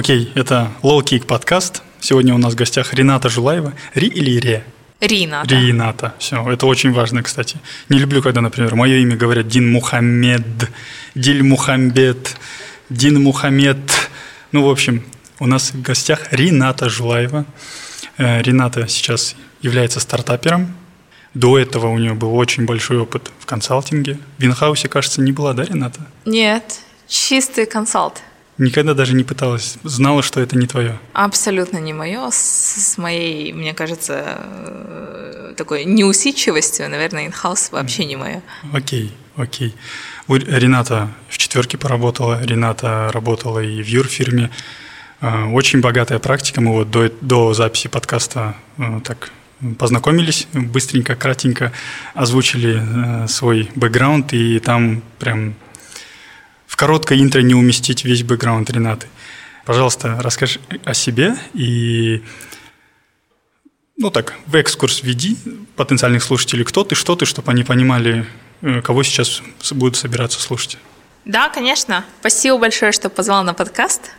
Окей, 0.00 0.32
это 0.34 0.72
Low 0.82 1.02
Kick 1.02 1.26
подкаст. 1.26 1.82
Сегодня 2.00 2.34
у 2.34 2.38
нас 2.38 2.54
в 2.54 2.56
гостях 2.56 2.94
Рената 2.94 3.28
Жулаева. 3.28 3.74
Ри 3.92 4.06
или 4.06 4.40
Ре? 4.40 4.64
Рината. 4.98 5.54
Рината. 5.54 6.14
Все, 6.18 6.50
это 6.50 6.64
очень 6.64 6.90
важно, 6.90 7.22
кстати. 7.22 7.58
Не 7.90 7.98
люблю, 7.98 8.22
когда, 8.22 8.40
например, 8.40 8.74
мое 8.76 8.96
имя 8.96 9.14
говорят 9.14 9.46
Дин 9.48 9.70
Мухаммед, 9.70 10.70
Диль 11.14 11.42
Мухамбет, 11.42 12.38
Дин 12.88 13.22
Мухаммед. 13.22 14.08
Ну, 14.52 14.64
в 14.64 14.70
общем, 14.70 15.04
у 15.38 15.46
нас 15.46 15.72
в 15.74 15.82
гостях 15.82 16.32
Рената 16.32 16.88
Жулаева. 16.88 17.44
Э, 18.16 18.40
Рената 18.40 18.88
сейчас 18.88 19.36
является 19.60 20.00
стартапером. 20.00 20.74
До 21.34 21.58
этого 21.58 21.88
у 21.88 21.98
нее 21.98 22.14
был 22.14 22.34
очень 22.36 22.64
большой 22.64 22.96
опыт 22.96 23.30
в 23.38 23.44
консалтинге. 23.44 24.18
В 24.38 24.42
Винхаусе, 24.42 24.88
кажется, 24.88 25.20
не 25.20 25.32
была, 25.32 25.52
да, 25.52 25.64
Рената? 25.64 26.00
Нет, 26.24 26.80
чистый 27.06 27.66
консалт. 27.66 28.22
Никогда 28.60 28.92
даже 28.92 29.14
не 29.14 29.24
пыталась, 29.24 29.78
знала, 29.84 30.22
что 30.22 30.38
это 30.38 30.54
не 30.54 30.66
твое. 30.66 30.98
Абсолютно 31.14 31.78
не 31.78 31.94
мое. 31.94 32.28
С, 32.30 32.98
моей, 32.98 33.54
мне 33.54 33.72
кажется, 33.72 34.36
э, 34.36 35.54
такой 35.56 35.86
неусидчивостью, 35.86 36.90
наверное, 36.90 37.28
инхаус 37.28 37.72
вообще 37.72 38.04
не 38.04 38.16
мое. 38.16 38.42
Окей, 38.70 39.14
окей. 39.36 39.74
Рената 40.28 41.08
в 41.30 41.38
четверке 41.38 41.78
поработала, 41.78 42.44
Рената 42.44 43.10
работала 43.14 43.60
и 43.60 43.82
в 43.82 43.86
юрфирме. 43.86 44.50
Э, 45.22 45.46
очень 45.46 45.80
богатая 45.80 46.18
практика. 46.18 46.60
Мы 46.60 46.72
вот 46.72 46.90
до, 46.90 47.10
до 47.22 47.54
записи 47.54 47.88
подкаста 47.88 48.56
э, 48.76 49.00
так 49.02 49.30
познакомились, 49.78 50.46
быстренько, 50.52 51.16
кратенько 51.16 51.72
озвучили 52.12 53.26
свой 53.26 53.70
бэкграунд, 53.74 54.34
и 54.34 54.58
там 54.58 55.02
прям 55.18 55.54
короткое 56.80 57.20
интро 57.20 57.40
не 57.42 57.54
уместить 57.54 58.04
весь 58.06 58.22
бэкграунд 58.22 58.70
Ренаты. 58.70 59.06
Пожалуйста, 59.66 60.16
расскажи 60.22 60.60
о 60.86 60.94
себе 60.94 61.36
и 61.52 62.22
ну 63.98 64.10
так, 64.10 64.32
в 64.46 64.56
экскурс 64.56 65.02
введи 65.02 65.36
потенциальных 65.76 66.22
слушателей, 66.22 66.64
кто 66.64 66.82
ты, 66.84 66.94
что 66.94 67.16
ты, 67.16 67.26
чтобы 67.26 67.52
они 67.52 67.64
понимали, 67.64 68.26
э, 68.62 68.80
кого 68.80 69.02
сейчас 69.02 69.42
будут 69.72 69.96
собираться 69.96 70.40
слушать. 70.40 70.78
Да, 71.26 71.50
конечно. 71.50 72.02
Спасибо 72.20 72.56
большое, 72.56 72.92
что 72.92 73.10
позвал 73.10 73.44
на 73.44 73.52
подкаст. 73.52 74.12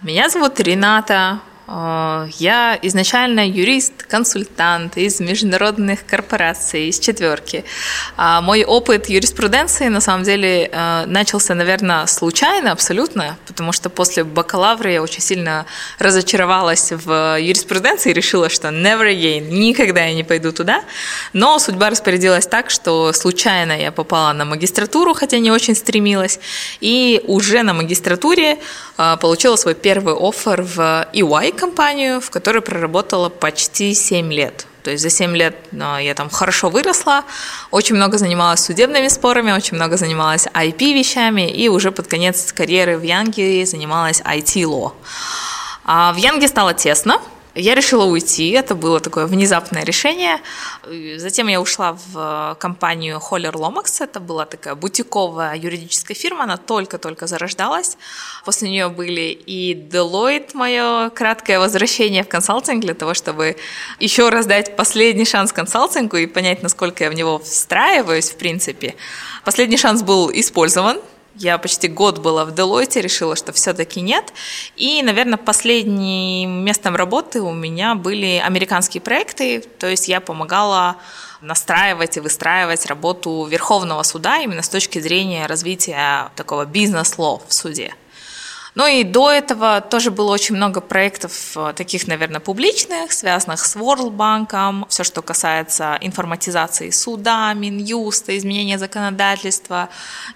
Меня 0.00 0.30
зовут 0.30 0.58
Рената, 0.58 1.40
я 1.70 2.78
изначально 2.82 3.48
юрист, 3.48 4.02
консультант 4.02 4.96
из 4.96 5.20
международных 5.20 6.04
корпораций, 6.04 6.88
из 6.88 6.98
четверки. 6.98 7.64
А 8.16 8.40
мой 8.40 8.64
опыт 8.64 9.08
юриспруденции 9.08 9.86
на 9.86 10.00
самом 10.00 10.24
деле 10.24 10.68
э, 10.72 11.04
начался, 11.06 11.54
наверное, 11.54 12.06
случайно 12.06 12.72
абсолютно, 12.72 13.38
потому 13.46 13.70
что 13.70 13.88
после 13.88 14.24
бакалавра 14.24 14.90
я 14.90 15.00
очень 15.00 15.20
сильно 15.20 15.64
разочаровалась 16.00 16.90
в 16.90 17.38
юриспруденции 17.38 18.10
и 18.10 18.14
решила, 18.14 18.48
что 18.48 18.68
never 18.68 19.06
again, 19.06 19.50
никогда 19.50 20.04
я 20.06 20.14
не 20.14 20.24
пойду 20.24 20.50
туда. 20.50 20.82
Но 21.32 21.58
судьба 21.60 21.90
распорядилась 21.90 22.48
так, 22.48 22.70
что 22.70 23.12
случайно 23.12 23.80
я 23.80 23.92
попала 23.92 24.32
на 24.32 24.44
магистратуру, 24.44 25.14
хотя 25.14 25.38
не 25.38 25.52
очень 25.52 25.76
стремилась, 25.76 26.40
и 26.80 27.22
уже 27.28 27.62
на 27.62 27.74
магистратуре 27.74 28.58
получила 29.20 29.56
свой 29.56 29.74
первый 29.74 30.14
офер 30.14 30.62
в 30.62 31.08
EY, 31.12 31.52
компанию, 31.52 32.20
в 32.20 32.30
которой 32.30 32.60
проработала 32.60 33.28
почти 33.28 33.94
7 33.94 34.32
лет. 34.32 34.66
То 34.82 34.90
есть 34.90 35.02
за 35.02 35.10
7 35.10 35.36
лет 35.36 35.56
ну, 35.72 35.98
я 35.98 36.14
там 36.14 36.30
хорошо 36.30 36.70
выросла, 36.70 37.24
очень 37.70 37.96
много 37.96 38.18
занималась 38.18 38.60
судебными 38.60 39.08
спорами, 39.08 39.52
очень 39.52 39.76
много 39.76 39.96
занималась 39.96 40.46
IP-вещами, 40.46 41.50
и 41.50 41.68
уже 41.68 41.92
под 41.92 42.06
конец 42.06 42.52
карьеры 42.52 42.96
в 42.96 43.02
Янге 43.02 43.66
занималась 43.66 44.20
IT-ло. 44.22 44.94
А 45.84 46.12
в 46.12 46.16
Янге 46.16 46.48
стало 46.48 46.74
тесно, 46.74 47.20
я 47.60 47.74
решила 47.74 48.04
уйти, 48.04 48.50
это 48.50 48.74
было 48.74 49.00
такое 49.00 49.26
внезапное 49.26 49.84
решение. 49.84 50.40
Затем 51.16 51.48
я 51.48 51.60
ушла 51.60 51.96
в 52.12 52.56
компанию 52.58 53.18
Holler 53.18 53.52
Lomax, 53.52 54.02
это 54.02 54.20
была 54.20 54.46
такая 54.46 54.74
бутиковая 54.74 55.56
юридическая 55.56 56.16
фирма, 56.16 56.44
она 56.44 56.56
только-только 56.56 57.26
зарождалась. 57.26 57.96
После 58.44 58.70
нее 58.70 58.88
были 58.88 59.38
и 59.46 59.74
Deloitte, 59.74 60.50
мое 60.54 61.10
краткое 61.10 61.58
возвращение 61.58 62.24
в 62.24 62.28
консалтинг 62.28 62.80
для 62.80 62.94
того, 62.94 63.14
чтобы 63.14 63.56
еще 63.98 64.28
раз 64.30 64.46
дать 64.46 64.76
последний 64.76 65.24
шанс 65.24 65.52
консалтингу 65.52 66.16
и 66.16 66.26
понять, 66.26 66.62
насколько 66.62 67.04
я 67.04 67.10
в 67.10 67.14
него 67.14 67.38
встраиваюсь, 67.38 68.30
в 68.30 68.36
принципе. 68.36 68.94
Последний 69.44 69.76
шанс 69.76 70.02
был 70.02 70.30
использован, 70.32 70.98
я 71.40 71.58
почти 71.58 71.88
год 71.88 72.18
была 72.18 72.44
в 72.44 72.50
Deloitte, 72.50 73.00
решила, 73.00 73.34
что 73.34 73.52
все-таки 73.52 74.00
нет. 74.00 74.32
И, 74.76 75.02
наверное, 75.02 75.38
последним 75.38 76.64
местом 76.64 76.96
работы 76.96 77.40
у 77.40 77.52
меня 77.52 77.94
были 77.94 78.42
американские 78.44 79.00
проекты, 79.00 79.60
то 79.60 79.88
есть 79.88 80.08
я 80.08 80.20
помогала 80.20 80.96
настраивать 81.40 82.18
и 82.18 82.20
выстраивать 82.20 82.84
работу 82.86 83.46
Верховного 83.46 84.02
суда 84.02 84.38
именно 84.38 84.62
с 84.62 84.68
точки 84.68 84.98
зрения 84.98 85.46
развития 85.46 86.30
такого 86.36 86.66
бизнес-ло 86.66 87.40
в 87.48 87.54
суде. 87.54 87.94
Ну 88.74 88.86
и 88.86 89.02
до 89.02 89.30
этого 89.30 89.80
тоже 89.80 90.10
было 90.10 90.30
очень 90.30 90.54
много 90.54 90.80
проектов 90.80 91.56
э, 91.56 91.72
таких, 91.74 92.06
наверное, 92.06 92.40
публичных, 92.40 93.12
связанных 93.12 93.64
с 93.66 93.74
World 93.74 94.10
Банком, 94.10 94.86
все, 94.88 95.02
что 95.02 95.22
касается 95.22 95.98
информатизации 96.00 96.90
суда, 96.90 97.52
Минюста, 97.54 98.36
изменения 98.38 98.78
законодательства. 98.78 99.88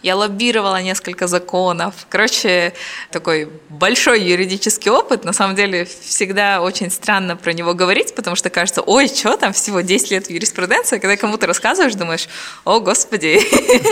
Я 0.02 0.16
лоббировала 0.16 0.82
несколько 0.82 1.28
законов. 1.28 1.94
Короче, 2.08 2.74
такой 3.10 3.48
большой 3.68 4.22
юридический 4.22 4.90
опыт. 4.90 5.24
На 5.24 5.32
самом 5.32 5.54
деле 5.54 5.84
всегда 5.84 6.60
очень 6.60 6.90
странно 6.90 7.36
про 7.36 7.52
него 7.52 7.72
говорить, 7.74 8.16
потому 8.16 8.34
что 8.34 8.50
кажется, 8.50 8.82
ой, 8.82 9.06
что 9.06 9.36
там, 9.36 9.52
всего 9.52 9.80
10 9.80 10.10
лет 10.10 10.30
юриспруденции. 10.30 10.98
Когда 10.98 11.16
кому-то 11.16 11.46
рассказываешь, 11.46 11.94
думаешь, 11.94 12.28
о, 12.64 12.80
господи, 12.80 13.40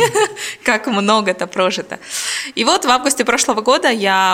как 0.64 0.88
много-то 0.88 1.47
прожито. 1.47 2.00
И 2.56 2.64
вот 2.64 2.84
в 2.84 2.88
августе 2.88 3.24
прошлого 3.24 3.60
года 3.60 3.88
я 3.88 4.31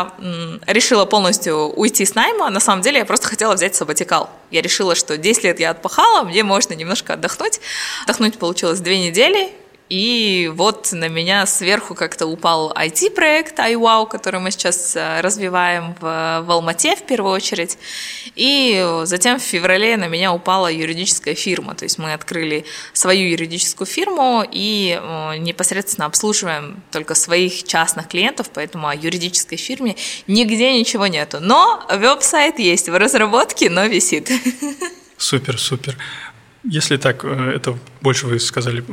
решила 0.67 1.05
полностью 1.05 1.69
уйти 1.69 2.05
с 2.05 2.15
найма. 2.15 2.51
На 2.51 2.61
самом 2.61 2.83
деле 2.83 2.99
я 2.99 3.05
просто 3.05 3.29
хотела 3.29 3.55
взять 3.55 3.75
сабатикал. 3.75 4.31
Я 4.51 4.63
решила, 4.63 4.95
что 4.95 5.17
10 5.17 5.45
лет 5.45 5.61
я 5.61 5.71
отпахала, 5.71 6.25
мне 6.25 6.43
можно 6.43 6.75
немножко 6.75 7.15
отдохнуть. 7.15 7.61
Отдохнуть 8.05 8.39
получилось 8.39 8.81
две 8.81 8.99
недели, 8.99 9.53
и 9.89 10.51
вот 10.55 10.93
на 10.93 11.09
меня 11.09 11.47
сверху 11.47 11.95
как-то 11.95 12.27
упал 12.27 12.73
IT-проект 12.73 13.59
iWow, 13.59 14.09
который 14.09 14.41
мы 14.41 14.51
сейчас 14.51 14.95
э, 14.97 15.21
развиваем 15.21 15.95
в, 16.01 16.43
в 16.47 16.51
Алмате 16.51 16.97
в 16.97 17.03
первую 17.03 17.33
очередь. 17.33 17.79
И 18.35 18.85
затем 19.05 19.39
в 19.39 19.43
феврале 19.43 19.97
на 19.97 20.09
меня 20.09 20.33
упала 20.33 20.71
юридическая 20.71 21.35
фирма. 21.35 21.75
То 21.75 21.85
есть 21.85 21.99
мы 21.99 22.13
открыли 22.13 22.65
свою 22.93 23.29
юридическую 23.31 23.87
фирму 23.87 24.45
и 24.51 25.01
непосредственно 25.39 26.07
обслуживаем 26.07 26.83
только 26.93 27.15
своих 27.15 27.65
частных 27.65 28.09
клиентов, 28.09 28.51
поэтому 28.53 28.89
о 28.89 28.95
юридической 28.95 29.57
фирме 29.57 29.97
нигде 30.27 30.79
ничего 30.79 31.07
нету. 31.07 31.39
Но 31.41 31.85
веб-сайт 31.91 32.59
есть 32.59 32.89
в 32.89 32.97
разработке, 32.97 33.71
но 33.71 33.87
висит. 33.87 34.31
Супер, 35.17 35.59
супер. 35.59 35.97
Если 36.63 36.97
так, 36.97 37.25
э, 37.25 37.53
это 37.57 37.77
больше 38.01 38.27
вы 38.27 38.39
сказали 38.39 38.85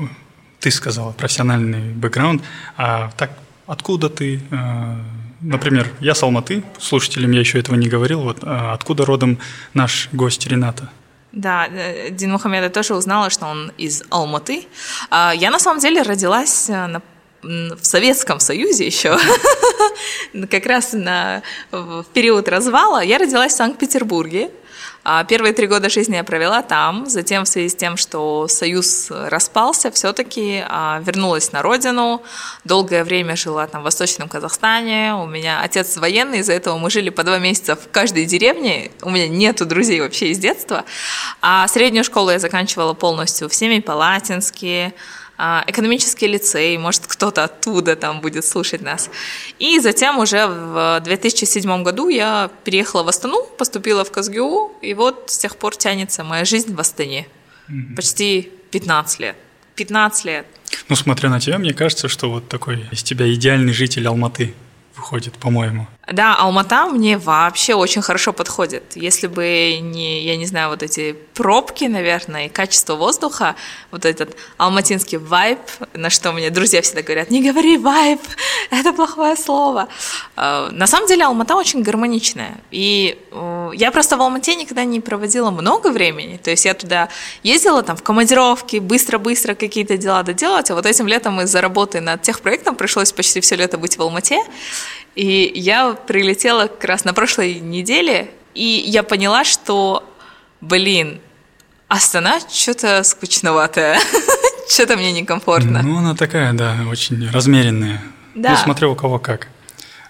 ты 0.59 0.71
сказала, 0.71 1.11
профессиональный 1.11 1.93
бэкграунд. 1.93 2.43
А 2.77 3.11
так, 3.17 3.31
откуда 3.67 4.09
ты? 4.09 4.41
Э, 4.51 4.95
например, 5.41 5.91
я 5.99 6.15
с 6.15 6.23
Алматы, 6.23 6.63
слушателям 6.79 7.31
я 7.31 7.39
еще 7.39 7.59
этого 7.59 7.75
не 7.75 7.87
говорил. 7.87 8.21
Вот 8.21 8.39
а 8.41 8.73
откуда 8.73 9.05
родом 9.05 9.37
наш 9.73 10.09
гость 10.11 10.47
Рената? 10.47 10.89
Да, 11.31 11.67
э, 11.67 12.09
Дин 12.11 12.31
Мухаммеда 12.31 12.69
тоже 12.69 12.95
узнала, 12.95 13.29
что 13.29 13.45
он 13.45 13.71
из 13.77 14.03
Алматы. 14.09 14.67
А, 15.09 15.33
я 15.35 15.51
на 15.51 15.59
самом 15.59 15.79
деле 15.79 16.01
родилась 16.01 16.69
э, 16.69 16.87
на 16.87 17.01
в 17.45 17.85
Советском 17.85 18.39
Союзе 18.39 18.87
еще, 18.87 19.19
как 20.49 20.65
раз 20.65 20.93
на, 20.93 21.43
в 21.71 22.03
период 22.11 22.49
развала, 22.49 23.03
я 23.03 23.19
родилась 23.19 23.53
в 23.53 23.55
Санкт-Петербурге. 23.55 24.49
А 25.07 25.23
первые 25.23 25.53
три 25.53 25.67
года 25.67 25.87
жизни 25.87 26.15
я 26.15 26.23
провела 26.23 26.63
там, 26.63 27.07
затем 27.07 27.45
в 27.45 27.47
связи 27.47 27.69
с 27.69 27.75
тем, 27.75 27.95
что 27.95 28.47
Союз 28.47 29.11
распался, 29.11 29.91
все-таки 29.91 30.63
а, 30.67 30.99
вернулась 31.05 31.51
на 31.51 31.61
родину, 31.61 32.23
долгое 32.63 33.03
время 33.03 33.35
жила 33.35 33.67
там 33.67 33.81
в 33.81 33.83
Восточном 33.83 34.27
Казахстане, 34.27 35.13
у 35.13 35.27
меня 35.27 35.61
отец 35.61 35.95
военный, 35.97 36.39
из-за 36.39 36.53
этого 36.53 36.79
мы 36.79 36.89
жили 36.89 37.11
по 37.11 37.23
два 37.23 37.37
месяца 37.37 37.75
в 37.75 37.87
каждой 37.91 38.25
деревне, 38.25 38.89
у 39.03 39.11
меня 39.11 39.27
нету 39.27 39.67
друзей 39.67 40.01
вообще 40.01 40.29
из 40.29 40.39
детства, 40.39 40.85
а 41.39 41.67
среднюю 41.67 42.03
школу 42.03 42.31
я 42.31 42.39
заканчивала 42.39 42.93
полностью 42.93 43.47
в 43.47 43.53
Семипалатинске, 43.53 44.95
а, 44.95 45.24
экономический 45.37 46.27
лицей, 46.27 46.77
может, 46.77 47.07
кто-то 47.07 47.43
оттуда 47.43 47.95
там 47.95 48.21
будет 48.21 48.45
слушать 48.45 48.81
нас. 48.81 49.09
И 49.59 49.79
затем 49.79 50.19
уже 50.19 50.47
в 50.47 51.01
2007 51.03 51.83
году 51.83 52.09
я 52.09 52.49
переехала 52.63 53.03
в 53.03 53.07
Астану, 53.07 53.43
поступила 53.57 54.03
в 54.03 54.11
КСГУ, 54.11 54.73
и 54.81 54.93
вот 54.93 55.25
с 55.27 55.37
тех 55.37 55.57
пор 55.57 55.75
тянется 55.75 56.23
моя 56.23 56.45
жизнь 56.45 56.73
в 56.73 56.79
Астане. 56.79 57.27
Mm-hmm. 57.69 57.95
Почти 57.95 58.51
15 58.71 59.19
лет. 59.19 59.35
15 59.75 60.25
лет. 60.25 60.45
Ну, 60.89 60.95
смотря 60.95 61.29
на 61.29 61.39
тебя, 61.39 61.57
мне 61.57 61.73
кажется, 61.73 62.07
что 62.07 62.29
вот 62.29 62.47
такой 62.47 62.85
из 62.91 63.03
тебя 63.03 63.31
идеальный 63.33 63.73
житель 63.73 64.07
Алматы 64.07 64.53
выходит, 64.95 65.33
по-моему. 65.33 65.87
Да, 66.11 66.35
Алмата 66.35 66.85
мне 66.85 67.17
вообще 67.17 67.73
очень 67.73 68.03
хорошо 68.03 68.31
подходит. 68.31 68.95
Если 68.95 69.25
бы 69.25 69.79
не, 69.81 70.21
я 70.21 70.37
не 70.37 70.45
знаю, 70.45 70.69
вот 70.69 70.83
эти 70.83 71.13
пробки, 71.33 71.85
наверное, 71.85 72.45
и 72.45 72.49
качество 72.49 72.95
воздуха, 72.95 73.55
вот 73.89 74.05
этот 74.05 74.37
алматинский 74.57 75.17
вайб, 75.17 75.59
на 75.93 76.11
что 76.11 76.31
мне 76.31 76.51
друзья 76.51 76.81
всегда 76.83 77.01
говорят, 77.01 77.31
не 77.31 77.41
говори 77.41 77.77
вайб, 77.77 78.19
это 78.71 78.93
плохое 78.93 79.35
слово. 79.35 79.87
Э, 80.35 80.69
на 80.71 80.85
самом 80.85 81.07
деле 81.07 81.25
Алмата 81.25 81.55
очень 81.55 81.81
гармоничная. 81.81 82.57
И 82.69 83.17
э, 83.31 83.71
я 83.73 83.91
просто 83.91 84.15
в 84.15 84.21
Алмате 84.21 84.55
никогда 84.55 84.85
не 84.85 84.99
проводила 84.99 85.49
много 85.49 85.91
времени. 85.91 86.37
То 86.37 86.51
есть 86.51 86.65
я 86.65 86.75
туда 86.75 87.09
ездила 87.41 87.81
там 87.81 87.97
в 87.97 88.03
командировки, 88.03 88.77
быстро-быстро 88.77 89.55
какие-то 89.55 89.97
дела 89.97 90.21
доделать, 90.21 90.69
а 90.69 90.75
вот 90.75 90.85
этим 90.85 91.07
летом 91.07 91.41
из-за 91.41 91.61
работы 91.61 91.99
над 91.99 92.21
техпроектом 92.21 92.75
пришлось 92.75 93.11
почти 93.11 93.41
все 93.41 93.55
лето 93.55 93.79
быть 93.79 93.97
в 93.97 94.01
Алмате. 94.03 94.37
И 95.15 95.51
я 95.55 95.93
прилетела 95.93 96.67
как 96.67 96.83
раз 96.83 97.05
на 97.05 97.13
прошлой 97.13 97.59
неделе, 97.59 98.29
и 98.53 98.83
я 98.85 99.01
поняла, 99.03 99.43
что, 99.43 100.03
блин, 100.61 101.21
Астана 101.87 102.39
что-то 102.51 103.03
скучноватая, 103.03 103.99
что-то 104.69 104.97
мне 104.97 105.11
некомфортно. 105.13 105.81
Ну, 105.83 105.97
она 105.97 106.15
такая, 106.15 106.51
да, 106.53 106.77
очень 106.89 107.29
размеренная. 107.29 108.01
Да. 108.33 108.51
Ну, 108.51 108.57
смотря 108.57 108.89
у 108.89 108.95
кого 108.95 109.19
как. 109.19 109.47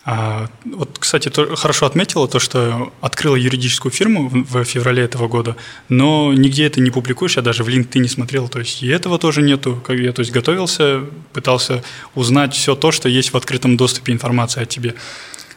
А, 0.07 0.47
вот, 0.65 0.99
кстати, 0.99 1.31
хорошо 1.55 1.87
отметила 1.87 2.27
то, 2.27 2.37
что 2.37 2.93
открыла 3.01 3.35
юридическую 3.35 3.91
фирму 3.91 4.29
в, 4.29 4.63
феврале 4.63 5.01
этого 5.01 5.27
года, 5.27 5.55
но 5.89 6.31
нигде 6.31 6.67
это 6.67 6.79
не 6.79 6.91
публикуешь, 6.91 7.37
я 7.37 7.41
даже 7.41 7.63
в 7.63 7.69
LinkedIn 7.69 7.99
не 7.99 8.07
смотрел, 8.07 8.47
то 8.47 8.59
есть 8.59 8.83
и 8.83 8.87
этого 8.87 9.17
тоже 9.17 9.41
нету. 9.41 9.83
Я 9.89 10.13
то 10.13 10.19
есть 10.19 10.31
готовился, 10.31 11.05
пытался 11.33 11.83
узнать 12.13 12.53
все 12.53 12.75
то, 12.75 12.91
что 12.91 13.09
есть 13.09 13.33
в 13.33 13.37
открытом 13.37 13.77
доступе 13.77 14.13
информации 14.13 14.61
о 14.61 14.65
тебе. 14.67 14.93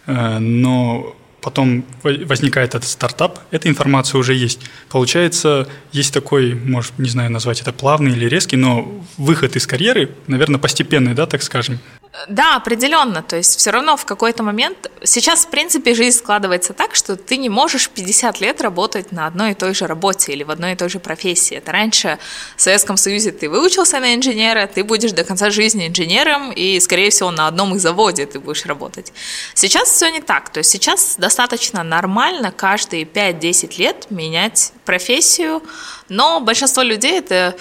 А, 0.07 0.39
но 0.39 1.15
потом 1.43 1.85
возникает 2.03 2.75
этот 2.75 2.89
стартап, 2.89 3.41
эта 3.51 3.69
информация 3.69 4.19
уже 4.19 4.35
есть. 4.35 4.61
Получается, 4.89 5.69
есть 5.93 6.13
такой, 6.13 6.55
может, 6.55 6.99
не 6.99 7.09
знаю, 7.09 7.31
назвать 7.31 7.61
это 7.61 7.73
плавный 7.73 8.13
или 8.13 8.27
резкий, 8.27 8.57
но 8.57 9.05
выход 9.19 9.57
из 9.57 9.67
карьеры, 9.67 10.11
наверное, 10.27 10.59
постепенный, 10.59 11.15
да, 11.15 11.27
так 11.27 11.43
скажем. 11.43 11.79
Да, 12.27 12.57
определенно. 12.57 13.23
То 13.23 13.37
есть 13.37 13.59
все 13.59 13.71
равно 13.71 13.97
в 13.97 14.05
какой-то 14.05 14.43
момент... 14.43 14.91
Сейчас, 15.05 15.47
в 15.47 15.51
принципе, 15.51 15.95
жизнь 15.95 16.19
складывается 16.19 16.73
так, 16.73 16.95
что 16.95 17.17
ты 17.17 17.37
не 17.37 17.49
можешь 17.49 17.89
50 17.89 18.41
лет 18.41 18.61
работать 18.61 19.13
на 19.13 19.27
одной 19.27 19.53
и 19.53 19.55
той 19.55 19.75
же 19.75 19.87
работе 19.87 20.33
или 20.33 20.43
в 20.43 20.51
одной 20.51 20.73
и 20.73 20.77
той 20.77 20.89
же 20.89 20.99
профессии. 20.99 21.57
Это 21.57 21.71
раньше 21.73 22.19
в 22.57 22.63
Советском 22.63 22.97
Союзе 22.97 23.31
ты 23.31 23.49
выучился 23.49 24.01
на 24.01 24.15
инженера, 24.15 24.67
ты 24.67 24.83
будешь 24.83 25.13
до 25.13 25.25
конца 25.25 25.51
жизни 25.51 25.87
инженером, 25.87 26.51
и, 26.51 26.81
скорее 26.81 27.11
всего, 27.11 27.31
на 27.31 27.47
одном 27.47 27.77
из 27.77 27.83
заводе 27.83 28.27
ты 28.27 28.41
будешь 28.41 28.67
работать. 28.67 29.13
Сейчас 29.55 29.91
все 29.91 30.11
не 30.11 30.21
так. 30.21 30.51
То 30.51 30.59
есть 30.59 30.71
сейчас 30.71 31.17
достаточно 31.19 31.83
нормально 31.83 32.51
каждые 32.51 33.05
5-10 33.05 33.79
лет 33.79 34.11
менять 34.11 34.73
профессию, 34.85 35.63
но 36.09 36.41
большинство 36.41 36.83
людей 36.83 37.19
это 37.19 37.57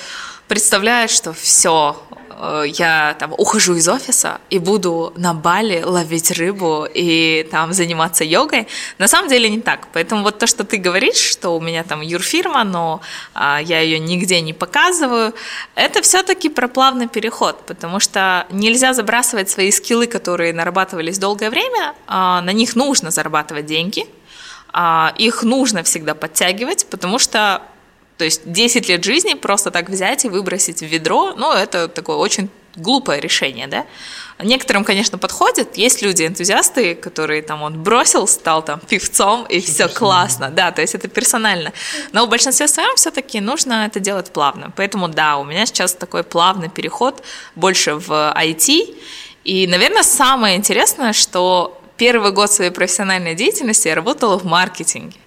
представляет, 0.47 1.11
что 1.11 1.33
все, 1.33 2.01
я 2.65 3.15
там 3.19 3.33
ухожу 3.37 3.75
из 3.75 3.87
офиса 3.87 4.39
и 4.49 4.59
буду 4.59 5.13
на 5.15 5.33
Бали 5.33 5.81
ловить 5.83 6.31
рыбу 6.31 6.87
и 6.93 7.47
там 7.51 7.73
заниматься 7.73 8.23
йогой. 8.23 8.67
На 8.97 9.07
самом 9.07 9.29
деле 9.29 9.49
не 9.49 9.61
так. 9.61 9.87
Поэтому 9.93 10.23
вот 10.23 10.39
то, 10.39 10.47
что 10.47 10.63
ты 10.63 10.77
говоришь, 10.77 11.17
что 11.17 11.55
у 11.55 11.61
меня 11.61 11.83
там 11.83 12.01
юрфирма, 12.01 12.63
но 12.63 13.01
а, 13.33 13.59
я 13.61 13.79
ее 13.81 13.99
нигде 13.99 14.41
не 14.41 14.53
показываю, 14.53 15.33
это 15.75 16.01
все-таки 16.01 16.49
про 16.49 16.67
плавный 16.67 17.07
переход, 17.07 17.65
потому 17.65 17.99
что 17.99 18.45
нельзя 18.49 18.93
забрасывать 18.93 19.49
свои 19.49 19.71
скиллы, 19.71 20.07
которые 20.07 20.53
нарабатывались 20.53 21.17
долгое 21.17 21.49
время, 21.49 21.93
а, 22.07 22.41
на 22.41 22.51
них 22.51 22.75
нужно 22.75 23.11
зарабатывать 23.11 23.65
деньги, 23.65 24.05
а, 24.73 25.13
их 25.17 25.43
нужно 25.43 25.83
всегда 25.83 26.13
подтягивать, 26.13 26.87
потому 26.89 27.19
что 27.19 27.61
то 28.17 28.25
есть 28.25 28.41
10 28.51 28.89
лет 28.89 29.03
жизни 29.03 29.33
просто 29.35 29.71
так 29.71 29.89
взять 29.89 30.25
и 30.25 30.29
выбросить 30.29 30.79
в 30.79 30.85
ведро, 30.85 31.33
ну, 31.37 31.53
это 31.53 31.87
такое 31.87 32.17
очень 32.17 32.49
глупое 32.75 33.19
решение, 33.19 33.67
да. 33.67 33.85
Некоторым, 34.39 34.83
конечно, 34.83 35.17
подходит. 35.17 35.77
Есть 35.77 36.03
люди-энтузиасты, 36.03 36.93
которые 36.93 37.41
там 37.41 37.63
он 37.63 37.81
бросил, 37.81 38.27
стал 38.27 38.63
там 38.63 38.79
певцом, 38.79 39.45
и 39.45 39.59
все 39.59 39.87
классно. 39.87 40.49
Да, 40.49 40.71
то 40.71 40.81
есть 40.81 40.93
это 40.93 41.07
персонально. 41.07 41.73
Но 42.11 42.25
в 42.25 42.29
большинстве 42.29 42.67
своем 42.67 42.95
все-таки 42.95 43.39
нужно 43.39 43.87
это 43.87 43.99
делать 43.99 44.31
плавно. 44.31 44.71
Поэтому 44.75 45.07
да, 45.07 45.37
у 45.37 45.43
меня 45.43 45.65
сейчас 45.65 45.93
такой 45.93 46.23
плавный 46.23 46.69
переход 46.69 47.23
больше 47.55 47.95
в 47.95 48.11
IT. 48.37 48.95
И, 49.43 49.65
наверное, 49.65 50.03
самое 50.03 50.55
интересное, 50.55 51.13
что 51.13 51.81
первый 51.97 52.31
год 52.31 52.51
своей 52.51 52.71
профессиональной 52.71 53.33
деятельности 53.33 53.87
я 53.87 53.95
работала 53.95 54.37
в 54.37 54.45
маркетинге. 54.45 55.17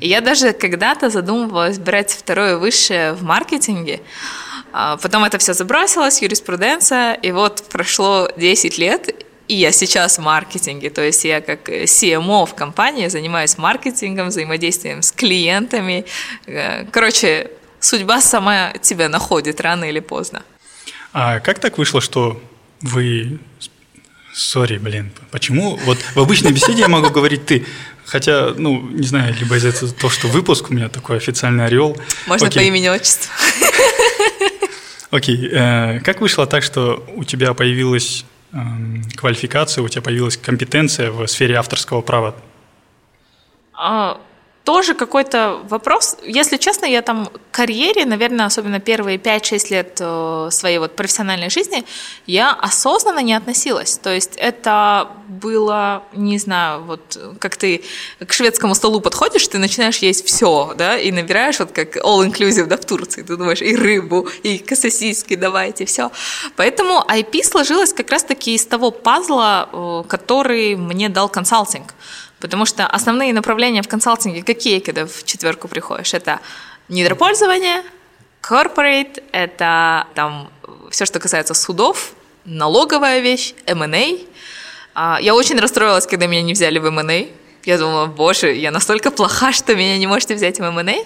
И 0.00 0.08
я 0.08 0.20
даже 0.20 0.52
когда-то 0.52 1.10
задумывалась 1.10 1.78
брать 1.78 2.12
второе 2.12 2.56
высшее 2.56 3.12
в 3.12 3.22
маркетинге, 3.22 4.00
а, 4.72 4.98
Потом 4.98 5.24
это 5.24 5.38
все 5.38 5.54
забросилось, 5.54 6.20
юриспруденция, 6.20 7.14
и 7.14 7.32
вот 7.32 7.64
прошло 7.70 8.28
10 8.36 8.76
лет, 8.76 9.24
и 9.48 9.54
я 9.54 9.72
сейчас 9.72 10.18
в 10.18 10.22
маркетинге, 10.22 10.90
то 10.90 11.02
есть 11.02 11.24
я 11.24 11.40
как 11.40 11.68
CMO 11.68 12.44
в 12.44 12.54
компании 12.54 13.08
занимаюсь 13.08 13.56
маркетингом, 13.56 14.28
взаимодействием 14.28 15.00
с 15.00 15.12
клиентами. 15.12 16.04
Э, 16.46 16.84
короче, 16.90 17.50
судьба 17.80 18.20
сама 18.20 18.72
тебя 18.82 19.08
находит 19.08 19.60
рано 19.60 19.84
или 19.84 20.00
поздно. 20.00 20.42
А 21.12 21.40
как 21.40 21.58
так 21.58 21.78
вышло, 21.78 22.02
что 22.02 22.38
вы 22.82 23.38
Сори, 24.36 24.76
блин, 24.76 25.12
почему? 25.30 25.76
Вот 25.86 25.96
в 26.14 26.20
обычной 26.20 26.52
беседе 26.52 26.80
я 26.80 26.88
могу 26.88 27.08
говорить 27.08 27.46
ты, 27.46 27.64
хотя, 28.04 28.52
ну, 28.54 28.86
не 28.90 29.06
знаю, 29.06 29.34
либо 29.34 29.56
из-за 29.56 29.68
этого 29.68 29.90
то, 29.90 30.10
что 30.10 30.28
выпуск 30.28 30.68
у 30.68 30.74
меня 30.74 30.90
такой 30.90 31.16
официальный 31.16 31.64
орел. 31.64 31.96
Можно 32.26 32.48
Окей. 32.48 32.60
по 32.60 32.66
имени 32.66 32.88
отчеству. 32.88 33.32
Окей, 35.10 35.48
э, 35.50 36.00
как 36.00 36.20
вышло 36.20 36.46
так, 36.46 36.62
что 36.62 37.02
у 37.16 37.24
тебя 37.24 37.54
появилась 37.54 38.26
э, 38.52 38.58
квалификация, 39.16 39.82
у 39.82 39.88
тебя 39.88 40.02
появилась 40.02 40.36
компетенция 40.36 41.10
в 41.10 41.26
сфере 41.28 41.54
авторского 41.54 42.02
права? 42.02 42.34
А, 43.72 44.20
тоже 44.66 44.94
какой-то 44.94 45.60
вопрос. 45.68 46.16
Если 46.24 46.56
честно, 46.56 46.86
я 46.86 47.00
там 47.00 47.26
к 47.26 47.54
карьере, 47.54 48.04
наверное, 48.04 48.46
особенно 48.46 48.80
первые 48.80 49.16
5-6 49.16 49.70
лет 49.70 49.98
э, 50.00 50.48
своей 50.50 50.78
вот 50.78 50.96
профессиональной 50.96 51.50
жизни, 51.50 51.84
я 52.26 52.50
осознанно 52.52 53.22
не 53.22 53.34
относилась. 53.34 53.96
То 53.96 54.12
есть 54.12 54.32
это 54.36 55.08
было, 55.28 56.02
не 56.12 56.38
знаю, 56.38 56.82
вот 56.82 57.16
как 57.38 57.56
ты 57.56 57.84
к 58.26 58.32
шведскому 58.32 58.74
столу 58.74 59.00
подходишь, 59.00 59.46
ты 59.46 59.58
начинаешь 59.58 59.98
есть 59.98 60.26
все, 60.26 60.74
да, 60.76 60.98
и 60.98 61.12
набираешь 61.12 61.60
вот 61.60 61.70
как 61.70 61.96
all-inclusive, 61.98 62.66
да, 62.66 62.76
в 62.76 62.84
Турции. 62.84 63.22
Ты 63.22 63.36
думаешь, 63.36 63.62
и 63.62 63.76
рыбу, 63.76 64.28
и 64.42 64.64
сосиски 64.74 65.36
давайте, 65.36 65.84
все. 65.84 66.10
Поэтому 66.56 67.04
IP 67.08 67.44
сложилось 67.44 67.92
как 67.92 68.10
раз-таки 68.10 68.54
из 68.54 68.66
того 68.66 68.90
пазла, 68.90 69.68
э, 69.72 70.02
который 70.08 70.74
мне 70.74 71.08
дал 71.08 71.28
консалтинг. 71.28 71.94
Потому 72.40 72.66
что 72.66 72.86
основные 72.86 73.32
направления 73.32 73.82
в 73.82 73.88
консалтинге 73.88 74.42
какие, 74.42 74.80
когда 74.80 75.06
в 75.06 75.24
четверку 75.24 75.68
приходишь? 75.68 76.12
Это 76.14 76.40
недропользование, 76.88 77.82
corporate, 78.42 79.22
это 79.32 80.06
там 80.14 80.50
все, 80.90 81.06
что 81.06 81.18
касается 81.18 81.54
судов, 81.54 82.12
налоговая 82.44 83.20
вещь, 83.20 83.54
M&A. 83.66 84.18
А, 84.94 85.18
я 85.20 85.34
очень 85.34 85.58
расстроилась, 85.58 86.06
когда 86.06 86.26
меня 86.26 86.42
не 86.42 86.52
взяли 86.52 86.78
в 86.78 86.86
M&A. 86.86 87.28
Я 87.64 87.78
думала, 87.78 88.06
боже, 88.06 88.54
я 88.54 88.70
настолько 88.70 89.10
плоха, 89.10 89.52
что 89.52 89.74
меня 89.74 89.98
не 89.98 90.06
можете 90.06 90.34
взять 90.36 90.60
в 90.60 90.62
M&A. 90.62 91.04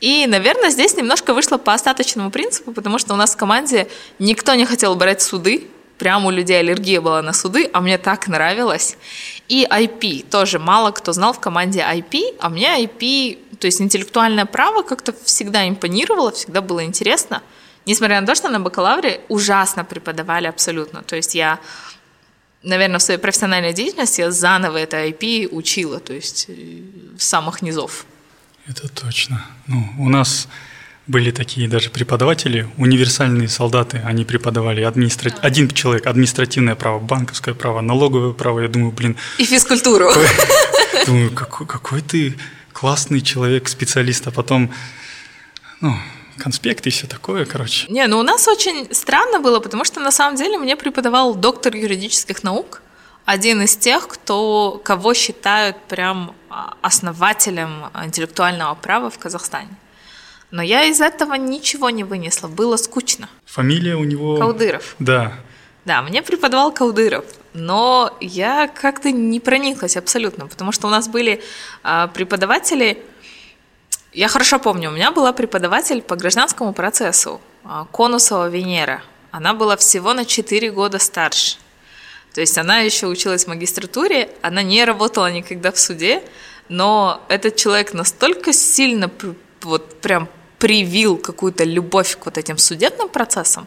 И, 0.00 0.26
наверное, 0.26 0.70
здесь 0.70 0.94
немножко 0.96 1.32
вышло 1.32 1.56
по 1.56 1.72
остаточному 1.72 2.30
принципу, 2.30 2.72
потому 2.72 2.98
что 2.98 3.14
у 3.14 3.16
нас 3.16 3.34
в 3.34 3.36
команде 3.38 3.88
никто 4.18 4.54
не 4.54 4.66
хотел 4.66 4.94
брать 4.96 5.22
суды, 5.22 5.66
прям 5.98 6.26
у 6.26 6.30
людей 6.30 6.58
аллергия 6.60 7.00
была 7.00 7.22
на 7.22 7.32
суды, 7.32 7.70
а 7.72 7.80
мне 7.80 7.96
так 7.96 8.28
нравилось. 8.28 8.98
И 9.48 9.66
IP 9.70 10.28
тоже 10.28 10.58
мало 10.58 10.90
кто 10.90 11.12
знал 11.12 11.32
в 11.32 11.40
команде 11.40 11.80
IP, 11.80 12.36
а 12.40 12.48
мне 12.48 12.84
IP, 12.84 13.56
то 13.58 13.66
есть 13.66 13.80
интеллектуальное 13.80 14.46
право 14.46 14.82
как-то 14.82 15.14
всегда 15.24 15.68
импонировало, 15.68 16.32
всегда 16.32 16.60
было 16.60 16.84
интересно. 16.84 17.42
Несмотря 17.86 18.20
на 18.20 18.26
то, 18.26 18.34
что 18.34 18.48
на 18.48 18.60
бакалавре 18.60 19.20
ужасно 19.28 19.84
преподавали 19.84 20.46
абсолютно. 20.46 21.02
То 21.02 21.16
есть 21.16 21.34
я, 21.34 21.60
наверное, 22.62 22.98
в 22.98 23.02
своей 23.02 23.20
профессиональной 23.20 23.74
деятельности 23.74 24.22
я 24.22 24.30
заново 24.30 24.78
это 24.78 25.06
IP 25.06 25.48
учила, 25.50 26.00
то 26.00 26.14
есть 26.14 26.46
э, 26.48 26.80
с 27.18 27.24
самых 27.24 27.60
низов. 27.60 28.06
Это 28.66 28.88
точно. 28.88 29.44
Ну, 29.66 29.86
у 29.98 30.08
нас 30.08 30.48
были 31.06 31.30
такие 31.30 31.68
даже 31.68 31.90
преподаватели, 31.90 32.66
универсальные 32.78 33.48
солдаты, 33.48 34.00
они 34.04 34.24
преподавали 34.24 34.82
администра... 34.82 35.30
да. 35.30 35.36
один 35.42 35.68
человек, 35.70 36.06
административное 36.06 36.74
право, 36.74 36.98
банковское 36.98 37.54
право, 37.54 37.80
налоговое 37.80 38.32
право, 38.32 38.60
я 38.60 38.68
думаю, 38.68 38.92
блин... 38.92 39.16
И 39.38 39.44
физкультуру. 39.44 40.10
Думаю, 41.06 41.30
какой, 41.32 41.66
какой 41.66 42.00
ты 42.00 42.36
классный 42.72 43.20
человек, 43.20 43.68
специалист, 43.68 44.26
а 44.26 44.30
потом, 44.30 44.72
ну, 45.80 45.94
конспекты 46.38 46.88
и 46.88 46.92
все 46.92 47.06
такое, 47.06 47.44
короче. 47.44 47.86
Не, 47.92 48.06
ну 48.06 48.18
у 48.18 48.22
нас 48.22 48.48
очень 48.48 48.88
странно 48.94 49.40
было, 49.40 49.60
потому 49.60 49.84
что 49.84 50.00
на 50.00 50.10
самом 50.10 50.36
деле 50.36 50.58
мне 50.58 50.76
преподавал 50.76 51.34
доктор 51.34 51.76
юридических 51.76 52.42
наук, 52.42 52.80
один 53.26 53.62
из 53.62 53.76
тех, 53.76 54.08
кто, 54.08 54.80
кого 54.84 55.14
считают 55.14 55.76
прям 55.88 56.34
а, 56.50 56.74
основателем 56.82 57.86
интеллектуального 58.04 58.74
права 58.74 59.10
в 59.10 59.18
Казахстане. 59.18 59.68
Но 60.54 60.62
я 60.62 60.84
из 60.84 61.00
этого 61.00 61.34
ничего 61.34 61.90
не 61.90 62.04
вынесла, 62.04 62.46
было 62.46 62.76
скучно. 62.76 63.28
Фамилия 63.44 63.96
у 63.96 64.04
него... 64.04 64.36
Каудыров. 64.36 64.94
Да. 65.00 65.32
Да, 65.84 66.00
мне 66.00 66.22
преподавал 66.22 66.70
Каудыров, 66.70 67.24
но 67.54 68.16
я 68.20 68.68
как-то 68.68 69.10
не 69.10 69.40
прониклась 69.40 69.96
абсолютно, 69.96 70.46
потому 70.46 70.70
что 70.70 70.86
у 70.86 70.90
нас 70.90 71.08
были 71.08 71.42
э, 71.82 72.08
преподаватели, 72.14 73.02
я 74.12 74.28
хорошо 74.28 74.60
помню, 74.60 74.90
у 74.90 74.92
меня 74.92 75.10
была 75.10 75.32
преподаватель 75.32 76.00
по 76.00 76.14
гражданскому 76.14 76.72
процессу, 76.72 77.40
э, 77.64 77.86
Конусова 77.92 78.48
Венера. 78.48 79.02
Она 79.32 79.54
была 79.54 79.76
всего 79.76 80.14
на 80.14 80.24
4 80.24 80.70
года 80.70 81.00
старше. 81.00 81.56
То 82.32 82.40
есть 82.40 82.56
она 82.58 82.78
еще 82.78 83.08
училась 83.08 83.46
в 83.46 83.48
магистратуре, 83.48 84.30
она 84.40 84.62
не 84.62 84.84
работала 84.84 85.32
никогда 85.32 85.72
в 85.72 85.80
суде, 85.80 86.22
но 86.68 87.24
этот 87.28 87.56
человек 87.56 87.92
настолько 87.92 88.52
сильно 88.52 89.10
вот 89.60 90.00
прям 90.00 90.28
привил 90.64 91.18
какую-то 91.18 91.64
любовь 91.64 92.16
к 92.16 92.24
вот 92.24 92.38
этим 92.38 92.56
судебным 92.56 93.10
процессам, 93.10 93.66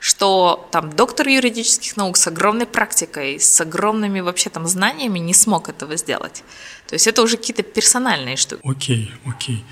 что 0.00 0.68
там 0.72 0.90
доктор 0.90 1.28
юридических 1.28 1.96
наук 1.96 2.16
с 2.16 2.26
огромной 2.26 2.66
практикой, 2.66 3.38
с 3.38 3.60
огромными 3.60 4.18
вообще 4.18 4.50
там 4.50 4.66
знаниями 4.66 5.20
не 5.20 5.34
смог 5.34 5.68
этого 5.68 5.96
сделать. 5.96 6.42
То 6.88 6.94
есть 6.94 7.06
это 7.06 7.22
уже 7.22 7.36
какие-то 7.36 7.62
персональные 7.62 8.36
штуки. 8.36 8.60
Окей, 8.64 9.12
окей. 9.24 9.64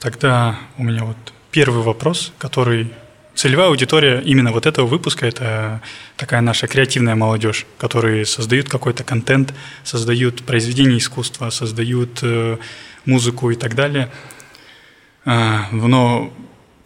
Тогда 0.00 0.58
у 0.76 0.82
меня 0.82 1.04
вот 1.04 1.16
первый 1.50 1.82
вопрос, 1.82 2.32
который 2.36 2.92
целевая 3.34 3.68
аудитория 3.68 4.20
именно 4.20 4.52
вот 4.52 4.66
этого 4.66 4.86
выпуска– 4.86 5.24
это 5.28 5.80
такая 6.18 6.42
наша 6.42 6.66
креативная 6.66 7.14
молодежь, 7.14 7.64
которые 7.78 8.26
создают 8.26 8.68
какой-то 8.68 9.02
контент, 9.02 9.54
создают 9.82 10.44
произведения 10.44 10.98
искусства, 10.98 11.48
создают 11.48 12.18
э, 12.20 12.58
музыку 13.06 13.50
и 13.50 13.54
так 13.56 13.74
далее– 13.74 14.10
но 15.24 16.32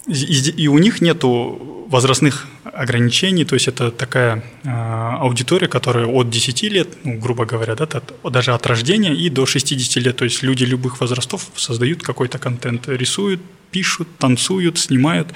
и 0.06 0.68
у 0.68 0.78
них 0.78 1.00
нету 1.00 1.86
возрастных 1.88 2.46
ограничений, 2.64 3.44
то 3.44 3.54
есть 3.54 3.68
это 3.68 3.90
такая 3.90 4.42
а, 4.64 5.18
аудитория, 5.20 5.68
которая 5.68 6.06
от 6.06 6.30
10 6.30 6.62
лет, 6.62 6.88
ну, 7.04 7.18
грубо 7.18 7.44
говоря, 7.44 7.74
да, 7.74 7.86
даже 8.24 8.54
от 8.54 8.66
рождения 8.66 9.14
и 9.14 9.28
до 9.28 9.44
60 9.46 10.02
лет, 10.02 10.16
то 10.16 10.24
есть 10.24 10.42
люди 10.42 10.64
любых 10.64 11.00
возрастов 11.00 11.50
создают 11.54 12.02
какой-то 12.02 12.38
контент, 12.38 12.88
рисуют, 12.88 13.40
пишут, 13.70 14.08
танцуют, 14.18 14.78
снимают. 14.78 15.28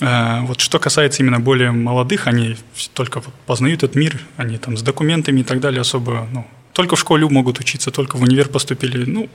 А, 0.00 0.40
вот 0.42 0.60
что 0.60 0.78
касается 0.78 1.22
именно 1.22 1.38
более 1.38 1.70
молодых, 1.70 2.26
они 2.26 2.56
только 2.94 3.22
познают 3.46 3.82
этот 3.82 3.94
мир, 3.94 4.20
они 4.38 4.56
там 4.56 4.76
с 4.76 4.82
документами 4.82 5.40
и 5.40 5.44
так 5.44 5.60
далее 5.60 5.82
особо 5.82 6.26
ну, 6.32 6.46
только 6.72 6.96
в 6.96 7.00
школе 7.00 7.28
могут 7.28 7.60
учиться, 7.60 7.90
только 7.90 8.16
в 8.16 8.22
универ 8.22 8.48
поступили. 8.48 9.04
Ну, 9.04 9.28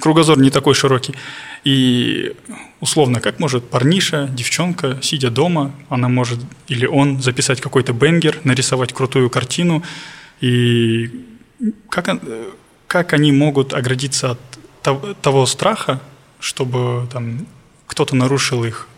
кругозор 0.00 0.38
не 0.38 0.50
такой 0.50 0.74
широкий. 0.74 1.14
И 1.64 2.32
условно, 2.80 3.20
как 3.20 3.40
может 3.40 3.68
парниша, 3.68 4.28
девчонка, 4.28 4.98
сидя 5.02 5.30
дома, 5.30 5.72
она 5.88 6.08
может 6.08 6.40
или 6.68 6.86
он 6.86 7.20
записать 7.20 7.60
какой-то 7.60 7.92
бенгер, 7.92 8.40
нарисовать 8.44 8.92
крутую 8.92 9.28
картину. 9.30 9.82
И 10.40 11.10
как, 11.88 12.20
как 12.86 13.12
они 13.12 13.32
могут 13.32 13.74
оградиться 13.74 14.32
от 14.32 15.20
того, 15.22 15.46
страха, 15.46 16.00
чтобы 16.38 17.08
там 17.10 17.46
кто-то 17.86 18.14
нарушил 18.14 18.64
их 18.64 18.88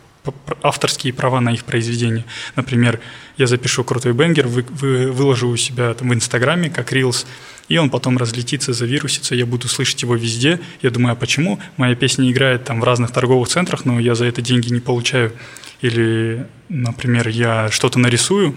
авторские 0.62 1.12
права 1.12 1.40
на 1.40 1.52
их 1.52 1.64
произведение. 1.64 2.24
Например, 2.56 3.00
я 3.36 3.46
запишу 3.46 3.84
крутой 3.84 4.12
бенгер, 4.12 4.48
вы, 4.48 4.64
вы, 4.68 5.12
выложу 5.12 5.48
у 5.48 5.56
себя 5.56 5.94
там, 5.94 6.08
в 6.08 6.14
Инстаграме 6.14 6.70
как 6.70 6.92
Reels, 6.92 7.26
и 7.68 7.78
он 7.78 7.90
потом 7.90 8.16
разлетится, 8.16 8.72
завирусится, 8.72 9.34
я 9.34 9.46
буду 9.46 9.68
слышать 9.68 10.02
его 10.02 10.14
везде. 10.14 10.60
Я 10.82 10.90
думаю, 10.90 11.12
а 11.12 11.16
почему 11.16 11.58
моя 11.76 11.94
песня 11.94 12.30
играет 12.30 12.64
там 12.64 12.80
в 12.80 12.84
разных 12.84 13.10
торговых 13.10 13.48
центрах, 13.48 13.84
но 13.84 13.98
я 13.98 14.14
за 14.14 14.26
это 14.26 14.42
деньги 14.42 14.72
не 14.72 14.80
получаю? 14.80 15.32
Или, 15.80 16.46
например, 16.68 17.28
я 17.28 17.70
что-то 17.70 17.98
нарисую, 17.98 18.56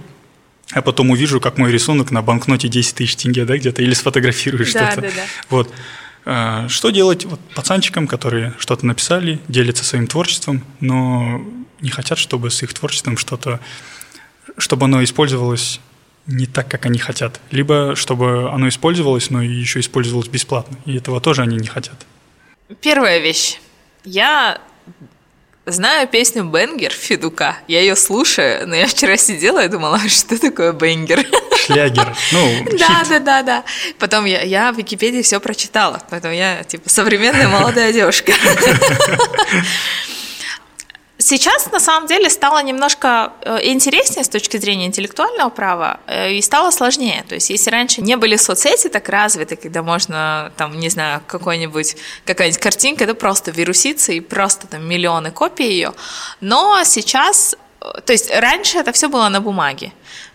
а 0.72 0.82
потом 0.82 1.10
увижу, 1.10 1.42
как 1.42 1.58
мой 1.58 1.72
рисунок 1.72 2.12
на 2.12 2.22
банкноте 2.22 2.68
10 2.68 2.96
тысяч 2.96 3.16
тенге, 3.16 3.46
да, 3.46 3.58
где-то, 3.58 3.82
или 3.82 3.94
сфотографирую 3.94 4.66
да, 4.66 4.70
что-то. 4.70 5.02
Да, 5.02 5.08
да. 5.08 5.24
Вот. 5.50 5.74
А, 6.26 6.68
что 6.70 6.92
делать 6.92 7.26
вот, 7.26 7.40
пацанчикам, 7.56 8.08
которые 8.08 8.54
что-то 8.60 8.86
написали, 8.86 9.40
делятся 9.48 9.84
своим 9.84 10.06
творчеством, 10.06 10.64
но 10.80 11.42
не 11.82 11.90
хотят, 11.90 12.20
чтобы 12.20 12.52
с 12.52 12.62
их 12.62 12.74
творчеством 12.74 13.18
что-то, 13.18 13.60
чтобы 14.58 14.86
оно 14.86 15.04
использовалось 15.04 15.80
не 16.28 16.46
так, 16.46 16.68
как 16.68 16.86
они 16.86 17.00
хотят. 17.00 17.40
Либо 17.52 17.96
чтобы 17.96 18.50
оно 18.52 18.68
использовалось, 18.68 19.30
но 19.30 19.42
еще 19.42 19.80
использовалось 19.80 20.28
бесплатно. 20.28 20.78
И 20.86 20.98
этого 20.98 21.20
тоже 21.22 21.42
они 21.42 21.58
не 21.58 21.68
хотят. 21.68 22.06
Первая 22.82 23.20
вещь. 23.20 23.60
Я 24.04 24.62
знаю 25.66 26.08
песню 26.08 26.44
«Бенгер» 26.44 26.92
Федука. 26.92 27.58
Я 27.68 27.82
ее 27.82 27.96
слушаю, 27.96 28.68
но 28.68 28.76
я 28.76 28.88
вчера 28.88 29.18
сидела 29.18 29.64
и 29.66 29.68
думала, 29.68 30.00
что 30.08 30.40
такое 30.40 30.74
«Бенгер»? 30.74 31.26
Шлягер. 31.58 32.16
Ну, 32.32 32.66
да, 32.80 33.04
да, 33.10 33.20
да, 33.20 33.44
да. 33.44 33.64
Потом 33.98 34.26
я, 34.26 34.42
я 34.42 34.72
в 34.72 34.78
Википедии 34.78 35.22
все 35.22 35.40
прочитала, 35.40 36.02
поэтому 36.10 36.34
я, 36.34 36.64
типа, 36.64 36.90
современная 36.90 37.48
молодая 37.48 37.94
девушка. 37.94 38.34
Сейчас, 41.22 41.70
на 41.70 41.82
самом 41.82 42.08
деле, 42.08 42.30
стало 42.30 42.64
немножко 42.64 43.34
э, 43.42 43.60
интереснее 43.64 44.24
с 44.24 44.30
точки 44.30 44.56
зрения 44.56 44.86
интеллектуального 44.86 45.50
права 45.50 46.00
э, 46.08 46.32
и 46.32 46.42
стало 46.42 46.72
сложнее. 46.72 47.26
То 47.28 47.36
есть, 47.36 47.50
если 47.50 47.70
раньше 47.70 48.02
не 48.02 48.16
были 48.16 48.38
соцсети 48.38 48.88
так 48.88 49.10
развиты, 49.10 49.58
когда 49.58 49.84
можно, 49.84 50.54
там, 50.56 50.80
не 50.80 50.88
знаю, 50.88 51.22
какой-нибудь, 51.28 51.98
какая-нибудь 52.26 52.62
картинка, 52.62 53.04
это 53.04 53.16
просто 53.16 53.52
вируситься 53.52 54.14
и 54.14 54.22
просто 54.22 54.68
там 54.68 54.88
миллионы 54.88 55.32
копий 55.32 55.68
ее, 55.68 55.94
но 56.40 56.86
сейчас, 56.86 57.58
э, 57.82 58.00
то 58.06 58.14
есть 58.14 58.34
раньше 58.34 58.78
это 58.78 58.94
все 58.94 59.10
было 59.10 59.28
на 59.28 59.42
бумаге. 59.42 59.92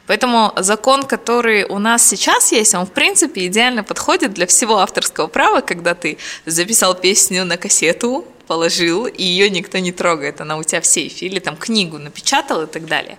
Поэтому 0.07 0.53
закон, 0.59 1.05
который 1.05 1.64
у 1.64 1.79
нас 1.79 2.07
сейчас 2.07 2.53
есть, 2.53 2.75
он 2.75 2.85
в 2.85 2.93
принципе 2.93 3.47
идеально 3.47 3.85
подходит 3.85 4.35
для 4.35 4.47
всего 4.47 4.76
авторского 4.81 5.29
права, 5.29 5.62
когда 5.62 5.95
ты 5.95 6.19
записал 6.45 6.95
песню 6.95 7.47
на 7.47 7.57
кассету, 7.57 8.26
положил, 8.47 9.07
и 9.07 9.23
ее 9.23 9.51
никто 9.51 9.79
не 9.79 9.93
трогает, 9.93 10.41
она 10.41 10.57
у 10.57 10.63
тебя 10.63 10.81
в 10.81 10.87
сейфе, 10.87 11.27
или 11.27 11.39
там 11.39 11.57
книгу 11.57 11.99
напечатал 11.99 12.63
и 12.63 12.67
так 12.67 12.87
далее. 12.87 13.19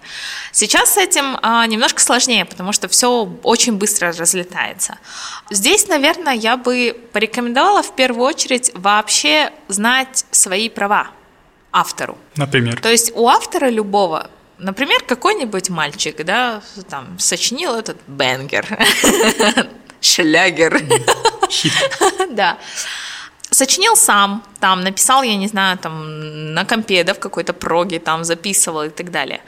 Сейчас 0.51 0.94
с 0.94 0.98
этим 0.98 1.38
а, 1.41 1.65
немножко 1.67 2.01
сложнее, 2.01 2.46
потому 2.46 2.72
что 2.72 2.88
все 2.88 3.29
очень 3.44 3.74
быстро 3.74 4.13
разлетается. 4.13 4.98
Здесь, 5.50 5.88
наверное, 5.88 6.34
я 6.34 6.58
бы 6.58 6.96
порекомендовала 7.12 7.84
в 7.84 7.96
первую 7.96 8.25
очередь 8.25 8.72
вообще 8.74 9.51
знать 9.67 10.25
свои 10.32 10.70
права 10.70 11.10
автору. 11.72 12.17
Например? 12.36 12.79
То 12.79 12.89
есть 12.91 13.12
у 13.15 13.27
автора 13.27 13.70
любого 13.70 14.29
Например, 14.58 15.03
какой-нибудь 15.05 15.70
мальчик, 15.70 16.24
да, 16.24 16.62
там, 16.89 17.20
сочинил 17.20 17.75
этот 17.75 17.98
бенгер, 18.08 18.65
шлягер. 20.00 20.82
Да 22.29 22.58
сочинил 23.55 23.95
сам, 23.95 24.43
там, 24.59 24.81
написал, 24.81 25.24
я 25.24 25.35
не 25.35 25.47
знаю, 25.47 25.77
там, 25.77 26.53
на 26.53 26.65
компе, 26.65 27.03
да, 27.03 27.13
в 27.13 27.19
какой-то 27.19 27.53
проге, 27.53 28.00
там, 28.00 28.24
записывал 28.24 28.83
и 28.83 28.89
так 28.89 29.12
далее. 29.12 29.39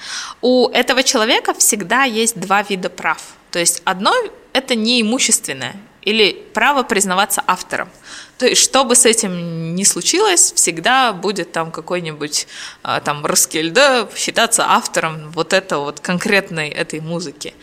У 0.42 0.70
этого 0.70 1.04
человека 1.04 1.54
всегда 1.54 2.04
есть 2.04 2.40
два 2.40 2.64
вида 2.64 2.90
прав. 2.90 3.22
То 3.52 3.60
есть 3.60 3.82
одно– 3.86 4.14
это 4.54 4.76
неимущественное, 4.76 5.76
или 6.04 6.32
право 6.54 6.84
признаваться 6.84 7.44
автором. 7.48 7.90
То 8.38 8.46
есть, 8.46 8.62
что 8.64 8.86
бы 8.86 8.96
с 8.96 9.06
этим 9.06 9.76
ни 9.76 9.84
случилось, 9.84 10.54
всегда 10.56 11.12
будет 11.12 11.52
там 11.52 11.72
какой-нибудь 11.72 12.48
а, 12.84 13.02
там 13.02 13.26
Роскельда 13.26 14.10
считаться 14.16 14.64
автором 14.68 15.32
вот 15.32 15.52
этого 15.52 15.86
вот 15.86 16.00
конкретной 16.00 16.70
этой 16.70 17.02
музыки. 17.02 17.54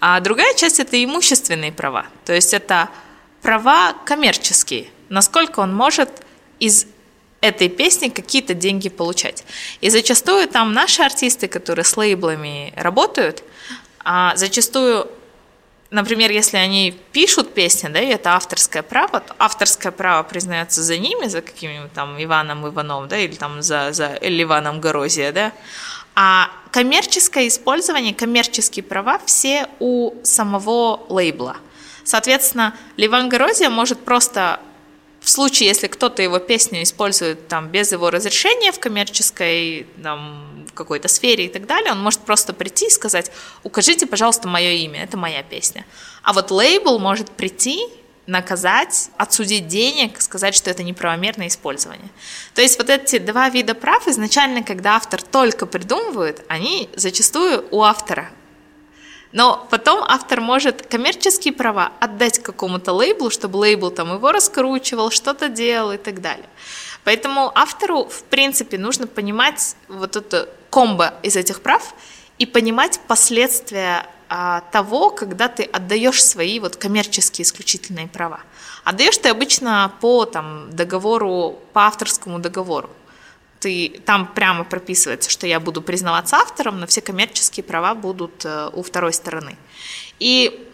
А 0.00 0.18
другая 0.20 0.54
часть– 0.54 0.80
это 0.80 1.02
имущественные 1.04 1.70
права. 1.70 2.06
То 2.24 2.32
есть, 2.32 2.54
это 2.54 2.88
права 3.40 3.92
коммерческие– 4.04 4.88
насколько 5.12 5.60
он 5.60 5.74
может 5.74 6.08
из 6.58 6.86
этой 7.40 7.68
песни 7.68 8.08
какие-то 8.08 8.54
деньги 8.54 8.88
получать. 8.88 9.44
И 9.80 9.90
зачастую 9.90 10.48
там 10.48 10.72
наши 10.72 11.02
артисты, 11.02 11.48
которые 11.48 11.84
с 11.84 11.96
лейблами 11.96 12.72
работают, 12.76 13.42
а 14.04 14.34
зачастую, 14.36 15.10
например, 15.90 16.30
если 16.30 16.56
они 16.56 16.96
пишут 17.12 17.52
песни, 17.52 17.88
да, 17.88 18.00
и 18.00 18.06
это 18.06 18.30
авторское 18.36 18.82
право, 18.82 19.20
то 19.20 19.34
авторское 19.38 19.92
право 19.92 20.22
признается 20.22 20.82
за 20.82 20.96
ними, 20.96 21.26
за 21.26 21.42
каким-нибудь 21.42 21.92
там 21.92 22.16
Иваном 22.22 22.66
Иванов, 22.66 23.08
да, 23.08 23.18
или 23.18 23.34
там 23.34 23.60
за, 23.60 23.92
за 23.92 24.18
Ливаном 24.22 24.80
Горозия, 24.80 25.32
да, 25.32 25.52
а 26.14 26.48
коммерческое 26.70 27.48
использование, 27.48 28.14
коммерческие 28.14 28.82
права 28.82 29.20
все 29.26 29.66
у 29.78 30.14
самого 30.22 31.04
лейбла. 31.08 31.56
Соответственно, 32.04 32.74
Ливан 32.96 33.28
Горозия 33.28 33.68
может 33.68 34.04
просто 34.04 34.60
в 35.22 35.30
случае, 35.30 35.68
если 35.68 35.86
кто-то 35.86 36.22
его 36.22 36.38
песню 36.38 36.82
использует 36.82 37.48
там 37.48 37.68
без 37.68 37.92
его 37.92 38.10
разрешения 38.10 38.72
в 38.72 38.80
коммерческой 38.80 39.86
там, 40.02 40.66
какой-то 40.74 41.08
сфере 41.08 41.46
и 41.46 41.48
так 41.48 41.66
далее, 41.66 41.92
он 41.92 42.02
может 42.02 42.20
просто 42.20 42.52
прийти 42.52 42.86
и 42.86 42.90
сказать, 42.90 43.30
укажите, 43.62 44.06
пожалуйста, 44.06 44.48
мое 44.48 44.72
имя, 44.72 45.04
это 45.04 45.16
моя 45.16 45.42
песня. 45.42 45.86
А 46.22 46.32
вот 46.32 46.50
лейбл 46.50 46.98
может 46.98 47.30
прийти 47.30 47.86
наказать, 48.26 49.10
отсудить 49.16 49.66
денег, 49.68 50.20
сказать, 50.20 50.54
что 50.54 50.70
это 50.70 50.82
неправомерное 50.82 51.48
использование. 51.48 52.08
То 52.54 52.62
есть 52.62 52.78
вот 52.78 52.88
эти 52.88 53.18
два 53.18 53.48
вида 53.48 53.74
прав 53.74 54.06
изначально, 54.08 54.62
когда 54.62 54.96
автор 54.96 55.22
только 55.22 55.66
придумывает, 55.66 56.44
они 56.48 56.88
зачастую 56.94 57.64
у 57.70 57.82
автора. 57.82 58.30
Но 59.32 59.66
потом 59.70 60.04
автор 60.06 60.40
может 60.40 60.86
коммерческие 60.86 61.54
права 61.54 61.92
отдать 62.00 62.38
какому-то 62.38 62.92
лейблу, 62.92 63.30
чтобы 63.30 63.56
лейбл 63.56 63.90
там 63.90 64.14
его 64.14 64.30
раскручивал, 64.30 65.10
что-то 65.10 65.48
делал 65.48 65.92
и 65.92 65.96
так 65.96 66.20
далее. 66.20 66.48
Поэтому 67.04 67.50
автору, 67.54 68.04
в 68.04 68.22
принципе, 68.24 68.78
нужно 68.78 69.06
понимать 69.06 69.76
вот 69.88 70.16
это 70.16 70.48
комбо 70.70 71.14
из 71.22 71.36
этих 71.36 71.62
прав 71.62 71.94
и 72.38 72.46
понимать 72.46 73.00
последствия 73.08 74.06
а, 74.28 74.62
того, 74.70 75.10
когда 75.10 75.48
ты 75.48 75.64
отдаешь 75.64 76.24
свои 76.24 76.60
вот 76.60 76.76
коммерческие 76.76 77.44
исключительные 77.44 78.08
права. 78.08 78.40
Отдаешь 78.84 79.18
ты 79.18 79.28
обычно 79.28 79.92
по 80.00 80.24
там, 80.26 80.68
договору, 80.70 81.58
по 81.72 81.86
авторскому 81.86 82.38
договору. 82.38 82.90
Ты, 83.62 84.00
там 84.04 84.26
прямо 84.26 84.64
прописывается, 84.64 85.30
что 85.30 85.46
я 85.46 85.60
буду 85.60 85.82
признаваться 85.82 86.36
автором, 86.36 86.80
но 86.80 86.86
все 86.88 87.00
коммерческие 87.00 87.62
права 87.62 87.94
будут 87.94 88.44
э, 88.44 88.70
у 88.72 88.82
второй 88.82 89.12
стороны. 89.12 89.56
И 90.18 90.68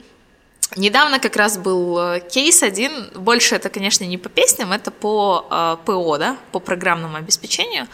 Недавно 0.77 1.19
как 1.19 1.37
раз 1.37 1.57
был 1.57 1.99
э, 1.99 2.21
кейс 2.21 2.63
один, 2.63 3.11
больше 3.15 3.55
это, 3.57 3.71
конечно, 3.71 4.05
не 4.05 4.19
по 4.19 4.29
песням, 4.29 4.73
это 4.73 4.91
по 4.91 5.47
э, 5.51 5.77
ПО, 5.85 6.19
да, 6.19 6.37
по 6.53 6.61
программному 6.61 7.17
обеспечению. 7.17 7.89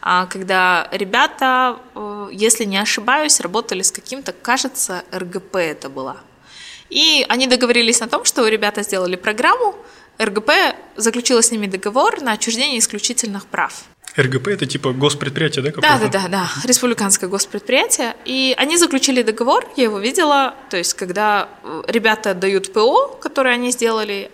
А, 0.00 0.26
когда 0.26 0.88
ребята, 0.92 1.78
если 2.32 2.64
не 2.64 2.78
ошибаюсь, 2.78 3.40
работали 3.40 3.82
с 3.82 3.92
каким-то, 3.92 4.32
кажется, 4.32 5.02
РГП 5.12 5.56
это 5.56 5.88
была. 5.88 6.16
И 6.88 7.24
они 7.28 7.46
договорились 7.46 8.00
на 8.00 8.08
том, 8.08 8.24
что 8.24 8.48
ребята 8.48 8.82
сделали 8.82 9.16
программу, 9.16 9.76
РГП 10.20 10.50
заключила 10.96 11.42
с 11.42 11.50
ними 11.50 11.66
договор 11.66 12.20
на 12.20 12.32
отчуждение 12.32 12.78
исключительных 12.78 13.46
прав. 13.46 13.84
РГП 14.16 14.48
это 14.48 14.66
типа 14.66 14.92
госпредприятие, 14.92 15.64
да? 15.64 15.70
Да, 15.80 15.98
да, 15.98 16.08
да, 16.08 16.28
да, 16.28 16.50
республиканское 16.64 17.28
госпредприятие. 17.28 18.16
И 18.24 18.54
они 18.58 18.76
заключили 18.76 19.22
договор, 19.22 19.66
я 19.76 19.84
его 19.84 19.98
видела, 19.98 20.54
то 20.68 20.76
есть 20.76 20.94
когда 20.94 21.48
э, 21.62 21.82
ребята 21.88 22.34
дают 22.34 22.72
ПО, 22.72 23.08
которое 23.20 23.54
они 23.54 23.70
сделали, 23.70 24.30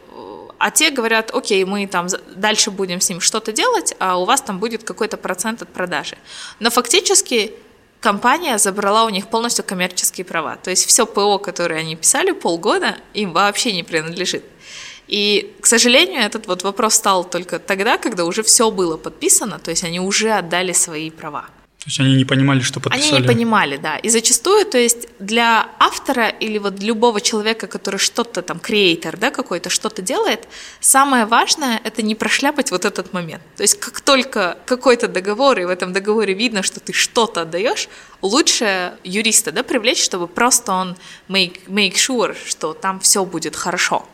а 0.59 0.71
те 0.71 0.91
говорят, 0.91 1.31
окей, 1.35 1.65
мы 1.65 1.87
там 1.87 2.09
дальше 2.35 2.71
будем 2.71 3.01
с 3.01 3.09
ним 3.09 3.21
что-то 3.21 3.53
делать, 3.53 3.95
а 3.99 4.19
у 4.19 4.25
вас 4.25 4.41
там 4.41 4.59
будет 4.59 4.85
какой-то 4.85 5.17
процент 5.17 5.63
от 5.63 5.69
продажи. 5.69 6.17
Но 6.61 6.71
фактически 6.71 7.53
компания 8.01 8.57
забрала 8.59 9.05
у 9.05 9.11
них 9.11 9.29
полностью 9.29 9.65
коммерческие 9.65 10.25
права. 10.25 10.57
То 10.57 10.71
есть 10.71 10.87
все 10.87 11.07
ПО, 11.07 11.39
которое 11.39 11.81
они 11.81 11.97
писали 11.97 12.31
полгода, 12.31 12.97
им 13.15 13.33
вообще 13.33 13.73
не 13.73 13.83
принадлежит. 13.83 14.45
И, 15.09 15.55
к 15.61 15.67
сожалению, 15.67 16.23
этот 16.23 16.47
вот 16.47 16.63
вопрос 16.63 16.95
стал 16.95 17.25
только 17.25 17.59
тогда, 17.59 17.99
когда 17.99 18.25
уже 18.25 18.43
все 18.43 18.71
было 18.71 18.97
подписано, 18.97 19.59
то 19.59 19.71
есть 19.71 19.85
они 19.85 20.01
уже 20.01 20.33
отдали 20.33 20.73
свои 20.73 21.11
права. 21.11 21.47
То 21.87 21.91
есть 21.91 22.01
они 22.01 22.17
не 22.17 22.25
понимали, 22.25 22.63
что 22.63 22.81
подписали? 22.81 23.11
Они 23.11 23.21
не 23.21 23.29
понимали, 23.29 23.77
да. 23.77 23.97
И 23.99 24.09
зачастую, 24.09 24.67
то 24.67 24.77
есть 24.77 25.07
для 25.21 25.69
автора 25.79 26.29
или 26.29 26.59
вот 26.59 26.83
любого 26.83 27.21
человека, 27.21 27.69
который 27.69 27.99
что-то 27.99 28.43
там, 28.43 28.59
креатор, 28.59 29.17
да, 29.17 29.31
какой-то, 29.31 29.71
что-то 29.71 30.03
делает, 30.03 30.49
самое 30.81 31.27
важное– 31.27 31.81
это 31.85 32.03
не 32.03 32.17
прошляпать 32.17 32.73
вот 32.73 32.85
этот 32.85 33.13
момент. 33.13 33.43
То 33.57 33.63
есть 33.63 33.79
как 33.79 34.01
только 34.01 34.59
какой-то 34.67 35.07
договор, 35.07 35.61
и 35.61 35.65
в 35.65 35.71
этом 35.71 35.93
договоре 35.93 36.35
видно, 36.35 36.65
что 36.65 36.81
ты 36.81 36.93
что-то 36.93 37.43
отдаешь, 37.43 37.89
лучше 38.21 38.95
юриста, 39.05 39.53
да, 39.53 39.63
привлечь, 39.63 40.03
чтобы 40.03 40.27
просто 40.27 40.73
он 40.73 40.97
make, 41.29 41.69
make 41.69 41.95
sure, 41.95 42.35
что 42.49 42.73
там 42.73 42.99
все 42.99 43.25
будет 43.25 43.55
хорошо 43.55 44.05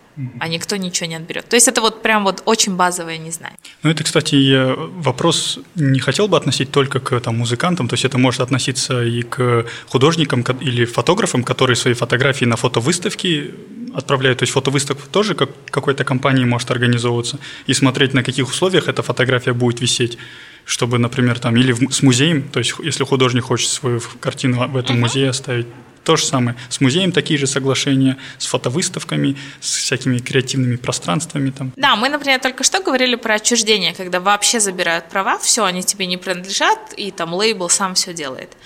а 0.40 0.48
никто 0.48 0.76
ничего 0.76 1.08
не 1.08 1.16
отберет. 1.16 1.48
То 1.48 1.56
есть 1.56 1.68
это 1.68 1.80
вот 1.80 2.02
прям 2.02 2.24
вот 2.24 2.42
очень 2.44 2.76
базовое 2.76 3.18
незнание. 3.18 3.58
Ну 3.82 3.90
это, 3.90 4.04
кстати, 4.04 4.74
вопрос 5.00 5.58
не 5.74 6.00
хотел 6.00 6.28
бы 6.28 6.36
относить 6.36 6.70
только 6.70 7.00
к 7.00 7.20
там, 7.20 7.38
музыкантам, 7.38 7.88
то 7.88 7.94
есть 7.94 8.04
это 8.04 8.18
может 8.18 8.40
относиться 8.40 9.02
и 9.02 9.22
к 9.22 9.64
художникам 9.88 10.42
или 10.60 10.84
фотографам, 10.84 11.44
которые 11.44 11.76
свои 11.76 11.94
фотографии 11.94 12.44
на 12.44 12.56
фотовыставки 12.56 13.54
отправляют. 13.94 14.38
То 14.38 14.42
есть 14.42 14.52
фотовыставка 14.52 15.08
тоже 15.08 15.34
как 15.34 15.50
какой-то 15.70 16.04
компании 16.04 16.44
может 16.44 16.70
организовываться 16.70 17.38
и 17.66 17.74
смотреть, 17.74 18.14
на 18.14 18.22
каких 18.22 18.48
условиях 18.48 18.88
эта 18.88 19.02
фотография 19.02 19.52
будет 19.52 19.80
висеть 19.80 20.18
чтобы, 20.64 20.98
например, 20.98 21.40
там, 21.40 21.56
или 21.56 21.72
в, 21.72 21.92
с 21.92 22.02
музеем, 22.02 22.44
то 22.44 22.60
есть 22.60 22.74
если 22.84 23.02
художник 23.02 23.42
хочет 23.42 23.68
свою 23.68 24.00
картину 24.20 24.68
в 24.68 24.76
этом 24.76 24.96
uh-huh. 24.96 25.00
музее 25.00 25.30
оставить, 25.30 25.66
то 26.04 26.16
же 26.16 26.24
самое. 26.24 26.56
С 26.68 26.80
музеем 26.80 27.12
такие 27.12 27.38
же 27.38 27.46
соглашения, 27.46 28.16
с 28.38 28.46
фотовыставками, 28.46 29.36
с 29.60 29.76
всякими 29.76 30.18
креативными 30.18 30.76
пространствами. 30.76 31.50
Там. 31.50 31.72
Да, 31.76 31.96
мы, 31.96 32.08
например, 32.08 32.40
только 32.40 32.64
что 32.64 32.82
говорили 32.82 33.14
про 33.14 33.34
отчуждение, 33.34 33.94
когда 33.94 34.20
вообще 34.20 34.60
забирают 34.60 35.08
права, 35.08 35.38
все, 35.38 35.64
они 35.64 35.82
тебе 35.82 36.06
не 36.06 36.16
принадлежат, 36.16 36.92
и 36.96 37.10
там 37.10 37.34
лейбл 37.34 37.68
сам 37.68 37.94
все 37.94 38.12
делает. 38.12 38.56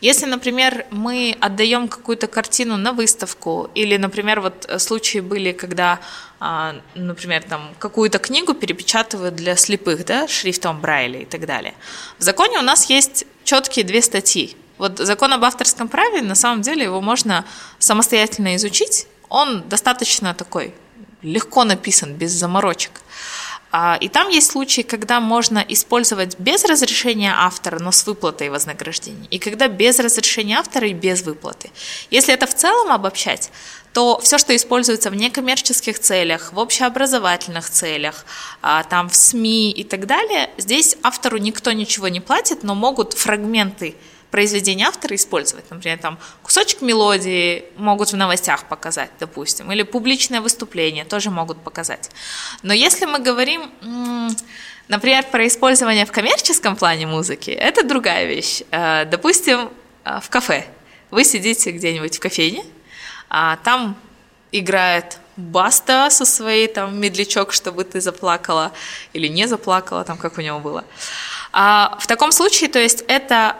Если, 0.00 0.26
например, 0.26 0.86
мы 0.90 1.36
отдаем 1.40 1.88
какую-то 1.88 2.26
картину 2.26 2.76
на 2.76 2.92
выставку, 2.92 3.70
или, 3.74 3.96
например, 3.96 4.40
вот 4.40 4.66
э, 4.68 4.78
случаи 4.78 5.18
были, 5.18 5.52
когда 5.52 6.00
а, 6.38 6.74
например, 6.94 7.42
там 7.44 7.74
какую-то 7.78 8.18
книгу 8.18 8.52
перепечатывают 8.52 9.34
для 9.34 9.56
слепых, 9.56 10.04
да, 10.04 10.28
шрифтом 10.28 10.80
Брайля 10.80 11.20
и 11.20 11.24
так 11.24 11.46
далее. 11.46 11.74
В 12.18 12.22
законе 12.22 12.58
у 12.58 12.62
нас 12.62 12.90
есть 12.90 13.24
четкие 13.44 13.84
две 13.84 14.02
статьи. 14.02 14.54
Вот 14.78 14.98
закон 14.98 15.32
об 15.32 15.44
авторском 15.44 15.88
праве, 15.88 16.22
на 16.22 16.34
самом 16.34 16.62
деле, 16.62 16.84
его 16.84 17.00
можно 17.00 17.44
самостоятельно 17.78 18.56
изучить. 18.56 19.06
Он 19.28 19.68
достаточно 19.68 20.34
такой, 20.34 20.74
легко 21.22 21.64
написан, 21.64 22.14
без 22.14 22.32
заморочек. 22.32 23.00
А, 23.72 23.98
и 24.00 24.08
там 24.08 24.28
есть 24.28 24.52
случаи, 24.52 24.82
когда 24.82 25.20
можно 25.20 25.64
использовать 25.68 26.38
без 26.38 26.64
разрешения 26.64 27.34
автора, 27.36 27.78
но 27.78 27.92
с 27.92 28.06
выплатой 28.06 28.48
вознаграждения, 28.48 29.26
и 29.30 29.38
когда 29.38 29.68
без 29.68 29.98
разрешения 29.98 30.58
автора 30.58 30.88
и 30.88 30.94
без 30.94 31.22
выплаты. 31.22 31.70
Если 32.10 32.32
это 32.32 32.46
в 32.46 32.54
целом 32.54 32.92
обобщать, 32.92 33.50
то 33.92 34.20
все, 34.20 34.38
что 34.38 34.54
используется 34.54 35.10
в 35.10 35.14
некоммерческих 35.14 35.98
целях, 35.98 36.52
в 36.52 36.58
общеобразовательных 36.58 37.68
целях, 37.68 38.24
а, 38.62 38.84
там 38.84 39.08
в 39.08 39.14
СМИ 39.14 39.72
и 39.72 39.84
так 39.84 40.06
далее, 40.06 40.48
здесь 40.58 40.96
автору 41.02 41.38
никто 41.38 41.72
ничего 41.72 42.08
не 42.08 42.20
платит, 42.20 42.62
но 42.62 42.74
могут 42.74 43.14
фрагменты 43.14 43.96
произведение 44.36 44.86
автора 44.86 45.14
использовать. 45.14 45.64
Например, 45.70 45.98
там 45.98 46.18
кусочек 46.42 46.82
мелодии 46.82 47.64
могут 47.78 48.12
в 48.12 48.16
новостях 48.16 48.64
показать, 48.64 49.10
допустим, 49.18 49.72
или 49.72 49.82
публичное 49.82 50.42
выступление 50.42 51.06
тоже 51.06 51.30
могут 51.30 51.58
показать. 51.64 52.10
Но 52.62 52.74
если 52.74 53.06
мы 53.06 53.18
говорим, 53.18 53.62
например, 54.88 55.24
про 55.32 55.46
использование 55.46 56.04
в 56.04 56.12
коммерческом 56.12 56.76
плане 56.76 57.06
музыки, 57.06 57.50
это 57.50 57.82
другая 57.82 58.26
вещь. 58.26 58.62
Э, 58.70 59.06
допустим, 59.06 59.70
э, 60.04 60.20
в 60.22 60.28
кафе. 60.28 60.66
Вы 61.10 61.24
сидите 61.24 61.70
где-нибудь 61.70 62.18
в 62.18 62.20
кофейне, 62.20 62.62
а 63.30 63.56
там 63.64 63.96
играет 64.52 65.18
Баста 65.36 66.10
со 66.10 66.26
своей 66.26 66.68
там 66.68 67.00
медлячок, 67.00 67.54
чтобы 67.54 67.84
ты 67.84 68.02
заплакала 68.02 68.72
или 69.14 69.28
не 69.28 69.46
заплакала, 69.48 70.04
там 70.04 70.18
как 70.18 70.36
у 70.36 70.42
него 70.42 70.58
было. 70.58 70.84
А 71.52 71.96
в 72.00 72.06
таком 72.06 72.32
случае, 72.32 72.68
то 72.68 72.78
есть 72.78 73.02
это 73.08 73.56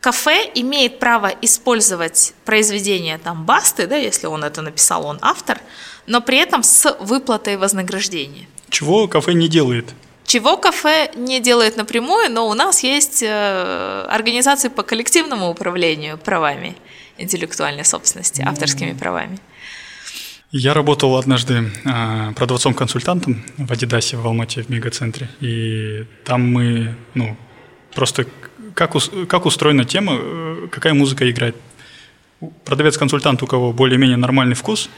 кафе 0.00 0.50
имеет 0.54 0.98
право 0.98 1.32
использовать 1.42 2.34
произведение 2.44 3.18
там 3.18 3.44
Басты, 3.44 3.86
да, 3.86 3.96
если 3.96 4.26
он 4.26 4.44
это 4.44 4.62
написал, 4.62 5.06
он 5.06 5.18
автор, 5.22 5.60
но 6.06 6.20
при 6.20 6.38
этом 6.38 6.62
с 6.62 6.96
выплатой 7.00 7.56
вознаграждения. 7.56 8.46
Чего 8.70 9.08
кафе 9.08 9.34
не 9.34 9.48
делает? 9.48 9.94
Чего 10.24 10.56
кафе 10.56 11.12
не 11.14 11.40
делает 11.40 11.76
напрямую, 11.76 12.30
но 12.30 12.48
у 12.48 12.54
нас 12.54 12.82
есть 12.82 13.22
э, 13.22 14.06
организации 14.08 14.68
по 14.68 14.82
коллективному 14.82 15.48
управлению 15.48 16.18
правами 16.18 16.74
интеллектуальной 17.16 17.84
собственности, 17.84 18.42
авторскими 18.42 18.92
правами. 18.92 19.38
Я 20.50 20.74
работал 20.74 21.16
однажды 21.16 21.70
э, 21.84 22.32
продавцом-консультантом 22.34 23.44
в 23.56 23.72
Адидасе 23.72 24.16
в 24.16 24.26
Алмате 24.26 24.62
в 24.62 24.68
мегацентре, 24.68 25.28
и 25.40 26.06
там 26.24 26.52
мы, 26.52 26.96
ну, 27.14 27.36
просто 27.94 28.26
как, 28.76 28.92
как 29.28 29.46
устроена 29.46 29.84
тема, 29.84 30.18
э, 30.20 30.68
какая 30.70 30.94
музыка 30.94 31.28
играет. 31.28 31.56
Продавец-консультант, 32.64 33.42
у 33.42 33.46
кого 33.46 33.72
более-менее 33.72 34.18
нормальный 34.18 34.54
вкус, 34.54 34.90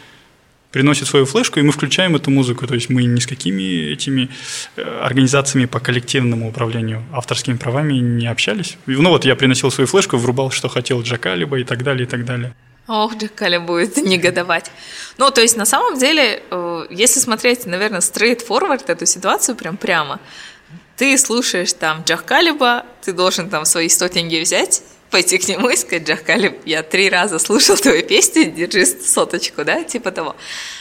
приносит 0.73 1.07
свою 1.07 1.25
флешку, 1.25 1.61
и 1.61 1.63
мы 1.63 1.73
включаем 1.73 2.17
эту 2.17 2.31
музыку. 2.31 2.67
То 2.67 2.75
есть 2.75 2.91
мы 2.91 3.05
ни 3.05 3.21
с 3.21 3.27
какими 3.27 3.93
этими 3.93 4.29
э, 4.77 5.01
организациями 5.03 5.67
по 5.67 5.81
коллективному 5.81 6.49
управлению 6.49 7.03
авторскими 7.13 7.57
правами 7.57 7.95
не 7.95 8.27
общались. 8.27 8.77
Ну 8.87 9.09
вот 9.11 9.25
я 9.25 9.37
приносил 9.37 9.71
свою 9.71 9.87
флешку, 9.87 10.17
врубал, 10.17 10.51
что 10.51 10.69
хотел 10.69 11.03
Джакалиба 11.03 11.61
и 11.61 11.65
так 11.65 11.83
далее, 11.83 12.05
и 12.07 12.11
так 12.11 12.25
далее. 12.25 12.53
Ох, 12.89 13.17
Джакаля 13.17 13.61
будет 13.61 13.97
негодовать. 14.13 14.71
Ну, 15.19 15.31
то 15.31 15.41
есть, 15.41 15.57
на 15.57 15.67
самом 15.67 15.99
деле, 15.99 16.43
э, 16.51 16.87
если 16.91 17.21
смотреть, 17.21 17.67
наверное, 17.67 18.01
straightforward 18.01 18.85
эту 18.89 19.07
ситуацию 19.07 19.57
прям 19.57 19.77
прямо, 19.77 20.19
ты 20.99 21.17
слушаешь 21.17 21.73
там 21.73 22.03
Джах 22.03 22.25
Калиба, 22.25 22.85
ты 23.03 23.13
должен 23.13 23.49
там 23.49 23.65
свои 23.65 23.89
100 23.89 24.09
тенге 24.09 24.43
взять, 24.43 24.83
пойти 25.11 25.39
к 25.39 25.49
нему 25.49 25.71
и 25.71 25.77
сказать, 25.77 26.07
Джахкали, 26.07 26.61
я 26.65 26.83
три 26.83 27.09
раза 27.09 27.39
слушал 27.39 27.77
твою 27.77 28.05
песню, 28.05 28.51
держи 28.51 28.87
соточку, 28.87 29.65
да, 29.65 29.83
типа 29.85 30.11
того. 30.11 30.37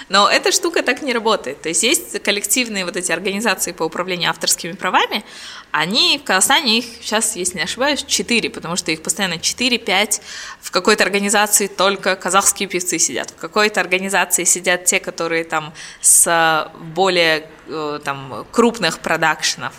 Но 0.09 0.29
эта 0.29 0.51
штука 0.51 0.83
так 0.83 1.01
не 1.01 1.13
работает. 1.13 1.61
То 1.61 1.69
есть 1.69 1.83
есть 1.83 2.21
коллективные 2.23 2.85
вот 2.85 2.97
эти 2.97 3.11
организации 3.11 3.71
по 3.71 3.83
управлению 3.83 4.29
авторскими 4.29 4.73
правами, 4.73 5.23
они 5.71 6.17
в 6.17 6.23
Казахстане, 6.23 6.79
их 6.79 6.85
сейчас, 7.01 7.35
если 7.35 7.57
не 7.57 7.63
ошибаюсь, 7.63 8.03
четыре, 8.03 8.49
потому 8.49 8.75
что 8.75 8.91
их 8.91 9.01
постоянно 9.01 9.35
4-5. 9.35 10.21
В 10.61 10.71
какой-то 10.71 11.03
организации 11.03 11.67
только 11.67 12.15
казахские 12.15 12.67
певцы 12.67 12.99
сидят, 12.99 13.31
в 13.31 13.35
какой-то 13.35 13.79
организации 13.79 14.43
сидят 14.43 14.85
те, 14.85 14.99
которые 14.99 15.43
там 15.43 15.73
с 16.01 16.71
более 16.79 17.49
э, 17.67 17.99
там, 18.03 18.45
крупных 18.51 18.99
продакшенов. 18.99 19.73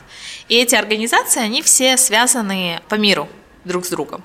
И 0.48 0.56
эти 0.56 0.74
организации, 0.74 1.40
они 1.40 1.62
все 1.62 1.96
связаны 1.96 2.80
по 2.88 2.94
миру 2.94 3.28
друг 3.64 3.84
с 3.84 3.90
другом. 3.90 4.22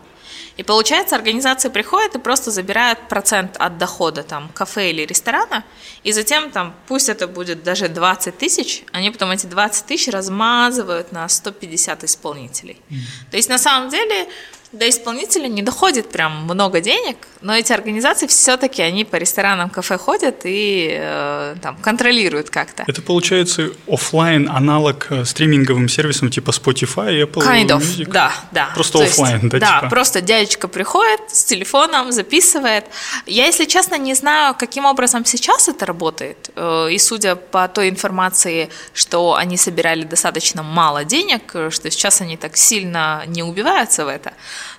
И 0.58 0.64
получается, 0.64 1.16
организации 1.16 1.70
приходят 1.70 2.16
и 2.16 2.20
просто 2.20 2.52
забирают 2.52 3.00
процент 3.10 3.56
от 3.58 3.78
дохода 3.78 4.24
там 4.24 4.50
кафе 4.54 4.92
или 4.92 5.06
ресторана, 5.06 5.64
и 6.04 6.12
затем 6.12 6.52
там, 6.52 6.76
пусть 6.88 7.10
это 7.10 7.28
будет 7.28 7.64
даже 7.64 7.88
20 7.88 8.38
тысяч, 8.38 8.84
они 8.92 9.10
потом 9.10 9.32
эти 9.32 9.48
20 9.48 9.86
тысяч 9.86 10.08
размазывают 10.14 11.12
на 11.12 11.28
150 11.28 12.04
исполнителей. 12.04 12.78
Mm-hmm. 12.90 13.32
То 13.32 13.38
есть 13.38 13.50
на 13.50 13.58
самом 13.58 13.90
деле 13.90 14.28
до 14.74 14.90
исполнителя 14.90 15.48
не 15.48 15.62
доходит 15.62 16.10
прям 16.10 16.46
много 16.46 16.82
денег, 16.82 17.18
но 17.42 17.56
эти 17.56 17.72
организации 17.72 18.26
все-таки 18.26 18.82
они 18.82 19.06
по 19.06 19.18
ресторанам, 19.18 19.70
кафе 19.70 19.98
ходят 19.98 20.42
и 20.46 20.98
э, 21.00 21.56
там 21.62 21.78
контролируют 21.78 22.50
как-то. 22.50 22.84
Это 22.88 23.02
получается 23.04 23.70
офлайн 23.88 24.50
аналог 24.50 25.08
э, 25.12 25.26
стриминговым 25.26 25.88
сервисам 25.88 26.32
типа 26.32 26.50
Spotify, 26.50 27.24
Apple 27.24 27.46
kind 27.46 27.68
of, 27.68 27.80
Music. 27.82 28.12
Да, 28.12 28.34
да. 28.52 28.70
Просто 28.74 29.04
офлайн, 29.04 29.48
да? 29.50 29.60
Да, 29.60 29.80
типа? 29.80 29.90
просто 29.90 30.22
дядечка 30.22 30.68
приходит 30.68 31.22
с 31.28 31.44
телефоном, 31.44 32.12
записывает. 32.12 32.86
Я, 33.28 33.46
если 33.46 33.66
честно, 33.66 33.96
не 33.96 34.16
знаю, 34.16 34.56
каким 34.58 34.86
образом 34.86 35.24
сейчас 35.24 35.70
это 35.70 35.86
работает. 35.86 36.50
Э, 36.56 36.88
и 36.92 36.98
судя 36.98 37.36
по 37.36 37.68
той 37.68 37.90
информации, 37.90 38.70
что 38.96 39.36
они 39.36 39.56
собирали 39.58 40.04
достаточно 40.04 40.64
мало 40.64 41.06
денег, 41.06 41.52
э, 41.54 41.70
что 41.70 41.92
сейчас 41.92 42.22
они 42.22 42.38
так 42.38 42.58
сильно 42.58 43.24
не 43.28 43.44
убиваются 43.44 44.06
в 44.06 44.08
это. 44.08 44.34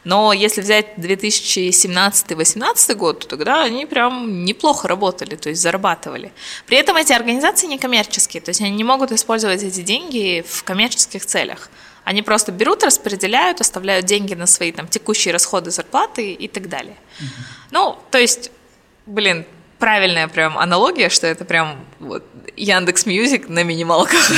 Но 0.05 0.33
если 0.33 0.61
взять 0.61 0.97
2017-2018 0.97 2.95
год, 2.95 3.21
то 3.21 3.29
тогда 3.29 3.63
они 3.63 3.87
прям 3.87 4.45
неплохо 4.45 4.89
работали, 4.89 5.37
то 5.37 5.49
есть 5.49 5.63
зарабатывали. 5.63 6.33
При 6.67 6.77
этом 6.79 6.97
эти 6.97 7.13
организации 7.13 7.67
не 7.67 7.79
коммерческие, 7.79 8.41
то 8.41 8.51
есть 8.51 8.61
они 8.61 8.71
не 8.71 8.85
могут 8.85 9.13
использовать 9.13 9.63
эти 9.63 9.83
деньги 9.83 10.45
в 10.47 10.65
коммерческих 10.65 11.25
целях. 11.25 11.71
Они 12.05 12.23
просто 12.23 12.53
берут, 12.53 12.85
распределяют, 12.85 13.61
оставляют 13.61 14.05
деньги 14.05 14.35
на 14.35 14.47
свои 14.47 14.73
там 14.73 14.89
текущие 14.89 15.33
расходы, 15.33 15.71
зарплаты 15.71 16.33
и 16.33 16.49
так 16.49 16.69
далее. 16.69 16.97
Угу. 17.19 17.29
Ну, 17.71 17.99
то 18.11 18.19
есть, 18.19 18.51
блин, 19.07 19.47
правильная 19.79 20.29
прям 20.29 20.59
аналогия, 20.59 21.09
что 21.09 21.27
это 21.27 21.45
прям 21.45 21.85
вот 22.01 22.25
Яндекс 22.57 23.07
Music 23.07 23.49
на 23.49 23.65
минималках. 23.65 24.31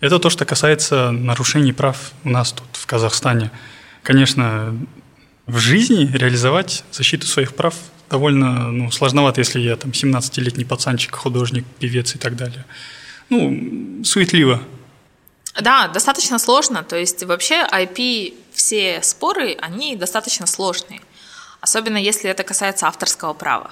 Это 0.00 0.18
то, 0.18 0.30
что 0.30 0.44
касается 0.44 1.10
нарушений 1.10 1.72
прав 1.72 2.12
у 2.24 2.30
нас 2.30 2.52
тут, 2.52 2.66
в 2.72 2.86
Казахстане. 2.86 3.50
Конечно, 4.02 4.74
в 5.46 5.58
жизни 5.58 6.10
реализовать 6.12 6.84
защиту 6.90 7.26
своих 7.26 7.54
прав 7.54 7.74
довольно 8.08 8.72
ну, 8.72 8.90
сложновато, 8.90 9.40
если 9.40 9.60
я 9.60 9.76
там 9.76 9.90
17-летний 9.90 10.64
пацанчик, 10.64 11.14
художник, 11.14 11.64
певец 11.78 12.14
и 12.14 12.18
так 12.18 12.34
далее. 12.34 12.64
Ну, 13.28 14.04
суетливо. 14.04 14.60
Да, 15.60 15.88
достаточно 15.88 16.38
сложно. 16.38 16.82
То 16.82 16.96
есть 16.96 17.22
вообще 17.22 17.66
IP, 17.70 18.34
все 18.52 19.02
споры, 19.02 19.56
они 19.60 19.96
достаточно 19.96 20.46
сложные. 20.46 21.00
Особенно 21.60 21.98
если 21.98 22.30
это 22.30 22.42
касается 22.42 22.86
авторского 22.86 23.34
права. 23.34 23.70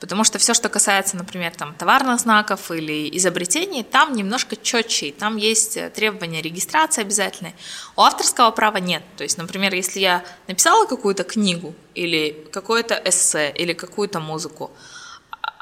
Потому 0.00 0.22
что 0.22 0.38
все, 0.38 0.54
что 0.54 0.68
касается, 0.68 1.16
например, 1.16 1.52
там, 1.54 1.74
товарных 1.74 2.20
знаков 2.20 2.70
или 2.70 3.16
изобретений, 3.16 3.82
там 3.82 4.14
немножко 4.14 4.54
четче, 4.54 5.10
там 5.10 5.36
есть 5.36 5.76
э, 5.76 5.90
требования 5.90 6.40
регистрации 6.40 7.02
обязательной. 7.02 7.54
У 7.96 8.02
авторского 8.02 8.52
права 8.52 8.76
нет. 8.76 9.02
То 9.16 9.24
есть, 9.24 9.38
например, 9.38 9.74
если 9.74 9.98
я 9.98 10.24
написала 10.46 10.86
какую-то 10.86 11.24
книгу 11.24 11.74
или 11.94 12.46
какое-то 12.52 12.94
эссе 13.04 13.50
или 13.50 13.72
какую-то 13.72 14.20
музыку, 14.20 14.70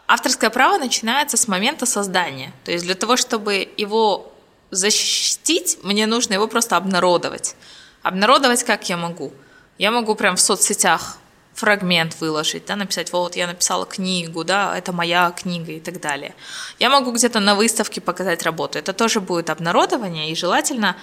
авторское 0.07 0.51
право 0.51 0.79
начинается 0.79 1.39
с 1.39 1.49
момента 1.49 1.87
создания. 1.87 2.53
То 2.65 2.73
есть 2.73 2.85
для 2.85 2.95
того, 2.95 3.17
чтобы 3.17 3.69
его 3.79 4.33
защитить, 4.71 5.79
мне 5.83 6.07
нужно 6.07 6.35
его 6.35 6.47
просто 6.47 6.77
обнародовать. 6.77 7.57
Обнародовать 8.03 8.65
как 8.65 8.89
я 8.89 8.99
могу? 8.99 9.33
Я 9.79 9.91
могу 9.91 10.15
прям 10.15 10.37
в 10.37 10.41
соцсетях 10.41 11.19
фрагмент 11.57 12.21
выложить, 12.21 12.67
да, 12.67 12.77
написать, 12.77 13.13
вот, 13.13 13.35
я 13.35 13.47
написала 13.47 13.87
книгу, 13.87 14.45
да, 14.45 14.77
это 14.77 14.93
моя 14.93 15.31
книга 15.31 15.73
и 15.73 15.81
так 15.81 16.01
далее. 16.01 16.35
Я 16.79 16.91
могу 16.91 17.13
где-то 17.13 17.41
на 17.41 17.55
выставке 17.55 18.01
показать 18.01 18.43
работу. 18.43 18.79
Это 18.79 18.93
тоже 18.93 19.21
будет 19.21 19.49
обнародование, 19.49 20.31
и 20.31 20.37
желательно 20.37 20.97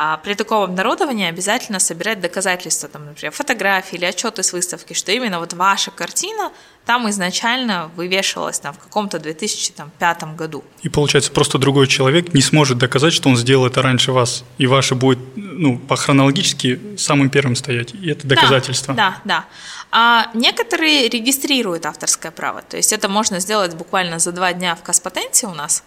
а 0.00 0.16
при 0.18 0.34
таком 0.34 0.62
обнародовании 0.62 1.26
обязательно 1.26 1.80
собирать 1.80 2.20
доказательства, 2.20 2.88
там, 2.88 3.04
например, 3.04 3.32
фотографии 3.32 3.96
или 3.96 4.04
отчеты 4.04 4.44
с 4.44 4.52
выставки, 4.52 4.92
что 4.92 5.10
именно 5.10 5.40
вот 5.40 5.54
ваша 5.54 5.90
картина 5.90 6.52
там 6.86 7.10
изначально 7.10 7.90
вывешивалась 7.96 8.60
там, 8.60 8.74
в 8.74 8.78
каком-то 8.78 9.18
2005 9.18 10.36
году. 10.36 10.62
И 10.82 10.88
получается, 10.88 11.32
просто 11.32 11.58
другой 11.58 11.88
человек 11.88 12.32
не 12.32 12.42
сможет 12.42 12.78
доказать, 12.78 13.12
что 13.12 13.28
он 13.28 13.36
сделал 13.36 13.66
это 13.66 13.82
раньше 13.82 14.12
вас, 14.12 14.44
и 14.56 14.68
ваше 14.68 14.94
будет 14.94 15.18
ну, 15.34 15.80
по 15.80 15.96
хронологически 15.96 16.80
самым 16.96 17.28
первым 17.28 17.56
стоять, 17.56 17.92
и 17.92 18.08
это 18.08 18.24
доказательство. 18.24 18.94
Да, 18.94 19.16
да, 19.24 19.38
да. 19.40 19.44
А 19.90 20.30
некоторые 20.32 21.08
регистрируют 21.08 21.86
авторское 21.86 22.30
право, 22.30 22.62
то 22.62 22.76
есть 22.76 22.92
это 22.92 23.08
можно 23.08 23.40
сделать 23.40 23.74
буквально 23.74 24.20
за 24.20 24.30
два 24.30 24.52
дня 24.52 24.76
в 24.76 24.82
Каспатенте 24.84 25.48
у 25.48 25.54
нас. 25.54 25.82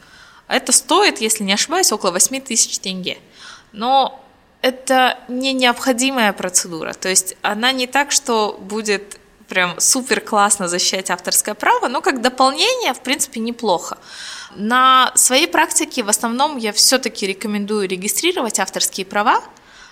Это 0.49 0.73
стоит, 0.73 1.21
если 1.21 1.45
не 1.45 1.53
ошибаюсь, 1.53 1.93
около 1.93 2.11
8 2.11 2.41
тысяч 2.41 2.77
тенге 2.79 3.19
но 3.71 4.23
это 4.61 5.17
не 5.27 5.53
необходимая 5.53 6.33
процедура. 6.33 6.93
То 6.93 7.09
есть 7.09 7.35
она 7.41 7.71
не 7.71 7.87
так, 7.87 8.11
что 8.11 8.57
будет 8.61 9.19
прям 9.47 9.79
супер 9.79 10.21
классно 10.21 10.67
защищать 10.67 11.09
авторское 11.09 11.55
право, 11.55 11.87
но 11.87 12.01
как 12.01 12.21
дополнение, 12.21 12.93
в 12.93 13.01
принципе, 13.01 13.41
неплохо. 13.41 13.97
На 14.55 15.11
своей 15.15 15.47
практике 15.47 16.03
в 16.03 16.09
основном 16.09 16.57
я 16.57 16.71
все-таки 16.71 17.27
рекомендую 17.27 17.87
регистрировать 17.87 18.59
авторские 18.59 19.05
права, 19.05 19.43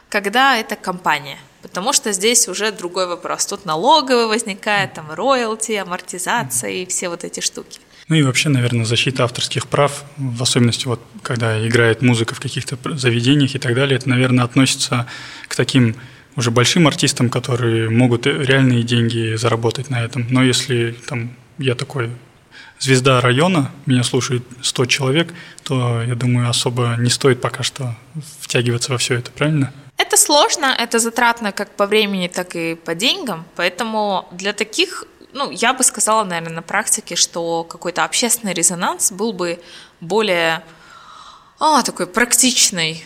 когда 0.08 0.56
это 0.56 0.76
компания, 0.76 1.38
потому 1.62 1.94
что 1.94 2.14
здесь 2.14 2.48
уже 2.48 2.72
другой 2.72 3.08
вопрос. 3.08 3.46
Тут 3.46 3.66
налоговый 3.66 4.28
возникает, 4.28 4.94
там 4.94 5.12
роялти, 5.12 5.74
амортизация 5.74 6.72
и 6.72 6.86
все 6.86 7.10
вот 7.10 7.24
эти 7.24 7.42
штуки. 7.42 7.80
Ну 8.10 8.16
и 8.16 8.24
вообще, 8.24 8.50
наверное, 8.50 8.86
защита 8.86 9.24
авторских 9.24 9.68
прав, 9.68 10.04
в 10.18 10.42
особенности 10.42 10.88
вот 10.88 11.00
когда 11.22 11.66
играет 11.66 12.02
музыка 12.02 12.34
в 12.34 12.40
каких-то 12.40 12.78
заведениях 12.98 13.54
и 13.54 13.60
так 13.60 13.76
далее, 13.76 13.98
это, 13.98 14.10
наверное, 14.10 14.44
относится 14.44 15.06
к 15.48 15.56
таким 15.56 15.96
уже 16.36 16.50
большим 16.50 16.88
артистам, 16.88 17.30
которые 17.30 17.90
могут 17.90 18.26
реальные 18.26 18.82
деньги 18.82 19.36
заработать 19.36 19.92
на 19.92 20.04
этом. 20.04 20.26
Но 20.32 20.44
если 20.44 20.96
там 21.08 21.36
я 21.60 21.76
такой 21.76 22.10
звезда 22.80 23.22
района, 23.22 23.72
меня 23.86 24.04
слушает 24.04 24.44
100 24.62 24.86
человек, 24.88 25.34
то, 25.64 26.02
я 26.02 26.16
думаю, 26.16 26.50
особо 26.50 26.96
не 26.98 27.12
стоит 27.12 27.42
пока 27.42 27.62
что 27.62 27.96
втягиваться 28.42 28.92
во 28.92 28.98
все 28.98 29.16
это, 29.16 29.30
правильно? 29.32 29.72
Это 29.98 30.18
сложно, 30.18 30.76
это 30.80 30.98
затратно 30.98 31.52
как 31.52 31.76
по 31.76 31.86
времени, 31.86 32.28
так 32.28 32.56
и 32.56 32.74
по 32.74 32.96
деньгам, 32.96 33.46
поэтому 33.56 34.28
для 34.32 34.54
таких 34.54 35.06
ну, 35.32 35.52
я 35.52 35.74
бы 35.74 35.84
сказала, 35.84 36.24
наверное, 36.24 36.56
на 36.56 36.62
практике, 36.62 37.16
что 37.16 37.64
какой-то 37.64 38.04
общественный 38.04 38.54
резонанс 38.54 39.12
был 39.12 39.34
бы 39.34 39.62
более 40.00 40.64
а, 41.60 41.84
такой 41.84 42.08
практичной 42.08 43.04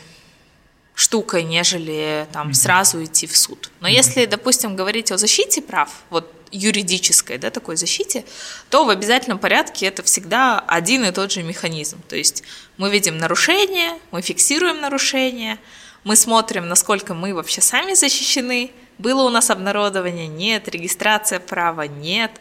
штукой, 0.96 1.44
нежели 1.44 2.28
там 2.32 2.54
сразу 2.54 3.04
идти 3.04 3.28
в 3.28 3.36
суд. 3.36 3.72
Но 3.80 3.88
если, 3.88 4.26
допустим, 4.26 4.76
говорить 4.76 5.12
о 5.12 5.18
защите 5.18 5.62
прав, 5.62 5.90
вот 6.10 6.32
юридической, 6.52 7.40
да, 7.40 7.50
такой 7.50 7.76
защите, 7.76 8.24
то 8.70 8.86
в 8.86 8.90
обязательном 8.90 9.40
порядке 9.40 9.88
это 9.88 10.04
всегда 10.04 10.60
один 10.60 11.04
и 11.04 11.12
тот 11.12 11.32
же 11.32 11.42
механизм. 11.42 12.02
То 12.08 12.16
есть 12.16 12.44
мы 12.78 12.92
видим 12.92 13.18
нарушение, 13.18 13.98
мы 14.12 14.22
фиксируем 14.22 14.80
нарушение, 14.80 15.58
мы 16.04 16.16
смотрим, 16.16 16.68
насколько 16.68 17.16
мы 17.16 17.34
вообще 17.34 17.60
сами 17.62 17.96
защищены, 17.96 18.72
было 18.98 19.24
у 19.24 19.30
нас 19.30 19.50
обнародование, 19.50 20.28
нет, 20.28 20.68
регистрация 20.68 21.40
права, 21.40 21.88
нет. 21.88 22.32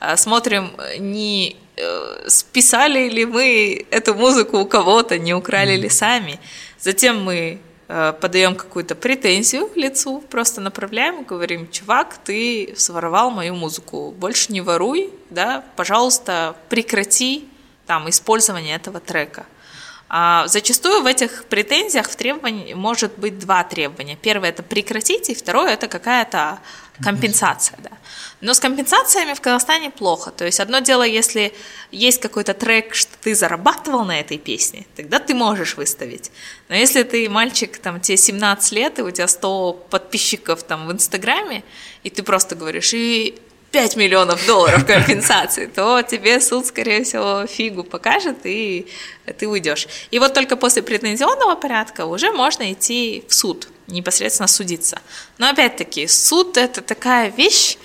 А, 0.00 0.16
смотрим, 0.16 0.72
не 0.98 1.56
э, 1.76 2.28
списали 2.28 3.08
ли 3.08 3.26
мы 3.26 3.86
эту 3.90 4.14
музыку 4.14 4.58
у 4.58 4.66
кого-то, 4.66 5.18
не 5.18 5.34
украли 5.34 5.76
ли 5.76 5.88
сами. 5.88 6.40
Затем 6.78 7.22
мы 7.22 7.58
э, 7.88 8.12
подаем 8.20 8.54
какую-то 8.54 8.94
претензию 8.94 9.70
лицу, 9.74 10.22
просто 10.30 10.60
направляем, 10.60 11.24
говорим, 11.24 11.70
чувак, 11.70 12.18
ты 12.24 12.74
своровал 12.76 13.30
мою 13.30 13.54
музыку, 13.54 14.12
больше 14.12 14.52
не 14.52 14.60
воруй, 14.60 15.10
да, 15.30 15.64
пожалуйста, 15.76 16.56
прекрати 16.68 17.48
там 17.86 18.08
использование 18.08 18.76
этого 18.76 19.00
трека. 19.00 19.46
А 20.10 20.46
зачастую 20.46 21.02
в 21.02 21.06
этих 21.06 21.44
претензиях 21.44 22.08
в 22.08 22.16
требовании 22.16 22.72
может 22.72 23.18
быть 23.18 23.38
два 23.38 23.62
требования. 23.64 24.16
Первое 24.16 24.48
это 24.48 24.62
прекратить, 24.62 25.28
и 25.28 25.34
второе 25.34 25.74
это 25.74 25.86
какая-то 25.86 26.60
компенсация. 27.02 27.78
Да. 27.82 27.90
Но 28.40 28.54
с 28.54 28.60
компенсациями 28.60 29.34
в 29.34 29.40
Казахстане 29.40 29.90
плохо. 29.90 30.30
То 30.30 30.44
есть 30.46 30.60
одно 30.60 30.78
дело, 30.78 31.02
если 31.02 31.52
есть 31.90 32.20
какой-то 32.20 32.54
трек, 32.54 32.94
что 32.94 33.12
ты 33.20 33.34
зарабатывал 33.34 34.04
на 34.04 34.18
этой 34.18 34.38
песне, 34.38 34.86
тогда 34.96 35.18
ты 35.18 35.34
можешь 35.34 35.76
выставить. 35.76 36.30
Но 36.68 36.74
если 36.74 37.02
ты 37.02 37.28
мальчик, 37.28 37.76
там, 37.78 38.00
тебе 38.00 38.16
17 38.16 38.72
лет, 38.72 38.98
и 38.98 39.02
у 39.02 39.10
тебя 39.10 39.28
100 39.28 39.72
подписчиков 39.90 40.62
там 40.62 40.86
в 40.86 40.92
Инстаграме, 40.92 41.64
и 42.02 42.10
ты 42.10 42.22
просто 42.22 42.54
говоришь, 42.54 42.94
и 42.94 43.38
5 43.70 43.96
миллионов 43.96 44.46
долларов 44.46 44.86
компенсации, 44.86 45.66
то 45.66 46.02
тебе 46.02 46.40
суд, 46.40 46.66
скорее 46.66 47.04
всего, 47.04 47.46
фигу 47.46 47.84
покажет, 47.84 48.38
и 48.44 48.86
ты 49.36 49.46
уйдешь. 49.46 49.86
И 50.10 50.18
вот 50.18 50.34
только 50.34 50.56
после 50.56 50.82
претензионного 50.82 51.54
порядка 51.54 52.06
уже 52.06 52.32
можно 52.32 52.72
идти 52.72 53.24
в 53.28 53.34
суд, 53.34 53.68
непосредственно 53.86 54.48
судиться. 54.48 55.00
Но 55.36 55.50
опять-таки, 55.50 56.06
суд– 56.06 56.56
это 56.58 56.80
такая 56.80 57.30
вещь, 57.30 57.76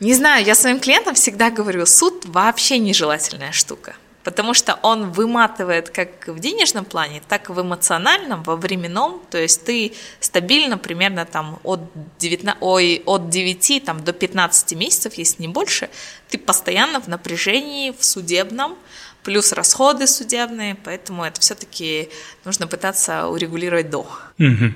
не 0.00 0.14
знаю, 0.14 0.44
я 0.44 0.56
своим 0.56 0.80
клиентам 0.80 1.14
всегда 1.14 1.50
говорю, 1.50 1.86
суд 1.86 2.24
вообще 2.24 2.78
нежелательная 2.78 3.52
штука 3.52 3.94
потому 4.24 4.54
что 4.54 4.78
он 4.82 5.10
выматывает 5.10 5.90
как 5.90 6.28
в 6.28 6.38
денежном 6.38 6.84
плане, 6.84 7.22
так 7.28 7.50
и 7.50 7.52
в 7.52 7.60
эмоциональном, 7.60 8.42
во 8.42 8.56
временном, 8.56 9.20
то 9.30 9.38
есть 9.38 9.64
ты 9.64 9.92
стабильно 10.20 10.78
примерно 10.78 11.24
там 11.24 11.58
от 11.64 11.80
19, 12.18 12.62
ой, 12.62 13.02
от 13.04 13.30
9 13.30 13.84
там, 13.84 14.04
до 14.04 14.12
15 14.12 14.76
месяцев, 14.76 15.14
если 15.14 15.42
не 15.42 15.48
больше, 15.48 15.88
ты 16.28 16.38
постоянно 16.38 17.00
в 17.00 17.08
напряжении, 17.08 17.92
в 17.98 18.04
судебном, 18.04 18.76
плюс 19.22 19.52
расходы 19.52 20.06
судебные, 20.06 20.76
поэтому 20.84 21.24
это 21.24 21.40
все-таки 21.40 22.08
нужно 22.44 22.66
пытаться 22.66 23.26
урегулировать 23.26 23.90
до. 23.90 24.00
Угу. 24.38 24.72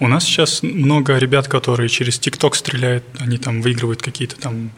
У 0.00 0.08
нас 0.08 0.24
сейчас 0.24 0.62
много 0.62 1.18
ребят, 1.18 1.48
которые 1.48 1.88
через 1.88 2.18
ТикТок 2.18 2.54
стреляют, 2.56 3.04
они 3.18 3.38
там 3.38 3.62
выигрывают 3.62 4.02
какие-то 4.02 4.36
там 4.36 4.70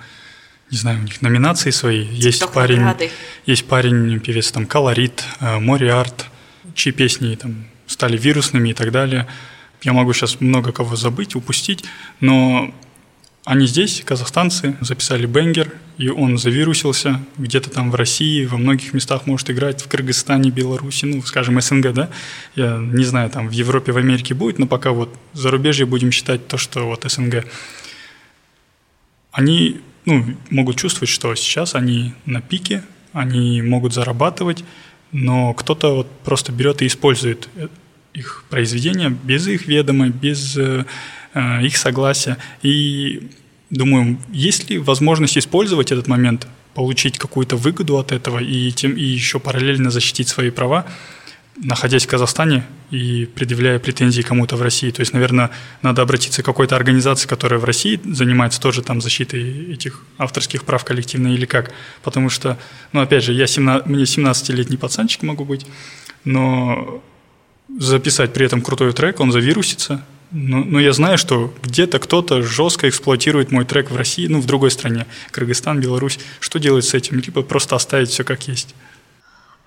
не 0.74 0.78
знаю, 0.78 0.98
у 0.98 1.02
них 1.02 1.22
номинации 1.22 1.70
свои. 1.70 2.04
Есть 2.04 2.42
TikTok 2.42 2.52
парень, 2.52 2.80
награды. 2.80 3.10
есть 3.46 3.64
парень, 3.64 4.18
певец 4.18 4.50
там 4.50 4.66
Колорит, 4.66 5.24
э, 5.38 5.60
Мориарт, 5.60 6.26
чьи 6.74 6.92
песни 6.92 7.36
там 7.36 7.66
стали 7.86 8.18
вирусными 8.18 8.70
и 8.70 8.74
так 8.74 8.90
далее. 8.90 9.28
Я 9.82 9.92
могу 9.92 10.12
сейчас 10.12 10.40
много 10.40 10.72
кого 10.72 10.96
забыть, 10.96 11.36
упустить, 11.36 11.84
но 12.18 12.74
они 13.44 13.68
здесь, 13.68 14.02
казахстанцы, 14.04 14.76
записали 14.80 15.26
бенгер, 15.26 15.72
и 15.96 16.08
он 16.08 16.38
завирусился 16.38 17.20
где-то 17.38 17.70
там 17.70 17.92
в 17.92 17.94
России, 17.94 18.44
во 18.44 18.56
многих 18.56 18.94
местах 18.94 19.26
может 19.26 19.50
играть, 19.50 19.80
в 19.80 19.86
Кыргызстане, 19.86 20.50
Беларуси, 20.50 21.04
ну, 21.04 21.22
скажем, 21.22 21.60
СНГ, 21.60 21.92
да? 21.92 22.10
Я 22.56 22.78
не 22.78 23.04
знаю, 23.04 23.30
там 23.30 23.46
в 23.46 23.52
Европе, 23.52 23.92
в 23.92 23.96
Америке 23.96 24.34
будет, 24.34 24.58
но 24.58 24.66
пока 24.66 24.90
вот 24.90 25.14
зарубежье 25.34 25.86
будем 25.86 26.10
считать 26.10 26.48
то, 26.48 26.56
что 26.56 26.86
вот 26.86 27.04
СНГ. 27.08 27.44
Они 29.30 29.80
ну, 30.04 30.24
могут 30.50 30.76
чувствовать, 30.76 31.08
что 31.08 31.34
сейчас 31.34 31.74
они 31.74 32.14
на 32.26 32.40
пике, 32.40 32.82
они 33.12 33.62
могут 33.62 33.94
зарабатывать, 33.94 34.64
но 35.12 35.54
кто-то 35.54 35.94
вот 35.94 36.10
просто 36.24 36.52
берет 36.52 36.82
и 36.82 36.86
использует 36.86 37.48
э, 37.54 37.68
их 38.12 38.44
произведения 38.50 39.10
без 39.10 39.46
их 39.46 39.66
ведома, 39.66 40.08
без 40.08 40.56
э, 40.56 40.84
э, 41.34 41.64
их 41.64 41.76
согласия. 41.76 42.36
И 42.62 43.28
думаю, 43.70 44.18
есть 44.30 44.70
ли 44.70 44.78
возможность 44.78 45.38
использовать 45.38 45.92
этот 45.92 46.08
момент, 46.08 46.46
получить 46.74 47.18
какую-то 47.18 47.56
выгоду 47.56 47.98
от 47.98 48.10
этого 48.10 48.40
и, 48.40 48.72
тем, 48.72 48.96
и 48.96 49.04
еще 49.04 49.38
параллельно 49.38 49.90
защитить 49.90 50.28
свои 50.28 50.50
права? 50.50 50.86
Находясь 51.56 52.04
в 52.04 52.08
Казахстане 52.08 52.64
и 52.90 53.26
предъявляя 53.26 53.78
претензии 53.78 54.22
кому-то 54.22 54.56
в 54.56 54.62
России. 54.62 54.90
То 54.90 55.00
есть, 55.00 55.12
наверное, 55.12 55.50
надо 55.82 56.02
обратиться 56.02 56.42
к 56.42 56.44
какой-то 56.44 56.76
организации, 56.76 57.28
которая 57.28 57.60
в 57.60 57.64
России 57.64 58.00
занимается 58.04 58.60
тоже 58.60 58.82
там 58.82 59.00
защитой 59.00 59.72
этих 59.72 60.02
авторских 60.18 60.64
прав 60.64 60.84
коллективно 60.84 61.28
или 61.28 61.46
как. 61.46 61.72
Потому 62.02 62.28
что, 62.28 62.58
ну, 62.92 63.00
опять 63.00 63.24
же, 63.24 63.32
я 63.32 63.46
17, 63.46 63.86
мне 63.86 64.04
17-летний 64.04 64.76
пацанчик 64.76 65.22
могу 65.22 65.44
быть, 65.44 65.66
но 66.24 67.02
записать 67.78 68.32
при 68.32 68.46
этом 68.46 68.60
крутой 68.60 68.92
трек, 68.92 69.20
он 69.20 69.32
завирусится, 69.32 70.04
но, 70.30 70.64
но 70.64 70.80
я 70.80 70.92
знаю, 70.92 71.16
что 71.16 71.54
где-то 71.62 72.00
кто-то 72.00 72.42
жестко 72.42 72.88
эксплуатирует 72.88 73.52
мой 73.52 73.64
трек 73.64 73.90
в 73.90 73.96
России, 73.96 74.26
ну, 74.26 74.40
в 74.40 74.46
другой 74.46 74.72
стране, 74.72 75.06
Кыргызстан, 75.30 75.80
Беларусь. 75.80 76.18
Что 76.40 76.58
делать 76.58 76.84
с 76.84 76.94
этим? 76.94 77.20
Либо 77.20 77.42
просто 77.42 77.76
оставить 77.76 78.08
все 78.08 78.24
как 78.24 78.48
есть. 78.48 78.74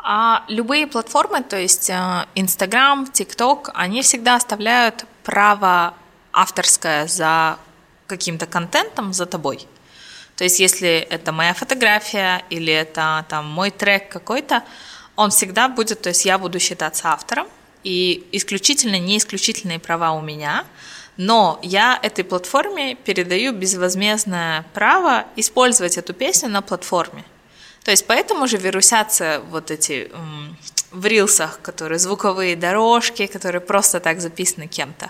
А 0.10 0.46
любые 0.48 0.88
платформы, 0.88 1.44
то 1.44 1.60
есть 1.60 1.90
э, 1.90 2.26
Инстаграм, 2.34 3.06
ТикТок, 3.12 3.72
они 3.74 4.02
всегда 4.02 4.36
оставляют 4.36 5.04
право 5.26 5.96
авторское 6.32 7.08
за 7.08 7.60
каким-то 8.06 8.46
контентом 8.46 9.12
за 9.12 9.26
тобой. 9.26 9.68
То 10.38 10.46
есть 10.46 10.62
если 10.62 10.92
это 11.10 11.34
моя 11.34 11.54
фотография 11.54 12.42
или 12.50 12.72
это 12.72 13.26
там 13.28 13.48
мой 13.48 13.70
трек 13.70 14.08
какой-то, 14.08 14.64
он 15.18 15.30
всегда 15.32 15.68
будет, 15.68 16.04
то 16.04 16.08
есть 16.08 16.24
я 16.24 16.38
буду 16.38 16.58
считаться 16.58 17.10
автором, 17.10 17.48
и 17.84 18.26
исключительно 18.32 18.98
не 19.00 19.18
исключительные 19.18 19.80
права 19.80 20.14
у 20.14 20.22
меня, 20.22 20.64
но 21.18 21.60
я 21.62 22.00
этой 22.02 22.24
платформе 22.24 22.96
передаю 22.96 23.52
безвозмездное 23.52 24.64
право 24.74 25.26
использовать 25.36 25.98
эту 25.98 26.14
песню 26.14 26.48
на 26.48 26.62
платформе. 26.62 27.26
То 27.88 27.92
есть 27.92 28.06
поэтому 28.06 28.48
же 28.48 28.58
вирусятся 28.58 29.42
вот 29.50 29.72
эти 29.72 30.12
в 30.92 31.06
рилсах, 31.06 31.62
которые 31.62 32.00
звуковые 32.00 32.58
дорожки, 32.58 33.28
которые 33.28 33.62
просто 33.62 34.02
так 34.02 34.20
записаны 34.20 34.68
кем-то. 34.68 35.10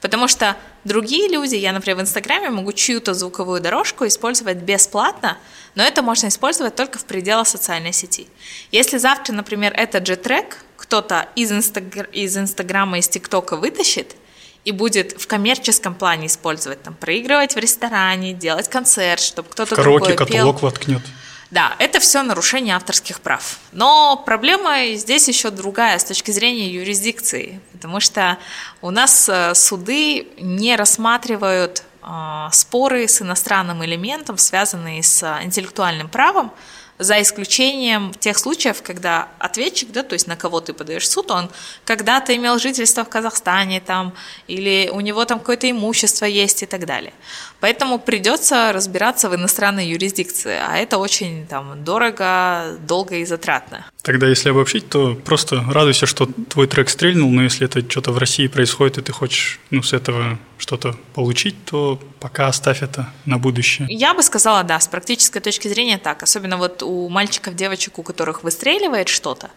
Потому 0.00 0.26
что 0.26 0.56
другие 0.82 1.28
люди, 1.28 1.54
я, 1.54 1.72
например, 1.72 1.98
в 1.98 2.00
Инстаграме 2.00 2.50
могу 2.50 2.72
чью-то 2.72 3.14
звуковую 3.14 3.60
дорожку 3.60 4.08
использовать 4.08 4.56
бесплатно, 4.56 5.38
но 5.76 5.84
это 5.84 6.02
можно 6.02 6.26
использовать 6.26 6.74
только 6.74 6.98
в 6.98 7.04
пределах 7.04 7.46
социальной 7.46 7.92
сети. 7.92 8.26
Если 8.72 8.98
завтра, 8.98 9.32
например, 9.32 9.72
этот 9.76 10.04
же 10.04 10.16
трек 10.16 10.64
кто-то 10.76 11.28
из, 11.36 11.52
Инстагр... 11.52 12.08
из 12.10 12.36
Инстаграма, 12.36 12.98
из 12.98 13.08
ТикТока 13.08 13.56
вытащит, 13.56 14.16
и 14.64 14.72
будет 14.72 15.12
в 15.12 15.28
коммерческом 15.28 15.94
плане 15.94 16.26
использовать, 16.26 16.82
там, 16.82 16.94
проигрывать 16.94 17.54
в 17.54 17.58
ресторане, 17.58 18.32
делать 18.32 18.68
концерт, 18.68 19.20
чтобы 19.20 19.48
кто-то 19.48 19.76
другой 19.76 20.16
пел. 20.16 20.26
каталог 20.26 20.62
воткнет. 20.62 21.02
Да, 21.50 21.76
это 21.78 22.00
все 22.00 22.22
нарушение 22.22 22.74
авторских 22.74 23.20
прав. 23.20 23.58
Но 23.72 24.16
проблема 24.16 24.94
здесь 24.94 25.28
еще 25.28 25.50
другая 25.50 25.98
с 25.98 26.04
точки 26.04 26.32
зрения 26.32 26.68
юрисдикции, 26.68 27.60
потому 27.72 28.00
что 28.00 28.38
у 28.82 28.90
нас 28.90 29.28
э, 29.28 29.54
суды 29.54 30.26
не 30.38 30.74
рассматривают 30.74 31.84
э, 32.02 32.48
споры 32.50 33.06
с 33.06 33.22
иностранным 33.22 33.84
элементом, 33.84 34.38
связанные 34.38 35.02
с 35.04 35.22
интеллектуальным 35.42 36.08
правом, 36.08 36.52
за 36.98 37.20
исключением 37.20 38.12
тех 38.14 38.38
случаев, 38.38 38.82
когда 38.82 39.28
ответчик, 39.38 39.90
да, 39.92 40.02
то 40.02 40.14
есть 40.14 40.26
на 40.26 40.36
кого 40.36 40.60
ты 40.60 40.72
подаешь 40.72 41.08
суд, 41.08 41.30
он 41.30 41.50
когда-то 41.84 42.34
имел 42.34 42.58
жительство 42.58 43.04
в 43.04 43.08
Казахстане 43.08 43.80
там, 43.80 44.14
или 44.46 44.90
у 44.92 45.00
него 45.00 45.24
там 45.24 45.38
какое-то 45.38 45.70
имущество 45.70 46.24
есть 46.24 46.62
и 46.62 46.66
так 46.66 46.86
далее. 46.86 47.12
Поэтому 47.60 47.98
придется 47.98 48.72
разбираться 48.72 49.28
в 49.28 49.34
иностранной 49.34 49.86
юрисдикции, 49.86 50.58
а 50.60 50.76
это 50.76 50.98
очень 50.98 51.46
там 51.46 51.84
дорого, 51.84 52.76
долго 52.86 53.16
и 53.16 53.24
затратно. 53.24 53.84
Тогда, 54.06 54.28
если 54.28 54.50
обобщить, 54.50 54.88
то 54.88 55.16
просто 55.16 55.64
радуйся, 55.68 56.06
что 56.06 56.26
твой 56.26 56.68
трек 56.68 56.90
стрельнул, 56.90 57.28
но 57.32 57.42
если 57.42 57.66
это 57.66 57.80
что-то 57.90 58.12
в 58.12 58.18
России 58.18 58.46
происходит, 58.46 58.98
и 58.98 59.02
ты 59.02 59.10
хочешь 59.10 59.58
ну, 59.72 59.82
с 59.82 59.92
этого 59.92 60.38
что-то 60.58 60.94
получить, 61.12 61.56
то 61.64 62.00
пока 62.20 62.46
оставь 62.46 62.84
это 62.84 63.12
на 63.24 63.38
будущее. 63.38 63.88
Я 63.90 64.14
бы 64.14 64.22
сказала, 64.22 64.62
да, 64.62 64.78
с 64.78 64.86
практической 64.86 65.40
точки 65.40 65.66
зрения 65.66 65.98
так. 65.98 66.22
Особенно 66.22 66.56
вот 66.56 66.84
у 66.84 67.08
мальчиков, 67.08 67.56
девочек, 67.56 67.98
у 67.98 68.04
которых 68.04 68.44
выстреливает 68.44 69.08
что-то, 69.08 69.50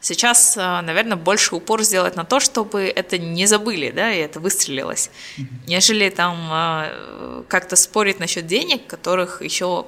Сейчас, 0.00 0.58
э, 0.58 0.80
наверное, 0.82 1.16
больше 1.16 1.54
упор 1.54 1.82
сделать 1.82 2.14
на 2.14 2.24
то, 2.24 2.38
чтобы 2.38 2.82
это 2.82 3.16
не 3.16 3.46
забыли, 3.46 3.90
да, 3.90 4.12
и 4.12 4.18
это 4.18 4.38
выстрелилось, 4.38 5.10
нежели 5.66 6.10
там 6.10 6.36
э, 6.52 7.42
как-то 7.48 7.74
спорить 7.74 8.20
насчет 8.20 8.46
денег, 8.46 8.86
которых 8.86 9.40
еще 9.40 9.86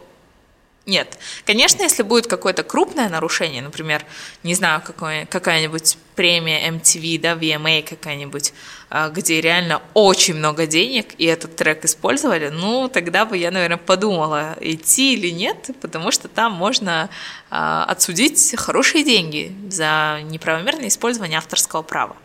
нет. 0.86 1.18
Конечно, 1.44 1.82
если 1.82 2.02
будет 2.04 2.28
какое-то 2.28 2.62
крупное 2.62 3.08
нарушение, 3.08 3.60
например, 3.60 4.04
не 4.44 4.54
знаю, 4.54 4.80
какая-нибудь 4.82 5.98
премия 6.14 6.68
MTV, 6.70 7.20
да, 7.20 7.34
VMA 7.34 7.82
какая-нибудь, 7.82 8.54
а, 8.88 9.10
где 9.10 9.40
реально 9.40 9.82
очень 9.94 10.34
много 10.34 10.66
денег, 10.66 11.08
и 11.18 11.24
этот 11.24 11.56
трек 11.56 11.84
использовали, 11.84 12.48
ну, 12.48 12.88
тогда 12.88 13.24
бы 13.24 13.36
я, 13.36 13.50
наверное, 13.50 13.76
подумала, 13.76 14.56
идти 14.60 15.14
или 15.14 15.30
нет, 15.30 15.70
потому 15.80 16.12
что 16.12 16.28
там 16.28 16.52
можно 16.52 17.10
а, 17.50 17.84
отсудить 17.84 18.54
хорошие 18.56 19.04
деньги 19.04 19.54
за 19.68 20.20
неправомерное 20.22 20.88
использование 20.88 21.38
авторского 21.38 21.82
права. 21.82 22.16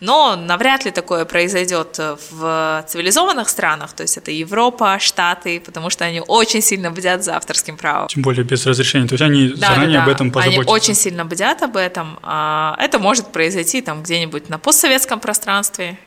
Но 0.00 0.36
навряд 0.36 0.84
ли 0.84 0.90
такое 0.90 1.24
произойдет 1.24 1.98
в 1.98 2.84
цивилизованных 2.86 3.48
странах, 3.48 3.92
то 3.94 4.02
есть 4.02 4.18
это 4.18 4.30
Европа, 4.30 4.98
Штаты, 4.98 5.60
потому 5.60 5.88
что 5.88 6.04
они 6.04 6.20
очень 6.20 6.60
сильно 6.60 6.90
бдят 6.90 7.24
за 7.24 7.36
авторским 7.36 7.76
правом. 7.76 8.08
Тем 8.08 8.22
более 8.22 8.44
без 8.44 8.66
разрешения, 8.66 9.06
то 9.06 9.14
есть 9.14 9.22
они 9.22 9.48
да, 9.48 9.68
заранее 9.68 9.98
да, 9.98 9.98
да. 9.98 10.02
об 10.04 10.08
этом 10.08 10.30
позаботятся. 10.30 10.60
Они 10.60 10.70
очень 10.70 10.94
сильно 10.94 11.24
бдят 11.24 11.62
об 11.62 11.76
этом. 11.76 12.18
А, 12.22 12.76
это 12.78 12.98
может 12.98 13.32
произойти 13.32 13.80
там 13.80 14.02
где-нибудь 14.02 14.48
на 14.50 14.58
постсоветском 14.58 15.18
пространстве. 15.18 15.98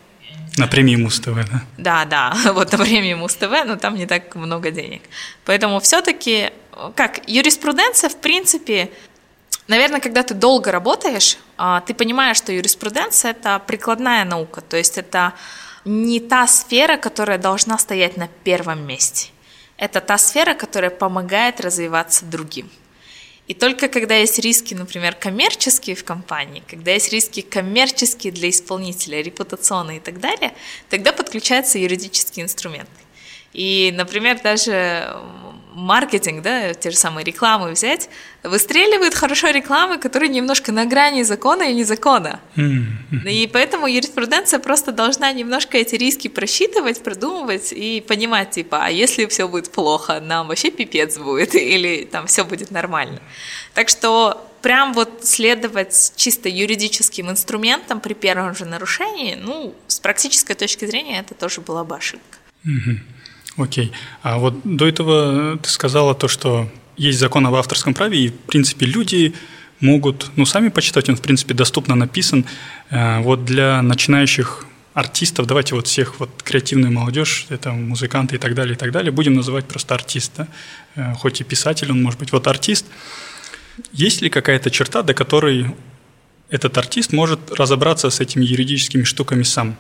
На 0.58 0.68
премии 0.68 0.96
Муз-ТВ, 0.96 1.34
да? 1.34 1.64
Да, 1.78 2.06
да, 2.06 2.38
вот 2.54 2.72
на 2.72 2.78
премии 2.78 3.14
Муз-ТВ, 3.16 3.66
но 3.66 3.76
там 3.76 3.96
не 3.96 4.06
так 4.06 4.36
много 4.36 4.70
денег. 4.72 5.02
Поэтому 5.46 5.80
все-таки, 5.80 6.52
как 6.96 7.22
юриспруденция, 7.28 8.10
в 8.10 8.18
принципе, 8.18 8.92
Наверное, 9.70 10.00
когда 10.02 10.24
ты 10.24 10.34
долго 10.34 10.72
работаешь, 10.72 11.38
а, 11.56 11.82
ты 11.82 11.94
понимаешь, 11.94 12.38
что 12.38 12.52
юриспруденция– 12.52 13.32
это 13.40 13.60
прикладная 13.60 14.26
наука, 14.26 14.62
то 14.62 14.76
есть 14.76 14.98
это 14.98 15.34
не 15.86 16.20
та 16.20 16.48
сфера, 16.48 16.98
которая 16.98 17.38
должна 17.38 17.78
стоять 17.78 18.18
на 18.18 18.28
первом 18.44 18.88
месте. 18.88 19.30
Это 19.78 20.02
та 20.02 20.18
сфера, 20.18 20.56
которая 20.56 20.90
помогает 20.90 21.62
развиваться 21.62 22.26
другим. 22.26 22.68
И 23.48 23.54
только 23.54 23.90
когда 23.90 24.16
есть 24.16 24.40
риски, 24.40 24.74
например, 24.74 25.14
коммерческие 25.14 25.96
в 25.96 26.04
компании, 26.04 26.64
когда 26.68 26.92
есть 26.92 27.14
риски 27.14 27.42
коммерческие 27.42 28.34
для 28.34 28.50
исполнителя, 28.50 29.22
репутационные 29.22 29.98
и 29.98 30.02
так 30.02 30.20
далее, 30.20 30.52
тогда 30.90 31.14
подключаются 31.14 31.78
юридические 31.78 32.46
инструменты. 32.46 32.90
И, 33.54 33.94
например, 33.96 34.40
даже 34.42 35.16
маркетинг, 35.80 36.42
да, 36.42 36.74
те 36.74 36.92
же 36.92 36.98
самые 36.98 37.24
рекламы 37.24 37.72
взять, 37.72 38.10
выстреливают 38.44 39.14
хорошо 39.14 39.50
рекламы, 39.50 39.98
которые 39.98 40.30
немножко 40.30 40.72
на 40.72 40.86
грани 40.86 41.24
закона 41.24 41.64
и 41.64 41.74
незакона. 41.74 42.40
Mm-hmm. 42.56 43.30
И 43.30 43.48
поэтому 43.48 43.88
юриспруденция 43.88 44.60
просто 44.60 44.92
должна 44.92 45.32
немножко 45.32 45.78
эти 45.78 45.96
риски 45.96 46.28
просчитывать, 46.28 47.04
продумывать 47.04 47.74
и 47.74 48.02
понимать, 48.02 48.52
типа, 48.52 48.86
а 48.86 48.90
если 48.90 49.26
все 49.26 49.48
будет 49.48 49.72
плохо, 49.72 50.20
нам 50.20 50.48
вообще 50.48 50.72
пипец 50.72 51.18
будет, 51.18 51.56
или 51.76 52.06
там 52.06 52.28
все 52.28 52.44
будет 52.44 52.72
нормально. 52.72 53.22
Так 53.74 53.90
что 53.90 54.46
прям 54.62 54.94
вот 54.94 55.26
следовать 55.26 56.14
чисто 56.16 56.50
юридическим 56.50 57.30
инструментам 57.30 58.02
при 58.02 58.14
первом 58.14 58.56
же 58.56 58.66
нарушении, 58.66 59.36
ну, 59.36 59.74
с 59.88 60.00
практической 60.00 60.54
точки 60.54 60.86
зрения 60.86 61.20
это 61.20 61.34
тоже 61.34 61.62
была 61.62 61.84
бы 61.84 61.96
ошибка. 61.96 62.38
Mm-hmm. 62.66 63.19
Окей. 63.60 63.92
А 64.22 64.38
вот 64.38 64.56
до 64.64 64.88
этого 64.88 65.58
ты 65.58 65.70
сказала 65.70 66.16
то, 66.16 66.28
что 66.28 66.70
есть 66.96 67.20
закон 67.20 67.46
об 67.46 67.56
авторском 67.56 67.94
праве, 67.94 68.20
и, 68.20 68.28
в 68.30 68.34
принципе, 68.34 68.86
люди 68.86 69.34
могут, 69.82 70.32
ну, 70.38 70.46
сами 70.46 70.70
почитать, 70.70 71.10
он, 71.10 71.16
в 71.18 71.22
принципе, 71.22 71.54
доступно 71.54 71.96
написан. 71.96 72.46
Э, 72.90 73.20
вот 73.22 73.46
для 73.46 73.82
начинающих 73.82 74.66
артистов, 74.94 75.46
давайте 75.46 75.76
вот 75.76 75.88
всех, 75.88 76.20
вот 76.20 76.30
креативную 76.44 76.92
молодежь, 76.92 77.48
это 77.50 77.72
музыканты 77.72 78.36
и 78.36 78.40
так 78.40 78.56
далее, 78.56 78.76
и 78.76 78.78
так 78.78 78.92
далее, 78.92 79.12
будем 79.12 79.34
называть 79.34 79.66
просто 79.66 79.94
артиста, 79.94 80.48
э, 80.96 81.14
хоть 81.16 81.42
и 81.42 81.44
писатель 81.44 81.92
он 81.92 82.02
может 82.02 82.20
быть. 82.20 82.32
Вот 82.32 82.48
артист, 82.48 82.86
есть 83.92 84.22
ли 84.22 84.30
какая-то 84.30 84.72
черта, 84.72 85.04
до 85.04 85.14
которой 85.14 85.76
этот 86.50 86.78
артист 86.78 87.12
может 87.12 87.52
разобраться 87.52 88.10
с 88.10 88.22
этими 88.22 88.46
юридическими 88.46 89.04
штуками 89.04 89.44
сам? 89.44 89.76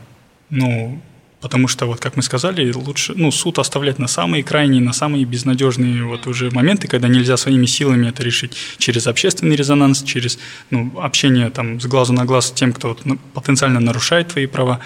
Ну, 0.49 1.01
Потому 1.41 1.69
что, 1.69 1.85
вот 1.85 2.01
как 2.01 2.17
мы 2.17 2.21
сказали, 2.21 2.73
лучше 2.73 3.13
ну, 3.15 3.31
суд 3.31 3.59
оставлять 3.59 3.97
на 3.97 4.07
самые 4.07 4.43
крайние, 4.43 4.81
на 4.81 4.91
самые 4.91 5.23
безнадежные 5.23 6.03
вот 6.03 6.27
уже 6.27 6.51
моменты, 6.51 6.89
когда 6.89 7.07
нельзя 7.07 7.37
своими 7.37 7.65
силами 7.65 8.09
это 8.09 8.23
решить 8.23 8.57
через 8.77 9.07
общественный 9.07 9.55
резонанс, 9.55 10.03
через 10.03 10.37
ну, 10.69 10.91
общение 10.99 11.49
там, 11.49 11.79
с 11.79 11.85
глазу 11.85 12.11
на 12.11 12.25
глаз 12.25 12.47
с 12.47 12.51
тем, 12.51 12.73
кто 12.73 12.89
вот, 12.89 13.05
ну, 13.05 13.17
потенциально 13.33 13.79
нарушает 13.79 14.27
твои 14.27 14.47
права. 14.47 14.81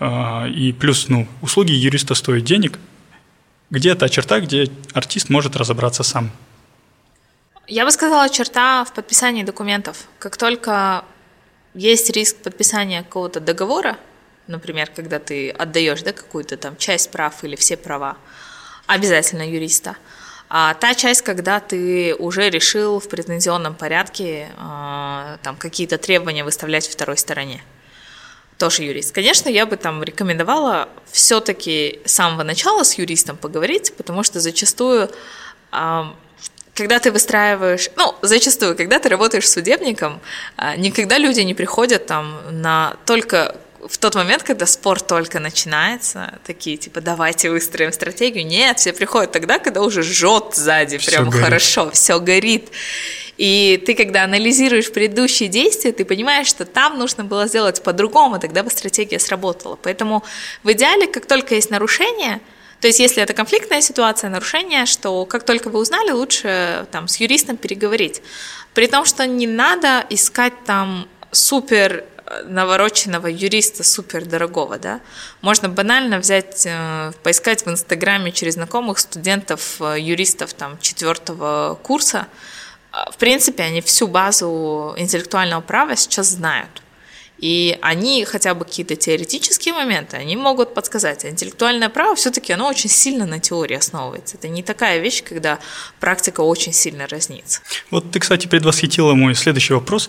А, 0.00 0.48
и 0.48 0.72
плюс 0.72 1.08
ну, 1.08 1.28
услуги 1.42 1.70
юриста 1.70 2.14
стоят 2.14 2.44
денег. 2.44 2.80
Где 3.70 3.94
та 3.94 4.08
черта, 4.08 4.40
где 4.40 4.70
артист 4.94 5.30
может 5.30 5.54
разобраться 5.54 6.02
сам? 6.02 6.30
Я 7.68 7.84
бы 7.84 7.92
сказала, 7.92 8.28
черта 8.28 8.84
в 8.84 8.92
подписании 8.92 9.44
документов. 9.44 10.08
Как 10.18 10.36
только 10.36 11.04
есть 11.74 12.10
риск 12.10 12.36
подписания 12.42 13.02
какого-то 13.02 13.40
договора, 13.40 13.96
например, 14.46 14.90
когда 14.94 15.18
ты 15.18 15.50
отдаешь 15.50 16.02
да, 16.02 16.12
какую-то 16.12 16.56
там 16.56 16.76
часть 16.76 17.10
прав 17.10 17.44
или 17.44 17.56
все 17.56 17.76
права, 17.76 18.16
обязательно 18.86 19.48
юриста. 19.48 19.96
А 20.48 20.74
та 20.74 20.94
часть, 20.94 21.22
когда 21.22 21.58
ты 21.60 22.14
уже 22.14 22.50
решил 22.50 23.00
в 23.00 23.08
претензионном 23.08 23.74
порядке 23.74 24.48
э, 24.56 25.36
там 25.42 25.56
какие-то 25.56 25.98
требования 25.98 26.44
выставлять 26.44 26.86
второй 26.86 27.16
стороне, 27.16 27.62
тоже 28.58 28.84
юрист. 28.84 29.12
Конечно, 29.12 29.48
я 29.48 29.66
бы 29.66 29.76
там 29.76 30.02
рекомендовала 30.04 30.88
все-таки 31.10 32.00
с 32.04 32.12
самого 32.12 32.44
начала 32.44 32.84
с 32.84 32.94
юристом 32.94 33.36
поговорить, 33.36 33.94
потому 33.96 34.22
что 34.22 34.38
зачастую 34.40 35.10
э, 35.72 36.02
когда 36.74 36.98
ты 36.98 37.12
выстраиваешь, 37.12 37.88
ну, 37.96 38.16
зачастую, 38.22 38.76
когда 38.76 38.98
ты 38.98 39.08
работаешь 39.08 39.48
судебником, 39.48 40.20
никогда 40.76 41.18
люди 41.18 41.40
не 41.40 41.54
приходят 41.54 42.06
там 42.06 42.40
на 42.50 42.96
только 43.06 43.56
в 43.88 43.98
тот 43.98 44.14
момент, 44.14 44.42
когда 44.42 44.66
спор 44.66 45.00
только 45.00 45.40
начинается, 45.40 46.38
такие 46.46 46.76
типа 46.76 47.00
давайте 47.00 47.50
выстроим 47.50 47.92
стратегию. 47.92 48.46
Нет, 48.46 48.78
все 48.78 48.92
приходят 48.92 49.32
тогда, 49.32 49.58
когда 49.58 49.82
уже 49.82 50.02
жжет 50.02 50.54
сзади, 50.54 50.98
все 50.98 51.10
прям 51.10 51.30
горит. 51.30 51.44
хорошо, 51.44 51.90
все 51.90 52.18
горит. 52.18 52.70
И 53.36 53.82
ты, 53.84 53.94
когда 53.94 54.24
анализируешь 54.24 54.92
предыдущие 54.92 55.48
действия, 55.48 55.92
ты 55.92 56.04
понимаешь, 56.04 56.46
что 56.46 56.64
там 56.64 56.98
нужно 56.98 57.24
было 57.24 57.46
сделать 57.46 57.82
по-другому, 57.82 58.38
тогда 58.38 58.62
бы 58.62 58.70
стратегия 58.70 59.18
сработала. 59.18 59.76
Поэтому 59.82 60.22
в 60.62 60.72
идеале, 60.72 61.06
как 61.06 61.26
только 61.26 61.54
есть 61.54 61.70
нарушение, 61.70 62.40
то 62.80 62.86
есть 62.86 63.00
если 63.00 63.22
это 63.22 63.32
конфликтная 63.32 63.80
ситуация, 63.80 64.30
нарушение, 64.30 64.86
что 64.86 65.24
как 65.26 65.44
только 65.44 65.68
вы 65.68 65.80
узнали, 65.80 66.10
лучше 66.10 66.86
там 66.90 67.08
с 67.08 67.16
юристом 67.16 67.56
переговорить. 67.56 68.22
При 68.72 68.86
том, 68.86 69.04
что 69.04 69.26
не 69.26 69.46
надо 69.46 70.04
искать 70.10 70.52
там 70.64 71.08
супер 71.32 72.04
навороченного 72.44 73.26
юриста 73.26 73.84
супер 73.84 74.24
дорогого, 74.24 74.78
да, 74.78 75.00
можно 75.40 75.68
банально 75.68 76.18
взять, 76.18 76.64
э, 76.66 77.12
поискать 77.22 77.66
в 77.66 77.70
Инстаграме 77.70 78.32
через 78.32 78.54
знакомых 78.54 78.98
студентов, 78.98 79.80
э, 79.80 80.00
юристов 80.00 80.54
там 80.54 80.78
четвертого 80.80 81.78
курса. 81.82 82.26
А, 82.92 83.10
в 83.10 83.16
принципе, 83.16 83.64
они 83.64 83.80
всю 83.80 84.06
базу 84.06 84.94
интеллектуального 84.96 85.60
права 85.60 85.96
сейчас 85.96 86.28
знают. 86.28 86.83
И 87.38 87.76
они 87.82 88.24
хотя 88.24 88.54
бы 88.54 88.64
какие-то 88.64 88.96
теоретические 88.96 89.74
моменты, 89.74 90.16
они 90.16 90.36
могут 90.36 90.72
подсказать. 90.72 91.24
А 91.24 91.30
интеллектуальное 91.30 91.88
право 91.88 92.14
все-таки 92.14 92.52
оно 92.52 92.68
очень 92.68 92.88
сильно 92.88 93.26
на 93.26 93.40
теории 93.40 93.76
основывается. 93.76 94.36
Это 94.36 94.48
не 94.48 94.62
такая 94.62 95.00
вещь, 95.00 95.22
когда 95.22 95.58
практика 96.00 96.42
очень 96.42 96.72
сильно 96.72 97.06
разнится. 97.08 97.60
Вот 97.90 98.10
ты, 98.10 98.20
кстати, 98.20 98.46
предвосхитила 98.46 99.14
мой 99.14 99.34
следующий 99.34 99.74
вопрос. 99.74 100.08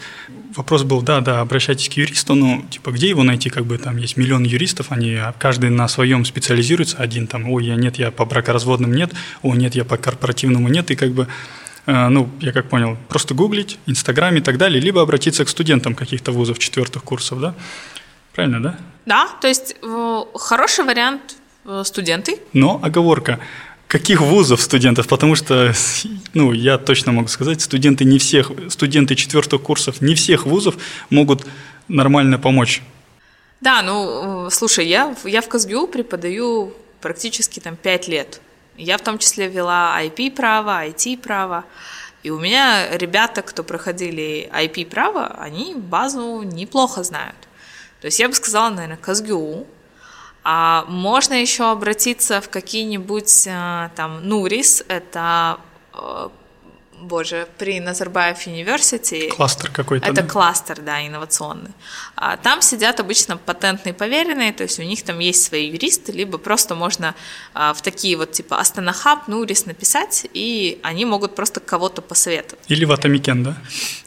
Вопрос 0.55 0.83
был, 0.83 1.01
да, 1.01 1.19
да, 1.19 1.41
обращайтесь 1.41 1.89
к 1.89 1.93
юристу, 1.93 2.35
но 2.35 2.61
типа 2.69 2.91
где 2.91 3.09
его 3.09 3.23
найти, 3.23 3.49
как 3.49 3.65
бы 3.65 3.77
там 3.77 3.97
есть 3.97 4.15
миллион 4.15 4.43
юристов, 4.43 4.91
они 4.91 5.19
каждый 5.38 5.69
на 5.69 5.88
своем 5.88 6.23
специализируется, 6.23 6.97
один 6.97 7.27
там, 7.27 7.49
ой, 7.49 7.65
я 7.65 7.75
нет, 7.75 7.97
я 7.97 8.11
по 8.11 8.23
бракоразводным 8.25 8.93
нет, 8.93 9.11
о, 9.41 9.53
нет, 9.53 9.75
я 9.75 9.83
по 9.83 9.97
корпоративному 9.97 10.69
нет, 10.69 10.91
и 10.91 10.95
как 10.95 11.11
бы 11.11 11.27
ну, 11.85 12.29
я 12.39 12.51
как 12.51 12.69
понял, 12.69 12.97
просто 13.09 13.33
гуглить, 13.33 13.77
Инстаграм 13.86 14.36
и 14.36 14.41
так 14.41 14.57
далее, 14.57 14.81
либо 14.81 15.01
обратиться 15.01 15.45
к 15.45 15.49
студентам 15.49 15.95
каких-то 15.95 16.31
вузов 16.31 16.59
четвертых 16.59 17.03
курсов, 17.03 17.39
да? 17.39 17.55
Правильно, 18.33 18.61
да? 18.61 18.77
Да, 19.05 19.27
то 19.39 19.47
есть 19.47 19.75
э, 19.81 20.21
хороший 20.36 20.83
вариант 20.83 21.38
э, 21.65 21.83
студенты. 21.86 22.39
Но 22.53 22.79
оговорка, 22.83 23.39
каких 23.88 24.19
вузов 24.19 24.61
студентов, 24.61 25.07
потому 25.07 25.36
что, 25.36 25.73
ну, 26.33 26.51
я 26.51 26.77
точно 26.77 27.11
могу 27.11 27.27
сказать, 27.27 27.61
студенты 27.61 28.03
не 28.03 28.17
всех, 28.17 28.51
студенты 28.69 29.15
четвертых 29.15 29.61
курсов 29.61 30.01
не 30.01 30.15
всех 30.15 30.45
вузов 30.45 30.75
могут 31.09 31.45
нормально 31.88 32.39
помочь. 32.39 32.81
Да, 33.61 33.81
ну, 33.81 34.49
слушай, 34.51 34.88
я, 34.88 35.15
я 35.23 35.41
в 35.41 35.47
КСГУ 35.47 35.88
преподаю 35.88 36.73
практически 36.99 37.59
там 37.59 37.75
пять 37.75 38.07
лет. 38.07 38.41
Я 38.78 38.97
в 38.97 39.01
том 39.01 39.17
числе 39.17 39.47
вела 39.47 39.97
IP-право, 40.03 40.86
IT-право, 40.88 41.65
И 42.23 42.32
у 42.32 42.39
меня 42.39 42.97
ребята, 42.97 43.41
кто 43.41 43.63
проходили 43.63 44.49
IP-право, 44.51 45.28
они 45.38 45.76
базу 45.76 46.41
неплохо 46.43 47.03
знают. 47.03 47.36
То 48.01 48.07
есть 48.07 48.19
я 48.19 48.28
бы 48.28 48.34
сказала, 48.34 48.69
наверное, 48.69 48.97
КазГЮУ. 48.97 49.67
А 50.43 50.86
можно 50.88 51.34
еще 51.34 51.71
обратиться 51.71 52.39
в 52.39 52.49
какие-нибудь 52.49 53.47
э, 53.47 53.89
там 53.95 54.28
NURIS, 54.28 54.84
это 54.88 55.59
э, 55.93 56.30
боже, 57.01 57.47
при 57.57 57.79
Nazarbayev 57.80 58.47
University. 58.47 59.30
Кластер 59.29 59.71
какой-то, 59.71 60.05
Это 60.05 60.21
да? 60.21 60.27
кластер, 60.27 60.81
да, 60.81 61.05
инновационный. 61.05 61.71
А 62.15 62.37
там 62.37 62.61
сидят 62.61 62.99
обычно 62.99 63.37
патентные 63.37 63.93
поверенные, 63.93 64.53
то 64.53 64.63
есть 64.63 64.79
у 64.79 64.83
них 64.83 65.03
там 65.03 65.19
есть 65.19 65.43
свои 65.43 65.69
юристы, 65.69 66.11
либо 66.11 66.37
просто 66.37 66.75
можно 66.75 67.15
а, 67.53 67.73
в 67.73 67.81
такие 67.81 68.17
вот 68.17 68.31
типа 68.31 68.59
Astana 68.59 69.00
Hub, 69.00 69.28
NURIS 69.28 69.65
написать, 69.65 70.27
и 70.33 70.79
они 70.83 71.05
могут 71.05 71.35
просто 71.35 71.59
кого-то 71.59 72.01
посоветовать. 72.01 72.63
Или 72.67 72.85
в 72.85 72.91
Атамекен, 72.91 73.43
да? 73.43 73.57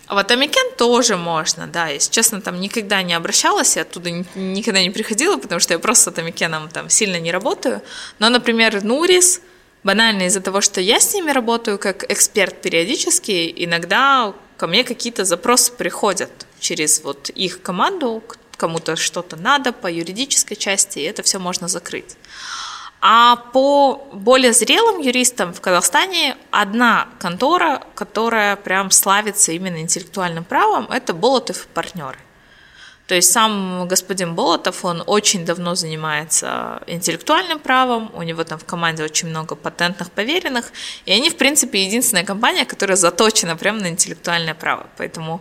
А 0.06 0.14
в 0.14 0.18
Атамекен 0.18 0.74
тоже 0.76 1.16
можно, 1.16 1.66
да. 1.66 1.88
Если 1.88 2.10
честно, 2.10 2.40
там 2.40 2.60
никогда 2.60 3.02
не 3.02 3.14
обращалась, 3.14 3.76
я 3.76 3.82
оттуда 3.82 4.10
никогда 4.10 4.80
не 4.80 4.90
приходила, 4.90 5.36
потому 5.36 5.60
что 5.60 5.74
я 5.74 5.78
просто 5.78 6.04
с 6.04 6.08
Атамекеном 6.08 6.68
там 6.68 6.88
сильно 6.88 7.20
не 7.20 7.30
работаю. 7.30 7.82
Но, 8.18 8.30
например, 8.30 8.82
NURIS– 8.82 9.42
банально 9.88 10.24
из-за 10.24 10.42
того, 10.42 10.60
что 10.60 10.82
я 10.82 11.00
с 11.00 11.14
ними 11.14 11.30
работаю 11.30 11.78
как 11.78 12.04
эксперт 12.12 12.60
периодически, 12.60 13.50
иногда 13.64 14.34
ко 14.58 14.66
мне 14.66 14.84
какие-то 14.84 15.24
запросы 15.24 15.72
приходят 15.72 16.30
через 16.60 17.02
вот 17.02 17.30
их 17.30 17.62
команду, 17.62 18.22
кому-то 18.58 18.96
что-то 18.96 19.36
надо 19.36 19.72
по 19.72 19.90
юридической 19.90 20.56
части, 20.56 20.98
и 20.98 21.04
это 21.04 21.22
все 21.22 21.38
можно 21.38 21.68
закрыть. 21.68 22.16
А 23.00 23.36
по 23.36 24.06
более 24.12 24.52
зрелым 24.52 25.00
юристам 25.00 25.54
в 25.54 25.60
Казахстане 25.62 26.36
одна 26.50 27.08
контора, 27.18 27.82
которая 27.94 28.56
прям 28.56 28.90
славится 28.90 29.52
именно 29.52 29.80
интеллектуальным 29.80 30.44
правом, 30.44 30.86
это 30.90 31.14
Болотов 31.14 31.66
партнеры. 31.68 32.18
То 33.08 33.14
есть 33.14 33.32
сам 33.32 33.88
господин 33.88 34.34
Болотов, 34.34 34.84
он 34.84 35.02
очень 35.06 35.46
давно 35.46 35.74
занимается 35.74 36.82
интеллектуальным 36.86 37.58
правом, 37.58 38.10
у 38.14 38.22
него 38.22 38.44
там 38.44 38.58
в 38.58 38.64
команде 38.64 39.02
очень 39.02 39.28
много 39.28 39.54
патентных 39.54 40.10
поверенных, 40.10 40.66
и 41.06 41.12
они, 41.12 41.30
в 41.30 41.36
принципе, 41.36 41.86
единственная 41.86 42.24
компания, 42.24 42.66
которая 42.66 42.96
заточена 42.96 43.56
прямо 43.56 43.80
на 43.80 43.88
интеллектуальное 43.88 44.54
право, 44.54 44.86
поэтому 44.98 45.40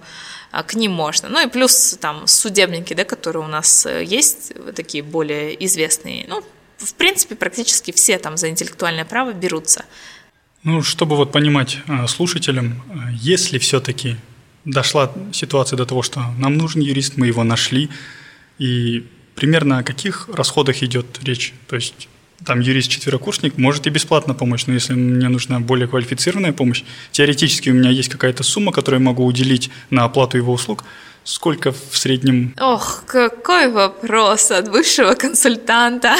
а, 0.52 0.64
к 0.64 0.76
ним 0.76 0.94
можно. 0.94 1.28
Ну 1.28 1.46
и 1.46 1.50
плюс 1.50 1.98
там 2.00 2.26
судебники, 2.26 2.94
да, 2.94 3.04
которые 3.04 3.44
у 3.44 3.50
нас 3.50 3.86
э, 3.86 4.02
есть, 4.06 4.54
такие 4.74 5.04
более 5.04 5.66
известные. 5.66 6.26
Ну, 6.30 6.42
в 6.78 6.94
принципе, 6.94 7.36
практически 7.36 7.92
все 7.92 8.18
там 8.18 8.38
за 8.38 8.48
интеллектуальное 8.48 9.04
право 9.04 9.34
берутся. 9.34 9.84
Ну, 10.64 10.82
чтобы 10.84 11.18
вот 11.18 11.34
понимать 11.34 11.80
э, 11.88 12.08
слушателям, 12.08 12.82
э, 12.90 13.14
если 13.20 13.58
все-таки 13.58 14.16
дошла 14.68 15.12
ситуация 15.32 15.78
до 15.78 15.86
того, 15.86 16.04
что 16.04 16.22
нам 16.38 16.58
нужен 16.58 16.82
юрист, 16.82 17.18
мы 17.18 17.28
его 17.28 17.44
нашли, 17.44 17.90
и 18.60 19.06
примерно 19.34 19.80
о 19.80 19.84
каких 19.84 20.30
расходах 20.34 20.84
идет 20.84 21.06
речь? 21.24 21.54
То 21.68 21.78
есть 21.78 22.10
там 22.46 22.60
юрист-четверокурсник 22.60 23.58
может 23.58 23.88
и 23.88 23.90
бесплатно 23.90 24.34
помочь, 24.34 24.68
но 24.68 24.74
если 24.74 24.94
мне 24.94 25.30
нужна 25.30 25.60
более 25.60 25.88
квалифицированная 25.88 26.54
помощь, 26.54 26.84
теоретически 27.12 27.70
у 27.70 27.74
меня 27.74 27.90
есть 27.90 28.10
какая-то 28.10 28.44
сумма, 28.44 28.72
которую 28.72 29.00
я 29.00 29.06
могу 29.06 29.26
уделить 29.26 29.70
на 29.90 30.04
оплату 30.04 30.38
его 30.38 30.54
услуг, 30.54 30.84
сколько 31.28 31.74
в 31.74 31.98
среднем? 31.98 32.56
Ох, 32.60 33.04
какой 33.06 33.70
вопрос 33.70 34.50
от 34.52 34.70
высшего 34.70 35.14
консультанта. 35.14 36.16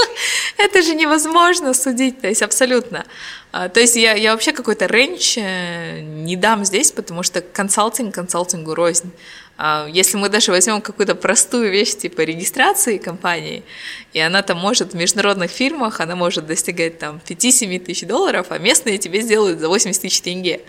Это 0.56 0.80
же 0.82 0.94
невозможно 0.94 1.74
судить, 1.74 2.20
то 2.22 2.28
есть 2.28 2.42
абсолютно. 2.42 3.04
А, 3.52 3.68
то 3.68 3.80
есть 3.80 3.96
я, 3.96 4.14
я 4.14 4.32
вообще 4.32 4.52
какой-то 4.52 4.86
рейндж 4.86 5.38
э, 5.38 6.00
не 6.00 6.36
дам 6.36 6.64
здесь, 6.64 6.90
потому 6.90 7.22
что 7.22 7.42
консалтинг 7.42 8.14
консалтингу 8.14 8.74
рознь. 8.74 9.12
А, 9.58 9.88
если 9.90 10.18
мы 10.18 10.28
даже 10.28 10.50
возьмем 10.52 10.82
какую-то 10.82 11.14
простую 11.14 11.70
вещь 11.70 11.94
типа 11.94 12.20
регистрации 12.20 12.98
компании, 12.98 13.62
и 14.12 14.20
она 14.20 14.42
там 14.42 14.58
может 14.58 14.92
в 14.92 14.96
международных 14.96 15.50
фирмах, 15.50 16.00
она 16.00 16.14
может 16.14 16.46
достигать 16.46 16.98
там 16.98 17.20
5-7 17.26 17.78
тысяч 17.80 18.06
долларов, 18.06 18.48
а 18.50 18.58
местные 18.58 18.98
тебе 18.98 19.22
сделают 19.22 19.58
за 19.58 19.68
80 19.68 20.02
тысяч 20.02 20.20
тенге. 20.20 20.60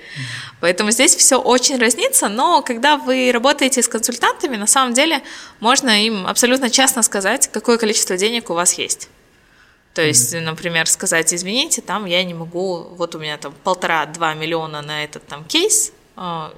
Поэтому 0.61 0.91
здесь 0.91 1.15
все 1.15 1.37
очень 1.37 1.77
разнится, 1.77 2.29
но 2.29 2.61
когда 2.61 2.97
вы 2.97 3.31
работаете 3.33 3.81
с 3.81 3.87
консультантами, 3.89 4.55
на 4.55 4.67
самом 4.67 4.93
деле 4.93 5.21
можно 5.59 6.05
им 6.05 6.25
абсолютно 6.25 6.69
честно 6.69 7.03
сказать, 7.03 7.49
какое 7.51 7.77
количество 7.77 8.15
денег 8.15 8.49
у 8.49 8.53
вас 8.53 8.73
есть. 8.73 9.09
То 9.93 10.03
есть, 10.03 10.33
например, 10.33 10.85
сказать, 10.87 11.33
извините, 11.33 11.81
там 11.81 12.05
я 12.05 12.23
не 12.23 12.35
могу, 12.35 12.83
вот 12.97 13.15
у 13.15 13.19
меня 13.19 13.37
там 13.37 13.53
полтора-два 13.63 14.35
миллиона 14.35 14.81
на 14.83 15.03
этот 15.03 15.25
там 15.25 15.43
кейс, 15.43 15.91
а, 16.15 16.53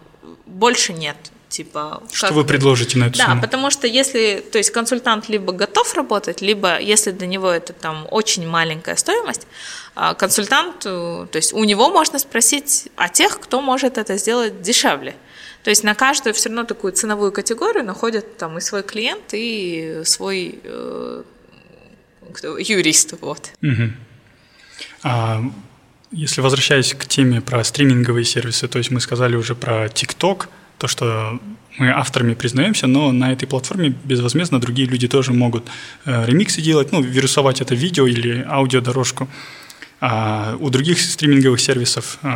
больше 0.46 0.94
нет. 0.94 1.16
Типа, 1.50 2.04
что 2.12 2.28
как... 2.28 2.36
вы 2.36 2.46
предложите 2.46 3.00
на 3.00 3.06
эту 3.06 3.18
да, 3.18 3.26
сумму? 3.26 3.42
Да, 3.42 3.48
потому 3.48 3.72
что 3.72 3.88
если, 3.88 4.44
то 4.52 4.60
есть 4.60 4.70
консультант 4.70 5.30
либо 5.30 5.52
готов 5.52 5.92
работать, 5.96 6.42
либо 6.42 6.80
если 6.80 7.10
для 7.10 7.26
него 7.26 7.50
это 7.50 7.74
там 7.74 8.08
очень 8.12 8.48
маленькая 8.48 8.96
стоимость, 8.96 9.48
а, 9.96 10.14
консультант, 10.14 10.86
э, 10.86 11.28
то 11.32 11.36
есть 11.36 11.52
у 11.54 11.64
него 11.64 11.90
можно 11.90 12.20
спросить 12.20 12.90
о 12.96 13.10
тех, 13.10 13.40
кто 13.40 13.62
может 13.62 13.98
это 13.98 14.18
сделать 14.18 14.62
дешевле. 14.62 15.16
То 15.64 15.72
есть 15.72 15.84
на 15.84 15.96
каждую 15.96 16.36
все 16.36 16.50
равно 16.50 16.66
такую 16.66 16.94
ценовую 16.94 17.32
категорию 17.32 17.84
находят 17.84 18.38
там 18.38 18.60
и 18.60 18.62
свой 18.62 18.84
клиент, 18.84 19.34
и 19.34 20.02
свой 20.06 20.60
э, 20.64 21.24
кто, 22.32 22.58
юрист. 22.60 23.16
Вот. 23.22 23.50
Угу. 23.64 23.92
А 25.04 25.42
если 26.12 26.42
возвращаясь 26.42 26.94
к 26.94 27.06
теме 27.06 27.42
про 27.42 27.64
стриминговые 27.64 28.26
сервисы, 28.26 28.68
то 28.68 28.78
есть 28.78 28.92
мы 28.92 29.00
сказали 29.00 29.36
уже 29.36 29.56
про 29.56 29.86
TikTok, 29.86 30.48
то, 30.78 30.88
что 30.88 31.40
мы 31.78 31.92
авторами 31.92 32.34
признаемся, 32.34 32.88
но 32.88 33.12
на 33.12 33.32
этой 33.32 33.48
платформе 33.48 33.96
безвозмездно 34.04 34.60
другие 34.60 34.88
люди 34.88 35.08
тоже 35.08 35.34
могут 35.34 35.68
э, 36.06 36.26
ремиксы 36.26 36.62
делать, 36.62 36.92
ну, 36.92 37.02
вирусовать 37.02 37.62
это 37.62 37.76
видео 37.76 38.08
или 38.08 38.46
аудиодорожку. 38.48 39.30
А 40.02 40.56
у 40.60 40.70
других 40.70 41.00
стриминговых 41.00 41.60
сервисов, 41.60 42.20
э, 42.24 42.28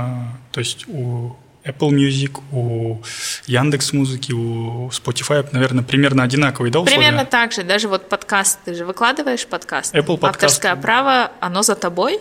то 0.51 0.59
есть 0.59 0.85
у 0.87 1.35
Apple 1.65 1.89
Music, 1.91 2.39
у 2.51 3.01
Яндекс 3.47 3.93
Музыки, 3.93 4.33
у 4.33 4.89
Spotify, 4.89 5.47
наверное, 5.51 5.83
примерно 5.83 6.23
одинаковые, 6.23 6.71
да, 6.71 6.79
условия? 6.79 6.97
Примерно 6.97 7.25
так 7.25 7.53
же. 7.53 7.63
Даже 7.63 7.87
вот 7.87 8.09
подкаст, 8.09 8.59
ты 8.65 8.75
же 8.75 8.85
выкладываешь 8.85 9.45
подкаст. 9.45 9.95
Apple 9.95 10.17
подкаст. 10.17 10.43
Авторское 10.43 10.75
право, 10.75 11.31
оно 11.39 11.63
за 11.63 11.75
тобой, 11.75 12.19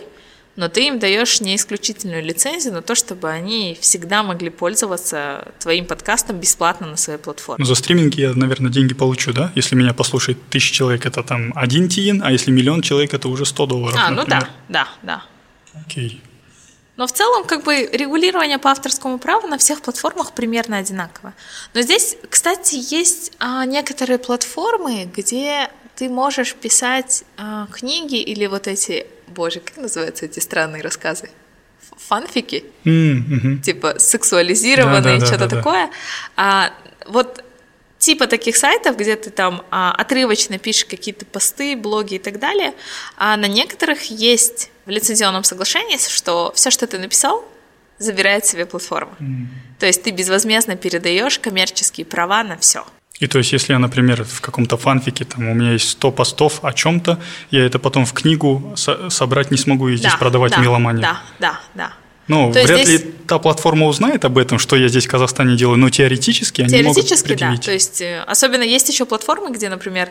но 0.55 0.69
ты 0.69 0.87
им 0.87 0.99
даешь 0.99 1.41
не 1.41 1.55
исключительную 1.55 2.23
лицензию 2.23 2.73
на 2.73 2.81
то, 2.81 2.93
чтобы 2.95 3.29
они 3.29 3.77
всегда 3.81 4.21
могли 4.23 4.49
пользоваться 4.49 5.51
твоим 5.59 5.85
подкастом 5.85 6.39
бесплатно 6.39 6.87
на 6.87 6.97
своей 6.97 7.19
платформе. 7.19 7.61
Ну, 7.63 7.65
за 7.65 7.75
стриминг 7.75 8.13
я, 8.15 8.33
наверное, 8.33 8.71
деньги 8.71 8.93
получу, 8.93 9.33
да? 9.33 9.51
Если 9.55 9.75
меня 9.75 9.93
послушает 9.93 10.37
тысяча 10.49 10.73
человек, 10.73 11.05
это 11.05 11.23
там 11.23 11.51
один 11.55 11.89
тиен, 11.89 12.21
а 12.23 12.31
если 12.31 12.51
миллион 12.51 12.81
человек, 12.81 13.13
это 13.13 13.27
уже 13.29 13.45
100 13.45 13.65
долларов, 13.65 13.99
А, 13.99 14.11
например. 14.11 14.25
ну 14.27 14.29
да, 14.69 14.87
да, 15.01 15.23
да. 15.73 15.81
Окей. 15.85 16.21
Но 16.95 17.07
в 17.07 17.11
целом, 17.11 17.45
как 17.45 17.63
бы, 17.63 17.89
регулирование 17.91 18.59
по 18.59 18.69
авторскому 18.69 19.17
праву 19.17 19.47
на 19.47 19.57
всех 19.57 19.81
платформах 19.81 20.33
примерно 20.33 20.77
одинаково. 20.77 21.33
Но 21.73 21.81
здесь, 21.81 22.15
кстати, 22.29 22.75
есть 22.93 23.31
а, 23.39 23.65
некоторые 23.65 24.19
платформы, 24.19 25.09
где 25.15 25.71
ты 25.95 26.09
можешь 26.09 26.55
писать 26.55 27.23
а, 27.37 27.67
книги 27.67 28.21
или 28.21 28.45
вот 28.47 28.67
эти, 28.67 29.07
боже, 29.27 29.59
как 29.59 29.77
называются 29.77 30.25
эти 30.25 30.39
странные 30.39 30.81
рассказы? 30.81 31.29
Фанфики? 32.07 32.65
Mm-hmm. 32.85 33.61
Типа 33.61 33.95
сексуализированные, 33.99 35.01
да, 35.01 35.19
да, 35.19 35.25
что-то 35.25 35.47
да, 35.47 35.47
да, 35.47 35.57
такое. 35.57 35.89
А, 36.35 36.73
вот 37.07 37.43
типа 37.99 38.27
таких 38.27 38.57
сайтов, 38.57 38.97
где 38.97 39.15
ты 39.15 39.29
там 39.29 39.63
а, 39.71 39.93
отрывочно 39.93 40.57
пишешь 40.57 40.85
какие-то 40.85 41.25
посты, 41.25 41.75
блоги 41.77 42.15
и 42.15 42.19
так 42.19 42.39
далее, 42.39 42.73
а 43.15 43.37
на 43.37 43.47
некоторых 43.47 44.03
есть 44.03 44.71
в 44.85 44.89
лицензионном 44.89 45.43
соглашении, 45.43 45.97
что 45.97 46.51
все, 46.55 46.69
что 46.69 46.87
ты 46.87 46.97
написал, 46.97 47.45
забирает 47.99 48.45
себе 48.45 48.65
платформа. 48.65 49.15
Mm. 49.19 49.45
То 49.79 49.85
есть 49.85 50.03
ты 50.03 50.11
безвозмездно 50.11 50.75
передаешь 50.75 51.39
коммерческие 51.39 52.05
права 52.05 52.43
на 52.43 52.57
все. 52.57 52.85
И 53.19 53.27
то 53.27 53.37
есть, 53.37 53.53
если 53.53 53.73
я, 53.73 53.79
например, 53.79 54.23
в 54.23 54.41
каком-то 54.41 54.75
фанфике, 54.75 55.23
там 55.23 55.47
у 55.47 55.53
меня 55.53 55.73
есть 55.73 55.89
100 55.91 56.11
постов 56.11 56.59
о 56.63 56.73
чем-то, 56.73 57.19
я 57.51 57.65
это 57.65 57.79
потом 57.79 58.05
в 58.05 58.13
книгу 58.13 58.73
со- 58.75 59.09
собрать 59.09 59.51
не 59.51 59.57
смогу 59.57 59.89
и 59.89 59.95
здесь 59.95 60.11
да, 60.11 60.17
продавать 60.17 60.53
да, 60.53 60.61
меломане. 60.61 61.01
Да, 61.01 61.21
да, 61.39 61.59
да. 61.75 61.93
Ну, 62.27 62.53
то 62.53 62.63
вряд 62.63 62.85
здесь... 62.87 63.03
ли 63.03 63.11
та 63.27 63.37
платформа 63.37 63.85
узнает 63.87 64.23
об 64.25 64.37
этом, 64.37 64.57
что 64.57 64.75
я 64.75 64.87
здесь 64.87 65.05
в 65.05 65.09
Казахстане 65.09 65.57
делаю, 65.57 65.77
но 65.77 65.89
теоретически 65.89 66.61
они 66.61 66.69
теоретически, 66.69 67.33
могут 67.33 67.39
да. 67.39 67.57
То 67.57 67.71
есть, 67.71 68.01
э, 68.01 68.23
особенно 68.25 68.63
есть 68.63 68.87
еще 68.89 69.05
платформы, 69.05 69.51
где, 69.51 69.69
например, 69.69 70.09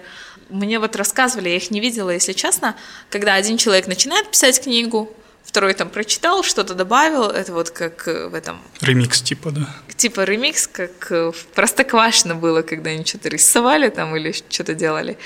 мне 0.51 0.79
вот 0.79 0.95
рассказывали, 0.95 1.49
я 1.49 1.57
их 1.57 1.71
не 1.71 1.81
видела, 1.81 2.11
если 2.11 2.35
честно, 2.35 2.77
когда 3.09 3.35
один 3.35 3.57
человек 3.57 3.87
начинает 3.87 4.31
писать 4.31 4.63
книгу, 4.63 5.11
второй 5.45 5.75
там 5.75 5.91
прочитал, 5.91 6.43
что-то 6.43 6.75
добавил, 6.75 7.25
это 7.25 7.53
вот 7.53 7.71
как 7.71 8.09
э, 8.09 8.29
в 8.29 8.35
этом... 8.35 8.61
Ремикс 8.81 9.23
типа, 9.23 9.51
да? 9.51 9.69
Типа 9.97 10.25
ремикс, 10.25 10.67
как 10.67 11.11
э, 11.11 11.33
в 11.33 11.47
Простоквашино 11.55 12.35
было, 12.35 12.63
когда 12.63 12.91
они 12.91 13.05
что-то 13.05 13.29
рисовали 13.29 13.89
там 13.89 14.17
или 14.17 14.33
что-то 14.33 14.75
делали. 14.75 15.19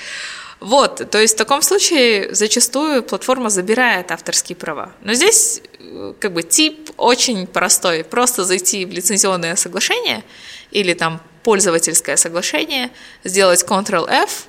Вот, 0.59 1.09
то 1.11 1.19
есть 1.19 1.35
в 1.35 1.37
таком 1.37 1.61
случае 1.61 2.33
зачастую 2.33 3.03
платформа 3.03 3.49
забирает 3.49 4.11
авторские 4.11 4.55
права. 4.55 4.91
Но 5.01 5.13
здесь 5.13 5.61
э, 5.79 6.13
как 6.19 6.33
бы 6.33 6.43
тип 6.43 6.89
очень 6.97 7.45
простой. 7.45 8.03
Просто 8.03 8.43
зайти 8.43 8.85
в 8.85 8.91
лицензионное 8.91 9.55
соглашение 9.55 10.23
или 10.71 10.93
там 10.93 11.21
пользовательское 11.43 12.17
соглашение, 12.17 12.91
сделать 13.23 13.63
Ctrl-F, 13.63 14.47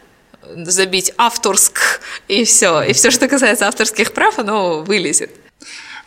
забить 0.64 1.12
авторск, 1.16 2.01
и 2.27 2.45
все. 2.45 2.83
И 2.83 2.93
все, 2.93 3.11
что 3.11 3.29
касается 3.29 3.69
авторских 3.69 4.12
прав, 4.12 4.39
оно 4.39 4.83
вылезет. 4.83 5.31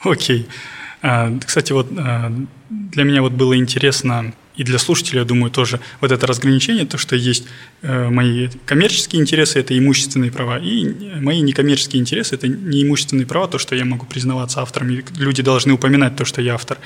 Окей. 0.03 0.47
А, 1.01 1.31
кстати, 1.45 1.71
вот 1.71 1.87
а, 1.97 2.31
для 2.69 3.03
меня 3.03 3.21
вот 3.21 3.33
было 3.33 3.57
интересно, 3.57 4.33
и 4.55 4.63
для 4.63 4.77
слушателей, 4.77 5.19
я 5.19 5.25
думаю, 5.25 5.49
тоже 5.49 5.79
вот 6.01 6.11
это 6.11 6.27
разграничение, 6.27 6.85
то, 6.85 6.97
что 6.97 7.15
есть 7.15 7.47
э, 7.81 8.09
мои 8.09 8.49
коммерческие 8.65 9.21
интересы, 9.21 9.59
это 9.59 9.75
имущественные 9.77 10.29
права, 10.29 10.59
и 10.59 11.19
мои 11.21 11.39
некоммерческие 11.41 12.01
интересы, 12.01 12.35
это 12.35 12.49
неимущественные 12.49 13.25
права, 13.25 13.47
то, 13.47 13.57
что 13.57 13.75
я 13.75 13.85
могу 13.85 14.05
признаваться 14.05 14.61
автором, 14.61 14.91
и 14.91 15.03
люди 15.17 15.41
должны 15.41 15.73
упоминать 15.73 16.17
то, 16.17 16.25
что 16.25 16.41
я 16.41 16.55
автор. 16.55 16.77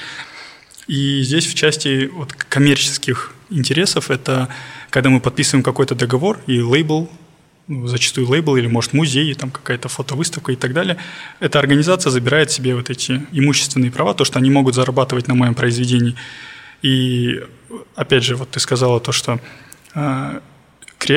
И 0.87 1.21
здесь 1.23 1.47
в 1.47 1.55
части 1.55 2.05
вот 2.13 2.33
коммерческих 2.33 3.33
интересов 3.49 4.11
это 4.11 4.47
когда 4.91 5.09
мы 5.09 5.19
подписываем 5.19 5.63
какой-то 5.63 5.93
договор 5.95 6.39
и 6.47 6.61
лейбл 6.61 7.09
ну, 7.67 7.87
зачастую 7.87 8.27
лейбл 8.29 8.55
или, 8.57 8.67
может, 8.67 8.93
музей, 8.93 9.33
там 9.33 9.49
какая-то 9.49 9.89
фотовыставка 9.89 10.51
и 10.51 10.55
так 10.55 10.73
далее, 10.73 10.97
эта 11.39 11.59
организация 11.59 12.11
забирает 12.11 12.51
себе 12.51 12.75
вот 12.75 12.89
эти 12.89 13.21
имущественные 13.31 13.91
права, 13.91 14.13
то, 14.13 14.25
что 14.25 14.39
они 14.39 14.49
могут 14.49 14.75
зарабатывать 14.75 15.27
на 15.27 15.35
моем 15.35 15.55
произведении. 15.55 16.15
И, 16.81 17.41
опять 17.95 18.23
же, 18.23 18.35
вот 18.35 18.51
ты 18.51 18.59
сказала 18.59 18.99
то, 18.99 19.11
что 19.11 19.39
э, 19.95 20.39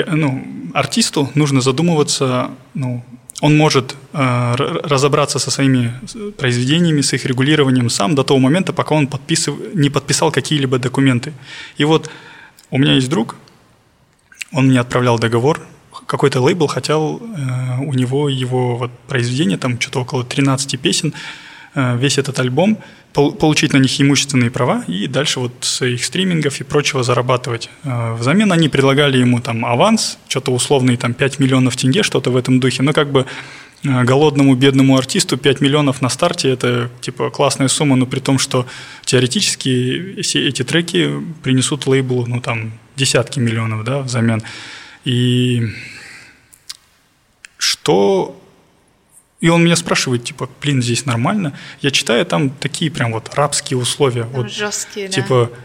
ну, 0.07 0.73
артисту 0.75 1.31
нужно 1.35 1.61
задумываться, 1.61 2.51
ну, 2.75 3.05
он 3.41 3.57
может 3.57 3.95
э, 4.13 4.55
разобраться 4.57 5.39
со 5.39 5.51
своими 5.51 5.93
произведениями, 6.39 7.03
с 7.03 7.13
их 7.13 7.25
регулированием 7.27 7.91
сам 7.91 8.15
до 8.15 8.25
того 8.25 8.41
момента, 8.41 8.73
пока 8.73 8.95
он 8.95 9.07
подписыв... 9.07 9.55
не 9.75 9.91
подписал 9.91 10.33
какие-либо 10.33 10.79
документы. 10.79 11.33
И 11.77 11.85
вот 11.85 12.11
у 12.71 12.79
меня 12.79 12.95
есть 12.95 13.09
друг, 13.09 13.37
он 14.53 14.69
мне 14.69 14.81
отправлял 14.81 15.19
договор, 15.19 15.61
какой-то 16.09 16.41
лейбл 16.41 16.67
хотел 16.67 17.21
э, 17.21 17.85
у 17.85 17.93
него 17.93 18.29
его 18.29 18.77
вот 18.77 18.91
произведение, 19.07 19.59
там 19.59 19.79
что-то 19.79 20.01
около 20.01 20.25
13 20.25 20.81
песен, 20.81 21.13
э, 21.75 21.99
весь 21.99 22.17
этот 22.17 22.41
альбом, 22.41 22.79
пол, 23.13 23.33
получить 23.33 23.75
на 23.75 23.79
них 23.79 24.01
имущественные 24.01 24.51
права 24.51 24.85
и 24.89 25.07
дальше 25.07 25.39
вот 25.39 25.53
с 25.61 25.85
их 25.85 26.03
стримингов 26.03 26.61
и 26.61 26.65
прочего 26.65 27.03
зарабатывать. 27.03 27.69
Э, 27.85 28.15
взамен 28.15 28.51
они 28.53 28.71
предлагали 28.71 29.19
ему 29.19 29.41
там 29.41 29.67
аванс, 29.67 30.19
что-то 30.29 30.51
условный 30.51 30.97
там 30.97 31.13
5 31.13 31.41
миллионов 31.41 31.77
тенге, 31.77 32.03
что-то 32.03 32.31
в 32.31 32.37
этом 32.37 32.59
духе, 32.59 32.83
но 32.83 32.93
как 32.93 33.13
бы 33.13 33.27
голодному 33.85 34.57
бедному 34.57 34.97
артисту 34.97 35.37
5 35.37 35.61
миллионов 35.61 36.01
на 36.01 36.09
старте– 36.09 36.49
это 36.51 36.91
типа 37.03 37.31
классная 37.31 37.69
сумма, 37.69 37.97
но 37.97 38.07
при 38.07 38.19
том, 38.19 38.39
что 38.39 38.67
теоретически 39.05 40.23
все 40.23 40.49
эти 40.49 40.65
треки 40.65 41.23
принесут 41.45 41.87
лейблу 41.87 42.27
ну 42.27 42.41
там 42.41 42.73
десятки 42.97 43.39
миллионов 43.39 43.85
да, 43.85 44.01
взамен. 44.01 44.43
И 45.05 45.63
что... 47.89 48.37
И 49.41 49.49
он 49.49 49.65
меня 49.65 49.77
спрашивает, 49.77 50.25
типа, 50.25 50.51
блин, 50.61 50.83
здесь 50.83 51.07
нормально? 51.07 51.57
Я 51.81 51.93
читаю, 51.93 52.27
там 52.27 52.51
такие 52.51 52.91
прям 52.91 53.13
вот 53.13 53.33
рабские 53.35 53.79
условия. 53.79 54.23
Там 54.23 54.33
вот, 54.33 54.53
жесткие, 54.53 55.09
Типа, 55.09 55.49
да. 55.51 55.59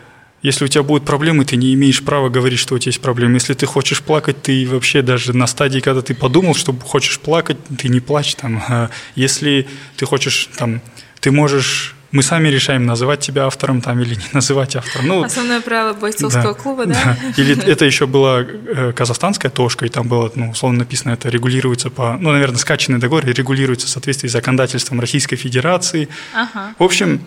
если 0.43 0.65
у 0.65 0.67
тебя 0.67 0.83
будут 0.83 1.05
проблемы, 1.05 1.43
ты 1.43 1.55
не 1.55 1.73
имеешь 1.73 2.03
права 2.03 2.29
говорить, 2.29 2.59
что 2.59 2.75
у 2.75 2.77
тебя 2.77 2.91
есть 2.91 3.01
проблемы. 3.01 3.33
Если 3.33 3.55
ты 3.55 3.65
хочешь 3.65 4.01
плакать, 4.03 4.43
ты 4.43 4.67
вообще 4.67 5.01
даже 5.01 5.35
на 5.35 5.47
стадии, 5.47 5.79
когда 5.79 6.03
ты 6.03 6.13
подумал, 6.13 6.53
что 6.53 6.71
хочешь 6.71 7.19
плакать, 7.19 7.57
ты 7.79 7.89
не 7.89 7.99
плачь 7.99 8.35
там. 8.35 8.63
Если 9.15 9.67
ты 9.97 10.05
хочешь 10.05 10.49
там, 10.55 10.79
ты 11.19 11.31
можешь 11.31 11.95
мы 12.13 12.21
сами 12.21 12.47
решаем, 12.49 12.85
называть 12.85 13.21
тебя 13.21 13.47
автором 13.47 13.81
там 13.81 13.99
или 13.99 14.13
не 14.13 14.25
называть 14.33 14.75
автором. 14.75 15.07
Ну, 15.07 15.23
Основное 15.23 15.61
правило 15.61 15.93
бойцовского 15.93 16.53
да, 16.53 16.53
клуба, 16.53 16.85
да? 16.85 16.93
да? 16.93 17.17
Или 17.41 17.61
это 17.65 17.85
еще 17.85 18.05
была 18.05 18.41
э, 18.41 18.93
казахстанская 18.95 19.51
тошка, 19.51 19.87
и 19.87 19.89
там 19.89 20.07
было, 20.07 20.31
ну, 20.35 20.51
условно 20.51 20.79
написано, 20.79 21.13
это 21.13 21.29
регулируется 21.29 21.89
по, 21.89 22.15
ну, 22.19 22.31
наверное, 22.31 22.57
скачанный 22.57 22.99
договор 22.99 23.25
регулируется 23.25 23.87
в 23.87 23.89
соответствии 23.89 24.27
с 24.27 24.31
законодательством 24.31 24.99
Российской 24.99 25.37
Федерации. 25.37 26.07
Ага. 26.35 26.75
В 26.77 26.83
общем, 26.83 27.19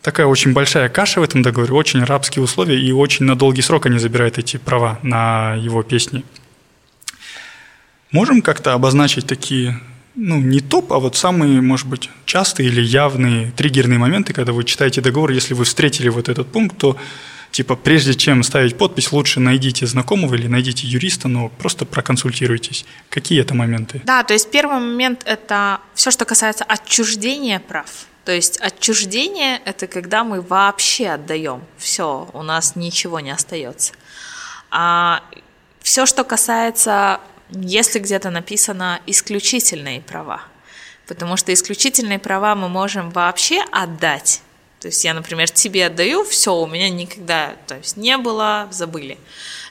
такая 0.00 0.26
очень 0.26 0.52
большая 0.52 0.88
каша 0.88 1.20
в 1.20 1.24
этом 1.24 1.42
договоре, 1.42 1.72
очень 1.72 2.04
рабские 2.04 2.44
условия, 2.44 2.80
и 2.80 2.92
очень 2.92 3.26
на 3.26 3.34
долгий 3.34 3.62
срок 3.62 3.86
они 3.86 3.98
забирают 3.98 4.38
эти 4.38 4.58
права 4.58 5.00
на 5.02 5.54
его 5.56 5.82
песни. 5.82 6.24
Можем 8.12 8.42
как-то 8.42 8.74
обозначить 8.74 9.26
такие 9.26 9.80
ну, 10.22 10.38
не 10.38 10.60
топ, 10.60 10.92
а 10.92 10.98
вот 10.98 11.16
самые, 11.16 11.62
может 11.62 11.86
быть, 11.86 12.10
частые 12.26 12.68
или 12.68 12.82
явные 12.82 13.52
триггерные 13.52 13.98
моменты, 13.98 14.34
когда 14.34 14.52
вы 14.52 14.64
читаете 14.64 15.00
договор, 15.00 15.30
если 15.30 15.54
вы 15.54 15.64
встретили 15.64 16.10
вот 16.10 16.28
этот 16.28 16.52
пункт, 16.52 16.76
то 16.76 16.98
типа 17.50 17.74
прежде 17.74 18.14
чем 18.14 18.42
ставить 18.42 18.76
подпись, 18.76 19.12
лучше 19.12 19.40
найдите 19.40 19.86
знакомого 19.86 20.34
или 20.34 20.46
найдите 20.46 20.86
юриста, 20.86 21.28
но 21.28 21.48
просто 21.48 21.86
проконсультируйтесь. 21.86 22.84
Какие 23.08 23.40
это 23.40 23.54
моменты? 23.54 24.02
Да, 24.04 24.22
то 24.22 24.34
есть 24.34 24.50
первый 24.50 24.78
момент– 24.78 25.22
это 25.24 25.80
все, 25.94 26.10
что 26.10 26.26
касается 26.26 26.64
отчуждения 26.64 27.58
прав. 27.58 27.88
То 28.26 28.32
есть 28.32 28.58
отчуждение– 28.60 29.62
это 29.64 29.86
когда 29.86 30.22
мы 30.22 30.42
вообще 30.42 31.08
отдаем, 31.08 31.62
все, 31.78 32.28
у 32.34 32.42
нас 32.42 32.76
ничего 32.76 33.20
не 33.20 33.30
остается. 33.30 33.94
А 34.70 35.22
все, 35.80 36.04
что 36.04 36.24
касается 36.24 37.20
если 37.52 37.98
где-то 37.98 38.30
написано 38.30 39.00
исключительные 39.06 40.00
права. 40.00 40.42
Потому 41.06 41.36
что 41.36 41.52
исключительные 41.52 42.18
права 42.18 42.54
мы 42.54 42.68
можем 42.68 43.10
вообще 43.10 43.62
отдать. 43.72 44.42
То 44.80 44.88
есть 44.88 45.04
я, 45.04 45.12
например, 45.12 45.50
тебе 45.50 45.86
отдаю, 45.86 46.24
все, 46.24 46.54
у 46.54 46.66
меня 46.66 46.88
никогда 46.88 47.54
то 47.66 47.76
есть 47.76 47.96
не 47.96 48.16
было, 48.16 48.68
забыли. 48.70 49.18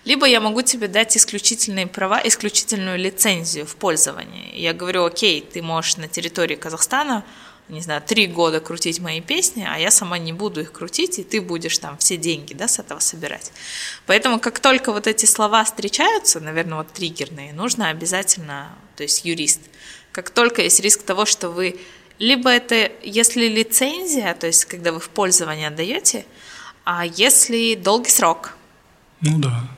Либо 0.06 0.26
я 0.26 0.40
могу 0.40 0.62
тебе 0.62 0.88
дать 0.88 1.18
исключительные 1.18 1.88
права, 1.88 2.22
исключительную 2.24 2.98
лицензию 2.98 3.66
в 3.66 3.76
пользовании. 3.76 4.56
Я 4.56 4.74
говорю, 4.74 5.06
окей, 5.06 5.42
ты 5.42 5.62
можешь 5.62 5.98
на 5.98 6.08
территории 6.08 6.56
Казахстана 6.56 7.24
не 7.70 7.82
знаю, 7.82 8.02
три 8.02 8.28
года 8.28 8.60
крутить 8.60 9.00
мои 9.00 9.22
песни, 9.22 9.68
а 9.68 9.78
я 9.78 9.92
сама 9.92 10.18
не 10.18 10.34
буду 10.34 10.62
их 10.62 10.72
крутить, 10.72 11.20
и 11.20 11.24
ты 11.24 11.40
будешь 11.40 11.78
там 11.78 11.98
все 11.98 12.18
деньги, 12.18 12.54
да, 12.54 12.68
с 12.68 12.80
этого 12.80 13.00
собирать. 13.00 13.52
Поэтому 14.06 14.40
как 14.40 14.60
только 14.60 14.92
вот 14.92 15.08
эти 15.08 15.26
слова 15.26 15.64
встречаются, 15.64 16.40
наверное, 16.40 16.80
вот 16.80 16.92
триггерные, 16.92 17.54
нужно 17.54 17.90
обязательно, 17.90 18.70
то 18.96 19.04
есть 19.04 19.24
юрист, 19.24 19.62
как 20.12 20.32
только 20.32 20.64
есть 20.64 20.80
риск 20.80 21.04
того, 21.04 21.26
что 21.26 21.50
вы 21.50 21.80
либо 22.18 22.50
это, 22.50 22.92
если 23.04 23.48
лицензия, 23.48 24.34
то 24.34 24.48
есть 24.48 24.66
когда 24.66 24.92
вы 24.92 25.00
в 25.00 25.10
пользование 25.10 25.70
отдаете, 25.70 26.26
а 26.84 27.06
если 27.06 27.76
долгий 27.76 28.10
срок. 28.10 28.58
Ну 29.22 29.38
да. 29.40 29.70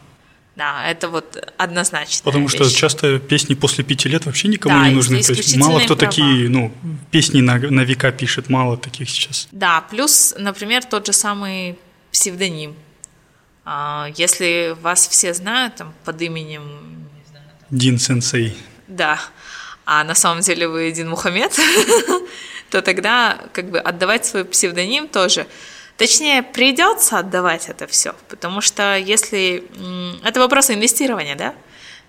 Да, 0.55 0.85
это 0.89 1.07
вот 1.07 1.37
однозначно. 1.57 2.23
Потому 2.25 2.47
вещь. 2.47 2.55
что 2.55 2.69
часто 2.69 3.19
песни 3.19 3.55
после 3.55 3.83
пяти 3.83 4.09
лет 4.09 4.25
вообще 4.25 4.49
никому 4.49 4.75
да, 4.75 4.89
не 4.89 4.95
нужны. 4.95 5.23
То 5.23 5.31
есть 5.31 5.55
мало 5.55 5.79
кто 5.79 5.95
права. 5.95 6.11
такие, 6.11 6.49
ну, 6.49 6.73
песни 7.09 7.41
на, 7.41 7.57
на 7.57 7.81
века 7.81 8.11
пишет, 8.11 8.49
мало 8.49 8.77
таких 8.77 9.09
сейчас. 9.09 9.47
Да, 9.51 9.81
плюс, 9.89 10.35
например, 10.37 10.83
тот 10.83 11.07
же 11.07 11.13
самый 11.13 11.79
псевдоним. 12.11 12.75
А, 13.63 14.09
если 14.15 14.75
вас 14.81 15.07
все 15.07 15.33
знают 15.33 15.75
там, 15.75 15.93
под 16.03 16.21
именем... 16.21 16.63
Знаю, 17.29 17.45
там, 17.59 17.77
Дин 17.77 17.97
Сенсей. 17.97 18.55
Да, 18.87 19.19
а 19.85 20.03
на 20.03 20.15
самом 20.15 20.41
деле 20.41 20.67
вы 20.67 20.91
Дин 20.91 21.09
Мухаммед, 21.09 21.57
то 22.69 22.81
тогда 22.81 23.37
как 23.53 23.71
бы 23.71 23.79
отдавать 23.79 24.25
свой 24.25 24.43
псевдоним 24.45 25.07
тоже 25.07 25.47
Точнее, 26.01 26.41
придется 26.41 27.19
отдавать 27.19 27.69
это 27.69 27.85
все, 27.85 28.15
потому 28.27 28.59
что 28.59 28.97
если... 28.97 29.63
Это 30.23 30.39
вопрос 30.39 30.71
инвестирования, 30.71 31.35
да? 31.35 31.53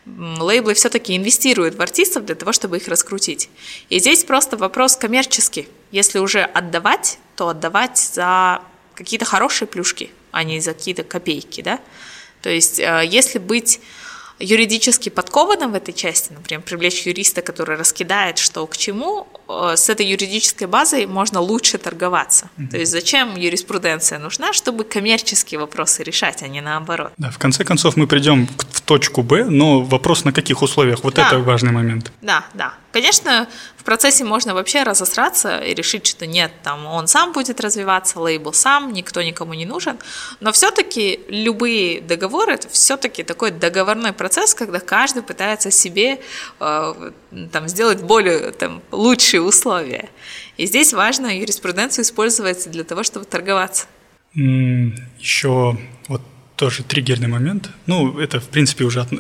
Лейблы 0.07 0.73
все-таки 0.73 1.15
инвестируют 1.15 1.75
в 1.75 1.83
артистов 1.83 2.25
для 2.25 2.35
того, 2.35 2.53
чтобы 2.53 2.79
их 2.79 2.89
раскрутить. 2.89 3.51
И 3.91 3.99
здесь 3.99 4.25
просто 4.25 4.57
вопрос 4.57 4.97
коммерческий. 4.97 5.69
Если 5.91 6.21
уже 6.21 6.41
отдавать, 6.41 7.19
то 7.37 7.49
отдавать 7.49 7.99
за 7.99 8.63
какие-то 8.95 9.27
хорошие 9.27 9.69
плюшки, 9.69 10.09
а 10.31 10.43
не 10.43 10.59
за 10.61 10.73
какие-то 10.73 11.05
копейки, 11.05 11.61
да? 11.61 11.79
То 12.41 12.49
есть, 12.49 12.81
э, 12.81 13.03
если 13.07 13.39
быть 13.39 13.79
юридически 14.43 15.09
подкованным 15.09 15.73
в 15.73 15.75
этой 15.75 15.95
части, 15.95 16.33
например, 16.33 16.63
привлечь 16.63 17.07
юриста, 17.07 17.43
который 17.43 17.77
раскидает, 17.77 18.39
что 18.39 18.67
к 18.67 18.77
чему, 18.77 19.27
э, 19.49 19.75
с 19.77 19.89
этой 19.89 20.07
юридической 20.07 20.67
базой 20.67 21.07
можно 21.07 21.41
лучше 21.41 21.79
торговаться. 21.79 22.51
Mm-hmm. 22.59 22.69
То 22.69 22.79
есть 22.79 22.93
зачем 22.93 23.37
юриспруденция 23.37 24.19
нужна, 24.19 24.53
чтобы 24.53 24.85
коммерческие 24.85 25.61
вопросы 25.61 26.03
решать, 26.03 26.43
а 26.43 26.49
не 26.49 26.61
наоборот. 26.61 27.13
Да, 27.19 27.31
в 27.31 27.39
конце 27.39 27.65
концов 27.65 27.97
мы 27.97 28.07
придем 28.07 28.47
к 28.47 28.81
точку 28.81 29.23
Б, 29.23 29.45
но 29.45 29.81
вопрос 29.81 30.25
на 30.25 30.33
каких 30.33 30.63
условиях, 30.63 31.05
вот 31.05 31.15
Да. 31.15 31.27
это 31.27 31.39
важный 31.39 31.73
момент. 31.73 32.13
Да, 32.21 32.45
да. 32.55 32.75
Конечно, 32.93 33.49
в 33.77 33.85
процессе 33.85 34.23
можно 34.23 34.55
вообще 34.55 34.83
разосраться 34.83 35.59
и 35.59 35.75
решить, 35.75 36.07
что 36.07 36.27
нет, 36.27 36.53
там 36.63 36.87
он 36.87 37.09
сам 37.09 37.33
будет 37.33 37.61
развиваться, 37.61 38.21
лейбл 38.21 38.53
сам, 38.53 38.93
никто 38.93 39.23
никому 39.23 39.55
не 39.55 39.65
нужен. 39.65 39.99
Но 40.41 40.53
все-таки 40.53 41.21
любые 41.29 42.01
договоры 42.03 42.55
это 42.55 42.69
все-таки 42.69 43.23
такой 43.23 43.51
договорной 43.51 44.13
процесс, 44.13 44.55
когда 44.55 44.79
каждый 44.79 45.23
пытается 45.23 45.71
себе 45.71 46.21
э, 46.61 47.11
там, 47.51 47.69
сделать 47.69 48.03
более 48.03 48.53
там, 48.53 48.83
лучшие 48.91 49.41
условия. 49.41 50.11
И 50.59 50.67
здесь 50.67 50.93
важно 50.93 51.39
юриспруденцию 51.39 52.05
использовать 52.05 52.71
для 52.71 52.85
того, 52.85 53.03
чтобы 53.03 53.25
торговаться. 53.25 53.87
Еще 54.35 55.77
вот 56.09 56.23
тоже 56.63 56.85
триггерный 56.85 57.27
момент. 57.27 57.71
Ну, 57.87 58.21
это, 58.21 58.39
в 58.39 58.45
принципе, 58.49 58.85
уже 58.85 59.01
от- 59.01 59.13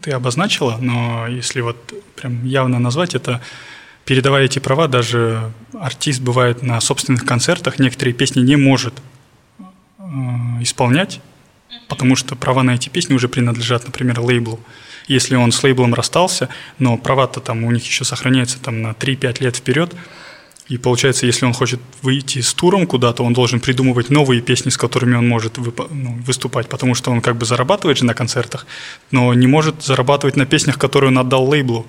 ты 0.00 0.12
обозначила, 0.12 0.78
но 0.80 1.26
если 1.28 1.60
вот 1.60 1.76
прям 2.16 2.42
явно 2.46 2.78
назвать, 2.78 3.14
это 3.14 3.42
передавая 4.06 4.44
эти 4.46 4.60
права, 4.60 4.88
даже 4.88 5.52
артист 5.78 6.22
бывает 6.22 6.62
на 6.62 6.80
собственных 6.80 7.26
концертах 7.26 7.78
некоторые 7.78 8.14
песни 8.14 8.40
не 8.40 8.56
может 8.56 8.94
э, 9.98 10.02
исполнять, 10.62 11.20
потому 11.88 12.16
что 12.16 12.34
права 12.34 12.62
на 12.62 12.74
эти 12.76 12.88
песни 12.88 13.12
уже 13.12 13.28
принадлежат, 13.28 13.84
например, 13.84 14.20
лейблу. 14.20 14.58
Если 15.06 15.36
он 15.36 15.52
с 15.52 15.62
лейблом 15.62 15.92
расстался, 15.92 16.48
но 16.78 16.96
права-то 16.96 17.40
там 17.40 17.64
у 17.64 17.70
них 17.72 17.84
еще 17.84 18.04
сохраняются 18.04 18.58
там 18.58 18.80
на 18.80 18.92
3-5 18.94 19.42
лет 19.42 19.56
вперед, 19.56 19.94
и 20.68 20.78
получается, 20.78 21.26
если 21.26 21.44
он 21.46 21.52
хочет 21.52 21.80
выйти 22.02 22.40
с 22.40 22.54
туром 22.54 22.86
куда-то, 22.86 23.22
он 23.22 23.32
должен 23.34 23.60
придумывать 23.60 24.10
новые 24.10 24.40
песни, 24.40 24.70
с 24.70 24.76
которыми 24.76 25.14
он 25.16 25.28
может 25.28 25.58
выпо- 25.58 25.88
ну, 25.90 26.16
выступать, 26.26 26.68
потому 26.68 26.94
что 26.94 27.10
он 27.10 27.20
как 27.20 27.36
бы 27.36 27.44
зарабатывает 27.44 27.98
же 27.98 28.04
на 28.06 28.14
концертах, 28.14 28.66
но 29.10 29.34
не 29.34 29.46
может 29.46 29.82
зарабатывать 29.82 30.36
на 30.36 30.46
песнях, 30.46 30.78
которые 30.78 31.08
он 31.08 31.18
отдал 31.18 31.46
лейблу. 31.48 31.86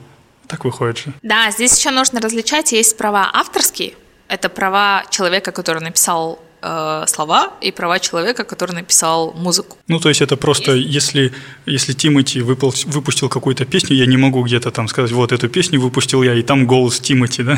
Так 0.47 0.65
выходит 0.65 0.97
же. 0.97 1.13
Да, 1.23 1.49
здесь 1.51 1.77
еще 1.77 1.91
нужно 1.91 2.19
различать, 2.19 2.71
есть 2.73 2.97
права 2.97 3.29
авторские, 3.33 3.93
это 4.27 4.49
права 4.49 5.03
человека, 5.09 5.51
который 5.51 5.81
написал 5.81 6.39
э, 6.61 7.03
слова, 7.07 7.53
и 7.61 7.71
права 7.71 7.99
человека, 7.99 8.43
который 8.43 8.73
написал 8.73 9.33
музыку. 9.33 9.77
Ну, 9.87 9.99
то 9.99 10.09
есть 10.09 10.21
это 10.21 10.35
просто, 10.35 10.73
если, 10.73 11.31
если 11.65 11.93
Тимати 11.93 12.41
выпал- 12.41 12.73
выпустил 12.87 13.29
какую-то 13.29 13.65
песню, 13.65 13.95
я 13.95 14.05
не 14.05 14.17
могу 14.17 14.43
где-то 14.43 14.71
там 14.71 14.87
сказать, 14.87 15.11
вот 15.11 15.31
эту 15.31 15.47
песню 15.47 15.79
выпустил 15.79 16.23
я, 16.23 16.33
и 16.33 16.41
там 16.43 16.65
голос 16.67 16.99
Тимати, 16.99 17.43
да? 17.43 17.57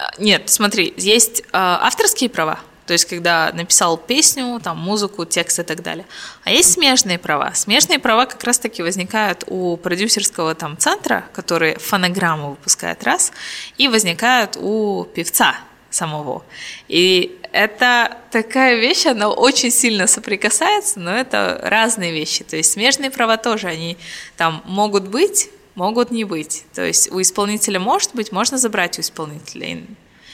Э, 0.00 0.08
Нет, 0.18 0.48
смотри, 0.48 0.94
есть 0.96 1.40
э, 1.40 1.44
авторские 1.52 2.30
права, 2.30 2.60
то 2.86 2.92
есть 2.92 3.04
когда 3.04 3.52
написал 3.52 3.96
песню, 3.96 4.60
там 4.62 4.78
музыку, 4.78 5.24
текст 5.24 5.58
и 5.58 5.62
так 5.62 5.82
далее. 5.82 6.06
А 6.44 6.50
есть 6.50 6.72
смежные 6.72 7.18
права. 7.18 7.52
Смежные 7.54 7.98
права 7.98 8.26
как 8.26 8.42
раз-таки 8.42 8.82
возникают 8.82 9.44
у 9.46 9.76
продюсерского 9.76 10.54
там 10.54 10.76
центра, 10.76 11.26
который 11.32 11.78
фонограмму 11.78 12.50
выпускает 12.50 13.04
раз, 13.04 13.32
и 13.78 13.88
возникают 13.88 14.56
у 14.56 15.04
певца 15.04 15.56
самого. 15.90 16.44
И 16.88 17.38
это 17.52 18.16
такая 18.30 18.76
вещь, 18.76 19.06
она 19.06 19.28
очень 19.28 19.70
сильно 19.70 20.06
соприкасается, 20.06 21.00
но 21.00 21.12
это 21.12 21.60
разные 21.62 22.12
вещи. 22.12 22.44
То 22.44 22.56
есть 22.56 22.72
смежные 22.72 23.10
права 23.10 23.36
тоже, 23.36 23.68
они 23.68 23.98
там 24.36 24.62
могут 24.66 25.08
быть, 25.08 25.50
могут 25.80 26.10
не 26.10 26.24
быть. 26.24 26.64
То 26.74 26.82
есть 26.82 27.10
у 27.10 27.20
исполнителя 27.20 27.80
может 27.80 28.14
быть, 28.14 28.32
можно 28.32 28.58
забрать 28.58 28.98
у 28.98 29.00
исполнителя. 29.00 29.80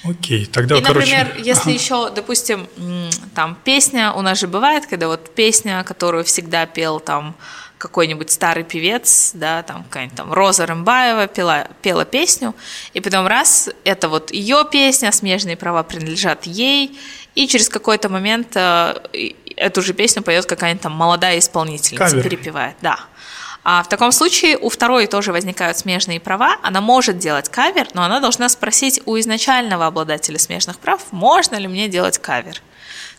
Окей, 0.04 0.44
тогда, 0.46 0.76
и, 0.76 0.82
короче... 0.82 1.16
например, 1.16 1.42
если 1.42 1.70
ага. 1.70 1.78
еще, 1.78 2.10
допустим, 2.10 2.66
там 3.34 3.56
песня, 3.64 4.12
у 4.12 4.22
нас 4.22 4.38
же 4.38 4.48
бывает, 4.48 4.86
когда 4.86 5.06
вот 5.06 5.34
песня, 5.34 5.84
которую 5.84 6.24
всегда 6.24 6.66
пел 6.66 7.00
там 7.00 7.34
какой-нибудь 7.78 8.30
старый 8.30 8.64
певец, 8.64 9.32
да, 9.34 9.62
там 9.62 9.84
какая-нибудь 9.84 10.16
там 10.16 10.32
Роза 10.32 10.66
Рымбаева 10.66 11.26
пела, 11.28 11.68
пела 11.82 12.04
песню, 12.04 12.54
и 12.94 13.00
потом 13.00 13.26
раз, 13.26 13.70
это 13.84 14.08
вот 14.08 14.32
ее 14.32 14.64
песня, 14.70 15.12
смежные 15.12 15.56
права 15.56 15.82
принадлежат 15.82 16.46
ей, 16.46 16.98
и 17.34 17.46
через 17.46 17.68
какой-то 17.68 18.08
момент 18.08 18.56
э, 18.56 18.94
эту 19.56 19.82
же 19.82 19.92
песню 19.92 20.22
поет 20.22 20.46
какая-нибудь 20.46 20.82
там 20.82 20.92
молодая 20.92 21.38
исполнительница, 21.38 22.10
Кавер. 22.10 22.22
перепевает, 22.22 22.76
да. 22.80 22.98
А 23.68 23.82
в 23.82 23.88
таком 23.88 24.12
случае 24.12 24.56
у 24.58 24.68
второй 24.68 25.08
тоже 25.08 25.32
возникают 25.32 25.76
смежные 25.76 26.20
права. 26.20 26.56
Она 26.62 26.80
может 26.80 27.18
делать 27.18 27.48
кавер, 27.48 27.88
но 27.94 28.04
она 28.04 28.20
должна 28.20 28.48
спросить 28.48 29.00
у 29.06 29.18
изначального 29.18 29.86
обладателя 29.86 30.38
смежных 30.38 30.78
прав, 30.78 31.02
можно 31.10 31.56
ли 31.56 31.66
мне 31.66 31.88
делать 31.88 32.18
кавер. 32.18 32.62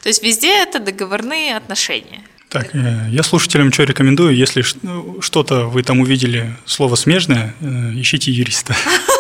То 0.02 0.08
есть 0.08 0.24
везде 0.24 0.64
это 0.64 0.80
договорные 0.80 1.58
отношения. 1.58 2.22
Так, 2.48 2.74
э, 2.74 3.10
я 3.10 3.24
слушателям 3.24 3.74
что 3.74 3.84
рекомендую, 3.84 4.38
если 4.38 4.64
ну, 4.84 5.22
что-то 5.22 5.66
вы 5.66 5.84
там 5.84 6.00
увидели 6.00 6.56
слово 6.66 6.96
смежное, 6.96 7.54
э, 7.60 7.66
ищите 7.96 8.32
юриста. 8.32 8.74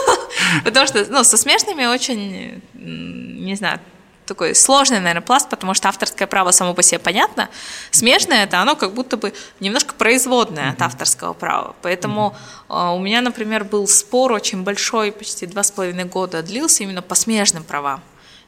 Потому 0.63 0.88
что 0.88 1.05
ну, 1.09 1.25
со 1.25 1.36
смежными 1.36 1.88
очень, 1.88 2.61
не 2.73 3.55
знаю, 3.55 3.82
такой 4.28 4.53
сложный, 4.53 4.99
наверное, 4.99 5.21
пласт, 5.21 5.49
потому 5.49 5.73
что 5.73 5.89
авторское 5.89 6.28
право 6.28 6.51
само 6.51 6.73
по 6.73 6.84
себе 6.84 6.99
понятно. 6.99 7.49
Смежное 7.91 8.43
это 8.43 8.61
оно 8.61 8.75
как 8.75 8.93
будто 8.93 9.17
бы 9.17 9.34
немножко 9.59 9.95
производное 9.95 10.71
от 10.71 10.82
авторского 10.82 11.34
права. 11.34 11.75
Поэтому 11.82 12.36
э, 12.69 12.73
у 12.73 12.99
меня, 12.99 13.21
например, 13.21 13.63
был 13.63 13.88
спор 13.88 14.32
очень 14.32 14.63
большой, 14.63 15.11
почти 15.11 15.45
два 15.47 15.63
с 15.63 15.71
половиной 15.71 16.05
года 16.05 16.43
длился 16.43 16.84
именно 16.84 17.01
по 17.01 17.15
смежным 17.15 17.63
правам. 17.63 18.01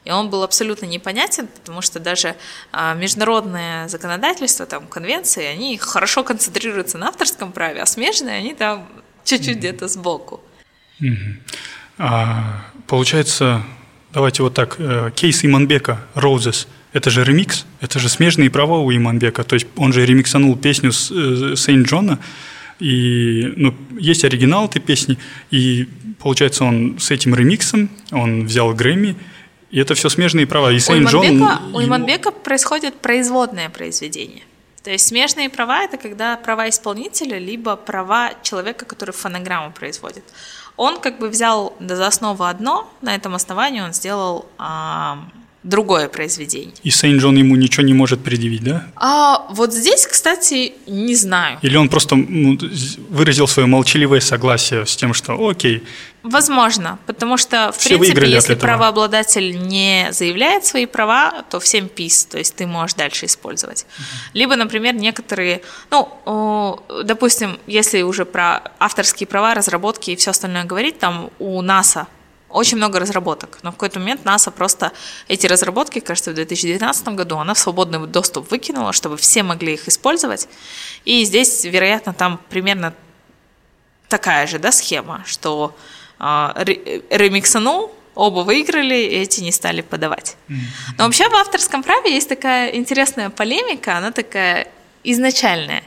И 0.04 0.10
он 0.10 0.30
был 0.30 0.42
абсолютно 0.42 0.86
непонятен, 0.86 1.46
потому 1.46 1.82
что 1.82 2.00
даже 2.00 2.34
а, 2.72 2.94
международное 2.94 3.86
законодательство, 3.88 4.64
там, 4.64 4.86
конвенции, 4.86 5.44
они 5.44 5.76
хорошо 5.76 6.24
концентрируются 6.24 6.96
на 6.96 7.08
авторском 7.08 7.52
праве, 7.52 7.82
а 7.82 7.86
смежные, 7.86 8.38
они 8.38 8.54
там 8.54 8.88
чуть-чуть 9.24 9.58
где-то 9.58 9.88
сбоку. 9.88 10.40
А, 11.98 12.64
получается, 12.86 13.62
давайте 14.12 14.42
вот 14.42 14.54
так, 14.54 14.76
э, 14.78 15.10
кейс 15.14 15.44
Иманбека 15.44 16.00
«Roses»– 16.14 16.66
это 16.92 17.10
же 17.10 17.24
ремикс, 17.24 17.66
это 17.80 17.98
же 17.98 18.08
смежные 18.08 18.50
права 18.50 18.78
у 18.78 18.90
Иманбека, 18.90 19.44
то 19.44 19.54
есть 19.54 19.66
он 19.76 19.92
же 19.92 20.04
ремиксанул 20.04 20.56
песню 20.56 20.90
э, 20.90 21.56
Сейнт 21.56 21.86
Джона, 21.86 22.18
и 22.80 23.52
ну, 23.56 23.74
есть 23.98 24.24
оригинал 24.24 24.66
этой 24.66 24.80
песни, 24.80 25.18
и 25.50 25.88
получается 26.18 26.64
он 26.64 26.98
с 26.98 27.10
этим 27.10 27.34
ремиксом, 27.34 27.90
он 28.10 28.46
взял 28.46 28.74
Грэмми, 28.74 29.16
и 29.70 29.78
это 29.78 29.94
все 29.94 30.08
смежные 30.08 30.46
права. 30.46 30.72
И 30.72 30.76
У 30.76 30.80
Сейнт 30.80 31.08
Джон... 31.08 31.42
У 31.72 31.80
Иманбека 31.80 32.32
происходит 32.32 32.94
производное 32.94 33.68
произведение. 33.68 34.42
То 34.82 34.90
есть 34.90 35.06
смежные 35.06 35.50
права– 35.50 35.82
это 35.84 35.98
когда 35.98 36.36
права 36.36 36.68
исполнителя, 36.68 37.38
либо 37.38 37.76
права 37.76 38.32
человека, 38.42 38.86
который 38.86 39.12
фонограмму 39.12 39.72
производит. 39.72 40.24
Он 40.80 40.98
как 40.98 41.18
бы 41.18 41.28
взял 41.28 41.74
за 41.78 42.06
основу 42.06 42.44
одно, 42.44 42.90
на 43.02 43.14
этом 43.14 43.34
основании 43.34 43.82
он 43.82 43.92
сделал 43.92 44.46
а, 44.56 45.18
другое 45.62 46.08
произведение. 46.08 46.72
И 46.82 46.90
Сейнт 46.90 47.20
Джон 47.20 47.36
ему 47.36 47.54
ничего 47.54 47.86
не 47.86 47.92
может 47.92 48.20
предъявить, 48.20 48.64
да? 48.64 48.86
А 48.96 49.46
вот 49.50 49.74
здесь, 49.74 50.06
кстати, 50.06 50.72
не 50.86 51.14
знаю. 51.14 51.58
Или 51.60 51.76
он 51.76 51.90
просто 51.90 52.16
ну, 52.16 52.58
выразил 53.10 53.46
свое 53.46 53.66
молчаливое 53.68 54.20
согласие 54.20 54.86
с 54.86 54.96
тем, 54.96 55.12
что 55.12 55.34
окей, 55.50 55.82
Возможно, 56.22 56.98
потому 57.06 57.38
что, 57.38 57.72
в 57.72 57.78
Все 57.78 57.96
принципе, 57.96 58.28
если 58.28 58.54
правообладатель 58.54 59.58
не 59.66 60.08
заявляет 60.12 60.66
свои 60.66 60.84
права, 60.84 61.44
то 61.48 61.60
всем 61.60 61.88
пис, 61.88 62.26
то 62.26 62.36
есть 62.36 62.56
ты 62.56 62.66
можешь 62.66 62.94
дальше 62.94 63.24
использовать. 63.24 63.86
Либо, 64.34 64.56
например, 64.56 64.94
некоторые, 64.94 65.62
ну, 65.90 66.82
допустим, 67.04 67.58
если 67.66 68.02
уже 68.02 68.26
про 68.26 68.70
авторские 68.78 69.26
права, 69.26 69.54
разработки 69.54 70.10
и 70.10 70.16
все 70.16 70.32
остальное 70.32 70.64
говорить, 70.64 70.98
там 70.98 71.30
у 71.38 71.62
НАСА 71.62 72.06
очень 72.50 72.76
много 72.76 72.98
разработок, 72.98 73.58
но 73.62 73.70
в 73.70 73.74
какой-то 73.74 74.00
момент 74.00 74.24
НАСА 74.24 74.50
просто 74.50 74.92
эти 75.28 75.46
разработки, 75.46 76.00
кажется, 76.00 76.32
в 76.32 76.34
2019 76.34 77.08
году 77.08 77.38
она 77.38 77.54
в 77.54 77.58
свободный 77.58 78.06
доступ 78.06 78.50
выкинула, 78.50 78.92
чтобы 78.92 79.16
все 79.16 79.42
могли 79.42 79.74
их 79.74 79.88
использовать. 79.88 80.48
И 81.04 81.24
здесь, 81.24 81.64
вероятно, 81.64 82.12
там 82.12 82.40
примерно 82.50 82.92
такая 84.08 84.46
же 84.48 84.58
да, 84.58 84.72
схема, 84.72 85.22
что 85.24 85.76
ремиксанул, 86.20 87.92
оба 88.14 88.40
выиграли, 88.40 88.94
и 88.96 89.16
эти 89.16 89.40
не 89.40 89.52
стали 89.52 89.80
подавать. 89.80 90.36
Но 90.98 91.04
вообще 91.04 91.28
в 91.28 91.34
авторском 91.34 91.82
праве 91.82 92.12
есть 92.14 92.28
такая 92.28 92.70
интересная 92.70 93.30
полемика, 93.30 93.96
она 93.96 94.12
такая 94.12 94.68
изначальная. 95.04 95.82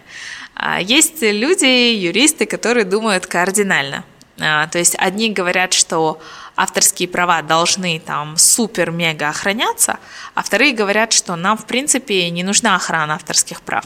А, 0.55 0.79
Есть 0.81 1.21
люди, 1.21 1.65
юристы, 1.65 2.45
которые 2.45 2.85
думают 2.85 3.27
кардинально. 3.27 4.03
А, 4.39 4.67
То 4.67 4.79
есть 4.79 4.95
одни 4.97 5.29
говорят, 5.29 5.73
что 5.73 6.19
авторские 6.55 7.07
права 7.07 7.41
должны 7.41 7.99
там 7.99 8.37
супер-мега 8.37 9.29
охраняться, 9.29 9.97
а 10.33 10.43
вторые 10.43 10.73
говорят, 10.73 11.13
что 11.13 11.35
нам 11.35 11.57
в 11.57 11.65
принципе 11.65 12.29
не 12.29 12.43
нужна 12.43 12.75
охрана 12.75 13.15
авторских 13.15 13.61
прав. 13.61 13.85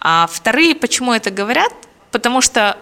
А 0.00 0.28
вторые 0.30 0.74
почему 0.74 1.12
это 1.12 1.30
говорят? 1.30 1.72
Потому 2.10 2.40
что 2.40 2.76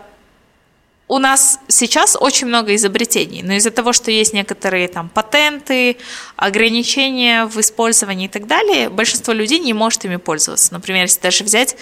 у 1.10 1.18
нас 1.18 1.58
сейчас 1.66 2.16
очень 2.18 2.46
много 2.46 2.76
изобретений, 2.76 3.42
но 3.42 3.54
из-за 3.54 3.72
того, 3.72 3.92
что 3.92 4.12
есть 4.12 4.32
некоторые 4.32 4.86
там 4.86 5.08
патенты, 5.08 5.96
ограничения 6.36 7.46
в 7.46 7.58
использовании 7.58 8.26
и 8.26 8.28
так 8.28 8.46
далее, 8.46 8.88
большинство 8.88 9.32
людей 9.32 9.58
не 9.58 9.72
может 9.72 10.04
ими 10.04 10.16
пользоваться. 10.16 10.72
Например, 10.72 11.02
если 11.02 11.20
даже 11.20 11.42
взять 11.42 11.76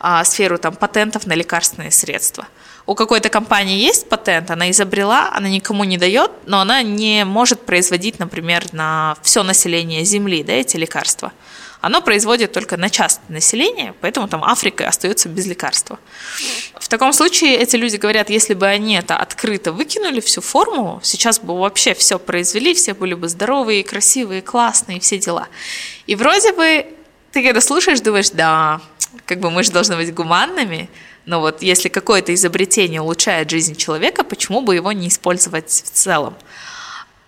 а, 0.00 0.22
сферу 0.24 0.58
там 0.58 0.76
патентов 0.76 1.26
на 1.26 1.32
лекарственные 1.32 1.92
средства. 1.92 2.46
У 2.84 2.94
какой-то 2.94 3.30
компании 3.30 3.78
есть 3.78 4.06
патент, 4.10 4.50
она 4.50 4.70
изобрела, 4.70 5.30
она 5.32 5.48
никому 5.48 5.84
не 5.84 5.96
дает, 5.96 6.30
но 6.44 6.60
она 6.60 6.82
не 6.82 7.24
может 7.24 7.62
производить, 7.64 8.18
например, 8.18 8.66
на 8.72 9.16
все 9.22 9.42
население 9.42 10.04
Земли 10.04 10.44
да, 10.44 10.52
эти 10.52 10.76
лекарства 10.76 11.32
оно 11.84 12.00
производит 12.00 12.52
только 12.52 12.78
на 12.78 12.88
частное 12.88 13.34
население, 13.34 13.94
поэтому 14.00 14.26
там 14.26 14.42
Африка 14.42 14.88
остается 14.88 15.28
без 15.28 15.44
лекарства. 15.44 15.98
В 16.80 16.88
таком 16.88 17.12
случае 17.12 17.56
эти 17.56 17.76
люди 17.76 17.96
говорят, 17.96 18.30
если 18.30 18.54
бы 18.54 18.66
они 18.66 18.94
это 18.94 19.18
открыто 19.18 19.70
выкинули, 19.70 20.20
всю 20.20 20.40
формулу, 20.40 21.00
сейчас 21.02 21.38
бы 21.38 21.58
вообще 21.58 21.92
все 21.92 22.18
произвели, 22.18 22.72
все 22.72 22.94
были 22.94 23.12
бы 23.12 23.28
здоровые, 23.28 23.84
красивые, 23.84 24.40
классные, 24.40 24.98
все 24.98 25.18
дела. 25.18 25.48
И 26.06 26.14
вроде 26.14 26.54
бы 26.54 26.86
ты 27.32 27.42
когда 27.42 27.60
слушаешь, 27.60 28.00
думаешь, 28.00 28.30
да, 28.30 28.80
как 29.26 29.40
бы 29.40 29.50
мы 29.50 29.62
же 29.62 29.70
должны 29.70 29.96
быть 29.96 30.14
гуманными, 30.14 30.88
но 31.26 31.40
вот 31.40 31.60
если 31.60 31.90
какое-то 31.90 32.32
изобретение 32.32 33.02
улучшает 33.02 33.50
жизнь 33.50 33.76
человека, 33.76 34.24
почему 34.24 34.62
бы 34.62 34.74
его 34.74 34.90
не 34.92 35.08
использовать 35.08 35.68
в 35.68 35.90
целом? 35.90 36.34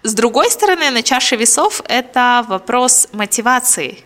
С 0.02 0.14
другой 0.14 0.50
стороны, 0.50 0.90
на 0.90 1.02
чаше 1.02 1.36
весов 1.36 1.82
это 1.88 2.42
вопрос 2.48 3.08
мотивации– 3.12 3.98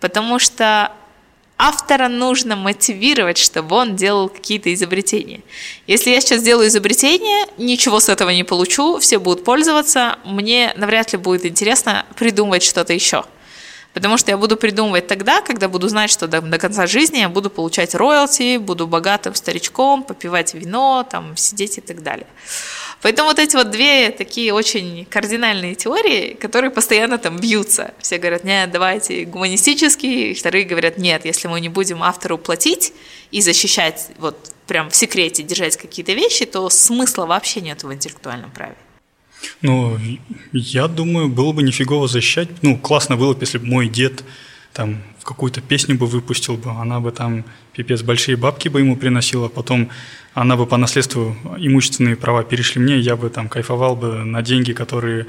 потому 0.00 0.38
что 0.38 0.92
автора 1.60 2.08
нужно 2.08 2.56
мотивировать, 2.56 3.36
чтобы 3.36 3.76
он 3.76 3.94
делал 3.94 4.30
какие-то 4.30 4.72
изобретения. 4.72 5.42
Если 5.86 6.10
я 6.10 6.20
сейчас 6.20 6.42
делаю 6.42 6.68
изобретение, 6.68 7.46
ничего 7.58 8.00
с 8.00 8.08
этого 8.08 8.30
не 8.30 8.44
получу, 8.44 8.98
все 8.98 9.18
будут 9.18 9.44
пользоваться, 9.44 10.18
мне 10.24 10.72
навряд 10.76 11.12
ли 11.12 11.18
будет 11.18 11.44
интересно 11.44 12.06
придумывать 12.16 12.62
что-то 12.62 12.94
еще. 12.94 13.24
Потому 13.92 14.16
что 14.16 14.30
я 14.30 14.38
буду 14.38 14.56
придумывать 14.56 15.08
тогда, 15.08 15.42
когда 15.42 15.68
буду 15.68 15.88
знать, 15.88 16.10
что 16.10 16.28
до, 16.28 16.40
до 16.40 16.58
конца 16.58 16.86
жизни 16.86 17.18
я 17.18 17.28
буду 17.28 17.50
получать 17.50 17.94
роялти, 17.94 18.56
буду 18.56 18.86
богатым 18.86 19.34
старичком, 19.34 20.04
попивать 20.04 20.54
вино, 20.54 21.06
там, 21.10 21.36
сидеть 21.36 21.78
и 21.78 21.80
так 21.80 22.02
далее. 22.02 22.26
Поэтому 23.02 23.28
вот 23.28 23.38
эти 23.38 23.56
вот 23.56 23.70
две 23.70 24.10
такие 24.10 24.52
очень 24.52 25.06
кардинальные 25.06 25.74
теории, 25.74 26.34
которые 26.34 26.70
постоянно 26.70 27.16
там 27.18 27.38
бьются. 27.38 27.94
Все 27.98 28.18
говорят, 28.18 28.44
нет, 28.44 28.70
давайте 28.70 29.24
гуманистические, 29.24 30.34
вторые 30.34 30.64
говорят, 30.64 30.98
нет, 30.98 31.24
если 31.24 31.48
мы 31.48 31.60
не 31.60 31.70
будем 31.70 32.02
автору 32.02 32.36
платить 32.36 32.92
и 33.30 33.40
защищать, 33.40 34.10
вот 34.18 34.52
прям 34.66 34.90
в 34.90 34.96
секрете 34.96 35.42
держать 35.42 35.76
какие-то 35.76 36.12
вещи, 36.12 36.44
то 36.44 36.68
смысла 36.68 37.26
вообще 37.26 37.60
нет 37.60 37.82
в 37.82 37.92
интеллектуальном 37.92 38.50
праве. 38.50 38.76
Ну, 39.62 39.98
я 40.52 40.86
думаю, 40.86 41.28
было 41.28 41.52
бы 41.52 41.62
нифигово 41.62 42.06
защищать. 42.06 42.48
Ну, 42.62 42.76
классно 42.76 43.16
было 43.16 43.32
бы, 43.32 43.42
если 43.42 43.58
бы 43.58 43.66
мой 43.66 43.88
дед 43.88 44.22
там 44.72 45.02
какую-то 45.24 45.60
песню 45.60 45.96
бы 45.96 46.06
выпустил 46.06 46.56
бы, 46.56 46.70
она 46.70 47.00
бы 47.00 47.12
там 47.12 47.44
пипец 47.72 48.02
большие 48.02 48.36
бабки 48.36 48.68
бы 48.68 48.80
ему 48.80 48.96
приносила, 48.96 49.48
потом 49.48 49.90
она 50.34 50.56
бы 50.56 50.66
по 50.66 50.76
наследству 50.76 51.36
имущественные 51.58 52.16
права 52.16 52.42
перешли 52.42 52.80
мне, 52.80 52.98
я 52.98 53.16
бы 53.16 53.30
там 53.30 53.48
кайфовал 53.48 53.96
бы 53.96 54.24
на 54.24 54.42
деньги, 54.42 54.72
которые 54.72 55.26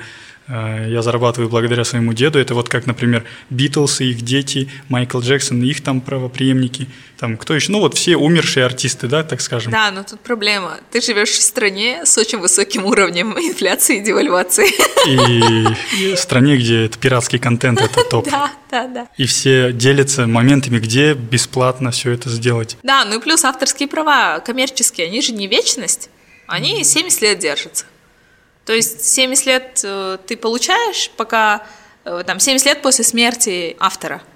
я 0.47 1.01
зарабатываю 1.01 1.49
благодаря 1.49 1.85
своему 1.85 2.13
деду. 2.13 2.39
Это 2.39 2.53
вот 2.53 2.67
как, 2.67 2.85
например, 2.85 3.23
Битлз 3.49 4.01
и 4.01 4.11
их 4.11 4.21
дети, 4.21 4.69
Майкл 4.89 5.19
Джексон 5.19 5.63
и 5.63 5.67
их 5.67 5.81
там 5.81 6.01
правоприемники, 6.01 6.87
там 7.17 7.37
кто 7.37 7.53
еще, 7.53 7.71
ну 7.71 7.79
вот 7.79 7.95
все 7.95 8.17
умершие 8.17 8.65
артисты, 8.65 9.07
да, 9.07 9.23
так 9.23 9.41
скажем. 9.41 9.71
Да, 9.71 9.91
но 9.91 10.03
тут 10.03 10.19
проблема. 10.21 10.79
Ты 10.89 11.01
живешь 11.01 11.29
в 11.29 11.41
стране 11.41 12.05
с 12.05 12.17
очень 12.17 12.39
высоким 12.39 12.85
уровнем 12.85 13.33
инфляции 13.37 13.99
и 13.99 14.01
девальвации. 14.01 14.67
И, 15.07 16.15
в 16.15 16.17
стране, 16.17 16.57
где 16.57 16.85
это 16.85 16.97
пиратский 16.97 17.39
контент, 17.39 17.79
это 17.79 18.03
топ. 18.09 18.29
Да, 18.29 18.51
да, 18.71 18.87
да. 18.87 19.07
И 19.17 19.25
все 19.25 19.71
делятся 19.71 20.27
моментами, 20.27 20.79
где 20.79 21.13
бесплатно 21.13 21.91
все 21.91 22.11
это 22.11 22.29
сделать. 22.29 22.77
Да, 22.83 23.05
ну 23.05 23.19
и 23.19 23.21
плюс 23.21 23.45
авторские 23.45 23.87
права 23.87 24.39
коммерческие, 24.39 25.07
они 25.07 25.21
же 25.21 25.31
не 25.33 25.47
вечность, 25.47 26.09
они 26.47 26.83
70 26.83 27.21
лет 27.21 27.39
держатся. 27.39 27.85
То 28.65 28.73
есть 28.73 29.07
70 29.07 29.45
лет 29.45 29.81
э, 29.83 30.17
ты 30.25 30.37
получаешь, 30.37 31.11
пока 31.17 31.65
э, 32.05 32.23
там 32.25 32.39
70 32.39 32.65
лет 32.65 32.81
после 32.81 33.03
смерти 33.03 33.75
автора– 33.79 34.21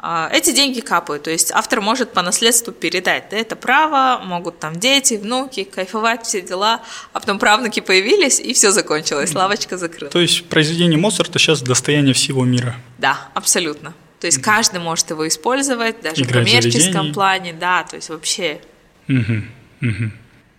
а, 0.00 0.30
эти 0.32 0.54
деньги 0.54 0.78
капают, 0.78 1.24
то 1.24 1.30
есть 1.30 1.50
автор 1.50 1.80
может 1.80 2.12
по 2.12 2.22
наследству 2.22 2.72
передать 2.72 3.24
да, 3.30 3.36
это 3.36 3.56
право, 3.56 4.22
могут 4.24 4.60
там 4.60 4.78
дети, 4.78 5.14
внуки, 5.14 5.64
кайфовать, 5.64 6.24
все 6.24 6.40
дела, 6.40 6.82
а 7.12 7.18
потом 7.18 7.40
правнуки 7.40 7.80
появились, 7.80 8.38
и 8.38 8.52
все 8.52 8.70
закончилось, 8.70 9.34
лавочка 9.34 9.76
закрыта. 9.76 10.12
То 10.12 10.20
есть 10.20 10.46
произведение 10.46 10.98
Моцарта 10.98 11.40
сейчас 11.40 11.62
достояние 11.62 12.14
всего 12.14 12.44
мира? 12.44 12.76
Да, 12.98 13.28
абсолютно. 13.34 13.92
То 14.20 14.28
есть 14.28 14.40
каждый 14.40 14.78
может 14.78 15.10
его 15.10 15.26
использовать, 15.26 16.00
даже 16.00 16.22
Играть 16.22 16.46
в 16.46 16.52
коммерческом 16.52 17.12
плане, 17.12 17.52
да, 17.52 17.82
то 17.82 17.96
есть 17.96 18.08
вообще. 18.08 18.60
Угу, 19.08 19.42
угу. 19.82 20.10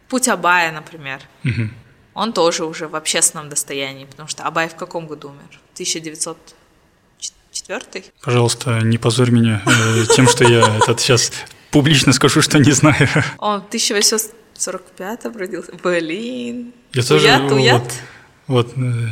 Путь 0.09 0.27
Абая, 0.27 0.73
например. 0.73 1.21
Угу. 1.45 1.69
Он 2.19 2.33
тоже 2.33 2.65
уже 2.65 2.89
в 2.89 2.97
общественном 2.97 3.47
достоянии, 3.47 4.03
потому 4.03 4.27
что 4.27 4.43
Абай 4.43 4.67
в 4.67 4.75
каком 4.75 5.07
году 5.07 5.29
умер? 5.29 5.61
1900 5.75 6.37
четвертый. 7.49 8.03
Пожалуйста, 8.21 8.81
не 8.81 8.97
позорь 8.97 9.31
меня 9.31 9.61
э, 9.65 10.03
тем, 10.13 10.27
что 10.27 10.43
я 10.43 10.59
этот 10.83 10.99
сейчас 10.99 11.31
публично 11.71 12.11
скажу, 12.11 12.41
что 12.41 12.59
не 12.59 12.73
знаю. 12.73 13.07
Он 13.37 13.61
в 13.61 13.67
1845 13.67 15.25
родился. 15.37 15.71
Блин. 15.81 16.73
Я 16.91 17.03
тоже 17.03 17.27
уят, 17.27 17.51
уят. 17.53 17.93
Вот, 18.47 18.73
вот 18.75 18.83
э, 18.83 19.07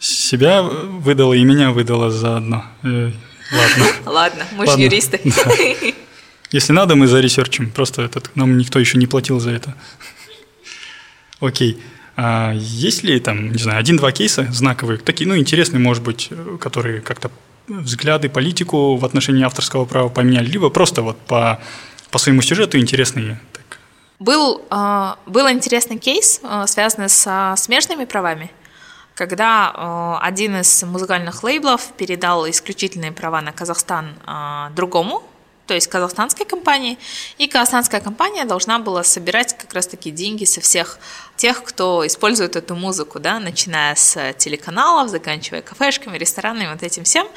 себя 0.00 0.62
выдала 0.62 1.34
и 1.34 1.44
меня 1.44 1.70
выдала 1.70 2.10
заодно. 2.10 2.64
Э, 2.82 3.12
ладно. 3.52 3.86
Ладно, 4.04 4.44
мы 4.56 4.66
же 4.66 4.80
юристы. 4.80 5.20
Если 6.50 6.72
надо, 6.72 6.96
мы 6.96 7.06
заресерчим. 7.06 7.70
Просто 7.70 8.02
этот, 8.02 8.34
нам 8.34 8.58
никто 8.58 8.80
еще 8.80 8.98
не 8.98 9.06
платил 9.06 9.38
за 9.38 9.50
это. 9.50 9.76
Окей. 11.38 11.80
А 12.20 12.52
есть 12.52 13.04
ли 13.04 13.20
там, 13.20 13.52
не 13.52 13.58
знаю, 13.58 13.78
один-два 13.78 14.10
кейса 14.10 14.48
знаковые, 14.50 14.98
такие, 14.98 15.28
ну, 15.28 15.38
интересные, 15.38 15.78
может 15.78 16.02
быть, 16.02 16.30
которые 16.60 17.00
как-то 17.00 17.30
взгляды, 17.68 18.28
политику 18.28 18.96
в 18.96 19.04
отношении 19.04 19.44
авторского 19.44 19.84
права 19.84 20.08
поменяли, 20.08 20.46
либо 20.46 20.68
просто 20.68 21.02
вот 21.02 21.16
по, 21.16 21.60
по 22.10 22.18
своему 22.18 22.42
сюжету 22.42 22.76
интересные. 22.76 23.40
Так. 23.52 23.78
Был, 24.18 24.62
э, 24.68 25.14
был 25.26 25.48
интересный 25.48 25.96
кейс, 25.98 26.40
э, 26.42 26.64
связанный 26.66 27.08
со 27.08 27.54
смежными 27.56 28.04
правами, 28.04 28.50
когда 29.14 29.72
э, 29.72 30.26
один 30.26 30.56
из 30.56 30.82
музыкальных 30.82 31.44
лейблов 31.44 31.92
передал 31.96 32.50
исключительные 32.50 33.12
права 33.12 33.40
на 33.42 33.52
Казахстан 33.52 34.14
другому 34.74 35.22
то 35.68 35.74
есть 35.74 35.86
казахстанской 35.86 36.46
компании, 36.46 36.98
и 37.36 37.46
казахстанская 37.46 38.00
компания 38.00 38.44
должна 38.46 38.78
была 38.78 39.04
собирать 39.04 39.56
как 39.56 39.74
раз-таки 39.74 40.10
деньги 40.10 40.44
со 40.44 40.60
всех 40.60 40.98
тех, 41.38 41.62
кто 41.62 42.04
использует 42.04 42.56
эту 42.56 42.74
музыку, 42.74 43.20
да, 43.20 43.38
начиная 43.38 43.94
с 43.94 44.34
телеканалов, 44.34 45.08
заканчивая 45.08 45.62
кафешками, 45.62 46.18
ресторанами, 46.18 46.72
вот 46.72 46.82
этим 46.82 47.04
всем. 47.04 47.28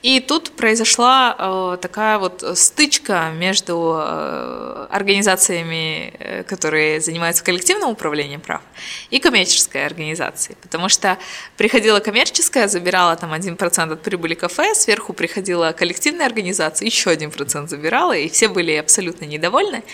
И 0.00 0.20
тут 0.20 0.52
произошла 0.52 1.36
э, 1.38 1.76
такая 1.80 2.18
вот 2.18 2.42
стычка 2.54 3.30
между 3.30 3.94
э, 3.98 4.86
организациями, 4.90 6.14
э, 6.18 6.42
которые 6.44 7.00
занимаются 7.00 7.44
коллективным 7.44 7.90
управлением 7.90 8.40
прав, 8.40 8.62
и 9.10 9.20
коммерческой 9.20 9.84
организацией, 9.84 10.56
потому 10.62 10.88
что 10.88 11.18
приходила 11.58 12.00
коммерческая, 12.00 12.68
забирала 12.68 13.16
там 13.16 13.34
1% 13.34 13.92
от 13.92 14.02
прибыли 14.02 14.34
кафе, 14.34 14.74
сверху 14.74 15.12
приходила 15.12 15.72
коллективная 15.72 16.26
организация, 16.26 16.86
еще 16.86 17.12
1% 17.12 17.68
забирала, 17.68 18.16
и 18.16 18.30
все 18.30 18.48
были 18.48 18.72
абсолютно 18.72 19.26
недовольны. 19.26 19.84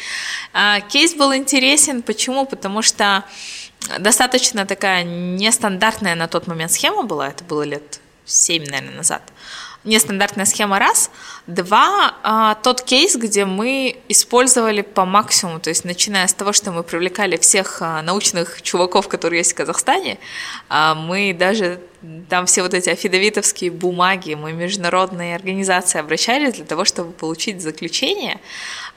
А, 0.53 0.81
кейс 0.81 1.15
был 1.15 1.35
интересен, 1.35 2.03
почему? 2.03 2.47
Потому 2.47 2.83
что 2.83 3.25
достаточно 3.99 4.67
такая 4.67 5.05
нестандартная 5.05 6.15
на 6.15 6.29
тот 6.29 6.47
момент 6.47 6.73
схема 6.73 7.03
была, 7.03 7.29
это 7.29 7.45
было 7.45 7.63
лет 7.63 8.01
7, 8.27 8.65
наверное, 8.67 8.97
назад. 8.97 9.23
Нестандартная 9.85 10.45
схема 10.45 10.79
раз. 10.79 11.11
Два, 11.47 12.15
а, 12.23 12.57
тот 12.57 12.83
кейс, 12.83 13.17
где 13.17 13.45
мы 13.45 13.97
использовали 14.09 14.83
по 14.83 15.05
максимуму, 15.05 15.61
то 15.61 15.71
есть 15.71 15.85
начиная 15.85 16.27
с 16.27 16.35
того, 16.35 16.53
что 16.53 16.73
мы 16.73 16.83
привлекали 16.83 17.37
всех 17.37 17.79
а, 17.81 18.03
научных 18.03 18.61
чуваков, 18.61 19.09
которые 19.09 19.39
есть 19.39 19.53
в 19.53 19.55
Казахстане, 19.55 20.19
а, 20.69 20.95
мы 20.95 21.33
даже 21.33 21.81
там 22.29 22.47
все 22.47 22.63
вот 22.63 22.75
эти 22.75 22.91
афидовитовские 22.91 23.71
бумаги, 23.71 24.35
мы 24.35 24.53
международные 24.53 25.35
организации 25.35 25.99
обращались 25.99 26.55
для 26.55 26.65
того, 26.65 26.85
чтобы 26.85 27.13
получить 27.13 27.63
заключение. 27.63 28.41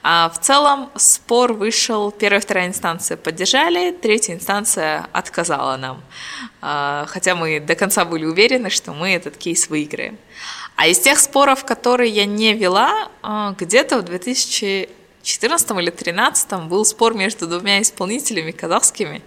А 0.04 0.30
в 0.30 0.40
целом 0.40 0.90
спор 0.96 1.52
вышел, 1.52 2.10
первая 2.10 2.40
и 2.40 2.42
вторая 2.42 2.66
инстанция 2.66 3.16
поддержали, 3.16 3.92
третья 3.92 4.34
инстанция 4.34 5.06
отказала 5.12 5.76
нам. 5.76 6.02
А, 6.60 7.04
хотя 7.08 7.36
мы 7.36 7.60
до 7.60 7.76
конца 7.76 8.04
были 8.04 8.24
уверены, 8.24 8.68
что 8.68 8.92
мы 8.92 9.14
этот 9.14 9.36
кейс 9.36 9.68
выиграем. 9.68 10.18
А 10.74 10.88
из 10.88 10.98
тех 10.98 11.20
споров, 11.20 11.64
которые 11.64 12.10
я 12.10 12.24
не 12.24 12.54
вела, 12.54 13.08
а, 13.22 13.54
где-то 13.56 13.98
в 13.98 14.02
2014 14.02 15.70
или 15.78 15.90
2013 15.90 16.66
был 16.66 16.84
спор 16.84 17.14
между 17.14 17.46
двумя 17.46 17.80
исполнителями 17.80 18.50
казахскими, 18.50 19.22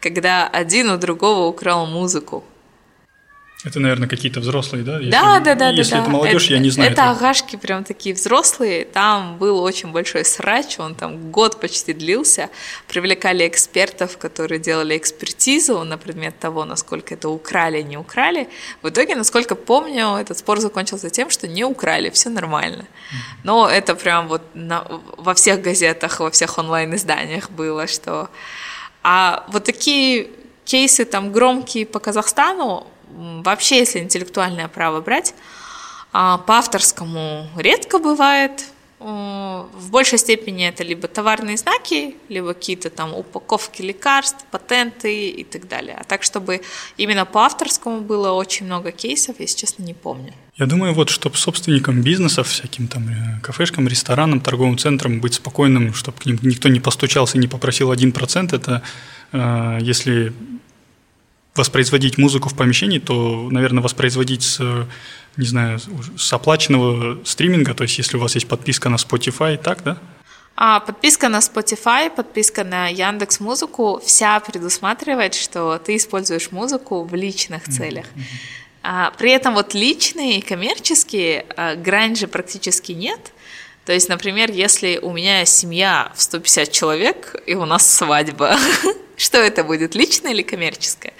когда 0.00 0.46
один 0.46 0.90
у 0.90 0.96
другого 0.96 1.46
украл 1.46 1.84
музыку. 1.86 2.42
Это, 3.64 3.80
наверное, 3.80 4.06
какие-то 4.06 4.40
взрослые, 4.40 4.84
да? 4.84 4.98
Если, 4.98 5.10
да, 5.10 5.40
да, 5.40 5.54
да. 5.54 5.70
Если 5.70 5.92
да, 5.92 6.02
это 6.02 6.10
молодежь, 6.10 6.44
это, 6.44 6.54
я 6.54 6.58
не 6.60 6.70
знаю. 6.70 6.92
Это 6.92 7.02
этого. 7.02 7.16
агашки 7.16 7.56
прям 7.56 7.84
такие 7.84 8.14
взрослые. 8.14 8.84
Там 8.84 9.38
был 9.38 9.60
очень 9.60 9.92
большой 9.92 10.24
срач, 10.26 10.78
он 10.78 10.94
там 10.94 11.30
год 11.32 11.58
почти 11.58 11.94
длился. 11.94 12.50
Привлекали 12.86 13.48
экспертов, 13.48 14.18
которые 14.18 14.60
делали 14.60 14.96
экспертизу 14.96 15.82
на 15.84 15.96
предмет 15.96 16.38
того, 16.38 16.66
насколько 16.66 17.14
это 17.14 17.30
украли, 17.30 17.80
не 17.80 17.96
украли. 17.96 18.48
В 18.82 18.90
итоге, 18.90 19.16
насколько 19.16 19.54
помню, 19.54 20.16
этот 20.16 20.36
спор 20.36 20.60
закончился 20.60 21.08
тем, 21.08 21.30
что 21.30 21.48
не 21.48 21.64
украли, 21.64 22.10
все 22.10 22.28
нормально. 22.28 22.84
Но 23.42 23.68
это 23.68 23.94
прям 23.94 24.28
вот 24.28 24.42
на, 24.54 24.84
во 25.16 25.32
всех 25.32 25.62
газетах, 25.62 26.20
во 26.20 26.30
всех 26.30 26.58
онлайн-изданиях 26.58 27.50
было, 27.50 27.86
что... 27.86 28.28
А 29.02 29.46
вот 29.48 29.64
такие 29.64 30.28
кейсы 30.66 31.04
там 31.04 31.32
громкие 31.32 31.86
по 31.86 32.00
Казахстану, 32.00 32.86
вообще, 33.16 33.78
если 33.78 34.00
интеллектуальное 34.00 34.68
право 34.68 35.00
брать, 35.00 35.34
а, 36.12 36.38
по 36.38 36.58
авторскому 36.58 37.48
редко 37.56 37.98
бывает. 37.98 38.64
В 38.98 39.90
большей 39.90 40.18
степени 40.18 40.66
это 40.66 40.82
либо 40.82 41.06
товарные 41.06 41.58
знаки, 41.58 42.16
либо 42.30 42.54
какие-то 42.54 42.88
там 42.88 43.14
упаковки 43.14 43.82
лекарств, 43.82 44.46
патенты 44.50 45.28
и 45.28 45.44
так 45.44 45.68
далее. 45.68 45.98
А 46.00 46.04
так, 46.04 46.22
чтобы 46.22 46.62
именно 46.96 47.26
по 47.26 47.44
авторскому 47.44 48.00
было 48.00 48.32
очень 48.32 48.64
много 48.64 48.92
кейсов, 48.92 49.38
если 49.38 49.58
честно, 49.58 49.82
не 49.82 49.92
помню. 49.92 50.32
Я 50.56 50.64
думаю, 50.64 50.94
вот, 50.94 51.10
чтобы 51.10 51.36
собственникам 51.36 52.00
бизнесов, 52.00 52.48
всяким 52.48 52.88
там 52.88 53.08
э, 53.08 53.40
кафешкам, 53.42 53.86
ресторанам, 53.86 54.40
торговым 54.40 54.78
центрам 54.78 55.20
быть 55.20 55.34
спокойным, 55.34 55.92
чтобы 55.92 56.18
к 56.18 56.24
ним 56.24 56.38
никто 56.40 56.70
не 56.70 56.80
постучался 56.80 57.36
и 57.36 57.40
не 57.40 57.48
попросил 57.48 57.92
1%, 57.92 58.56
это 58.56 58.82
э, 59.32 59.78
если 59.82 60.32
воспроизводить 61.58 62.18
музыку 62.18 62.48
в 62.48 62.56
помещении, 62.56 62.98
то, 62.98 63.48
наверное, 63.50 63.82
воспроизводить 63.82 64.42
с, 64.42 64.86
не 65.36 65.46
знаю, 65.46 65.78
с 66.16 66.32
оплаченного 66.32 67.18
стриминга, 67.24 67.74
то 67.74 67.82
есть 67.82 67.98
если 67.98 68.16
у 68.16 68.20
вас 68.20 68.34
есть 68.34 68.48
подписка 68.48 68.88
на 68.88 68.96
Spotify, 68.96 69.56
так, 69.56 69.82
да? 69.82 69.98
А 70.58 70.80
подписка 70.80 71.28
на 71.28 71.38
Spotify, 71.38 72.08
подписка 72.08 72.64
на 72.64 72.88
Яндекс 72.88 73.40
Музыку 73.40 74.00
вся 74.02 74.40
предусматривает, 74.40 75.34
что 75.34 75.78
ты 75.78 75.96
используешь 75.96 76.50
музыку 76.50 77.04
в 77.04 77.14
личных 77.14 77.64
целях. 77.64 78.06
А, 78.82 79.10
при 79.18 79.32
этом 79.32 79.54
вот 79.54 79.74
личные 79.74 80.38
и 80.38 80.40
коммерческие 80.40 81.44
а, 81.56 81.74
грань 81.74 82.16
же 82.16 82.26
практически 82.26 82.92
нет. 82.92 83.20
То 83.84 83.92
есть, 83.92 84.08
например, 84.08 84.50
если 84.50 84.98
у 85.02 85.12
меня 85.12 85.44
семья 85.44 86.10
в 86.14 86.22
150 86.22 86.72
человек, 86.72 87.36
и 87.46 87.54
у 87.54 87.66
нас 87.66 87.88
свадьба, 87.88 88.56
Что 89.16 89.38
это 89.38 89.64
будет, 89.64 89.94
личное 89.94 90.32
или 90.32 90.42
коммерческое? 90.42 91.14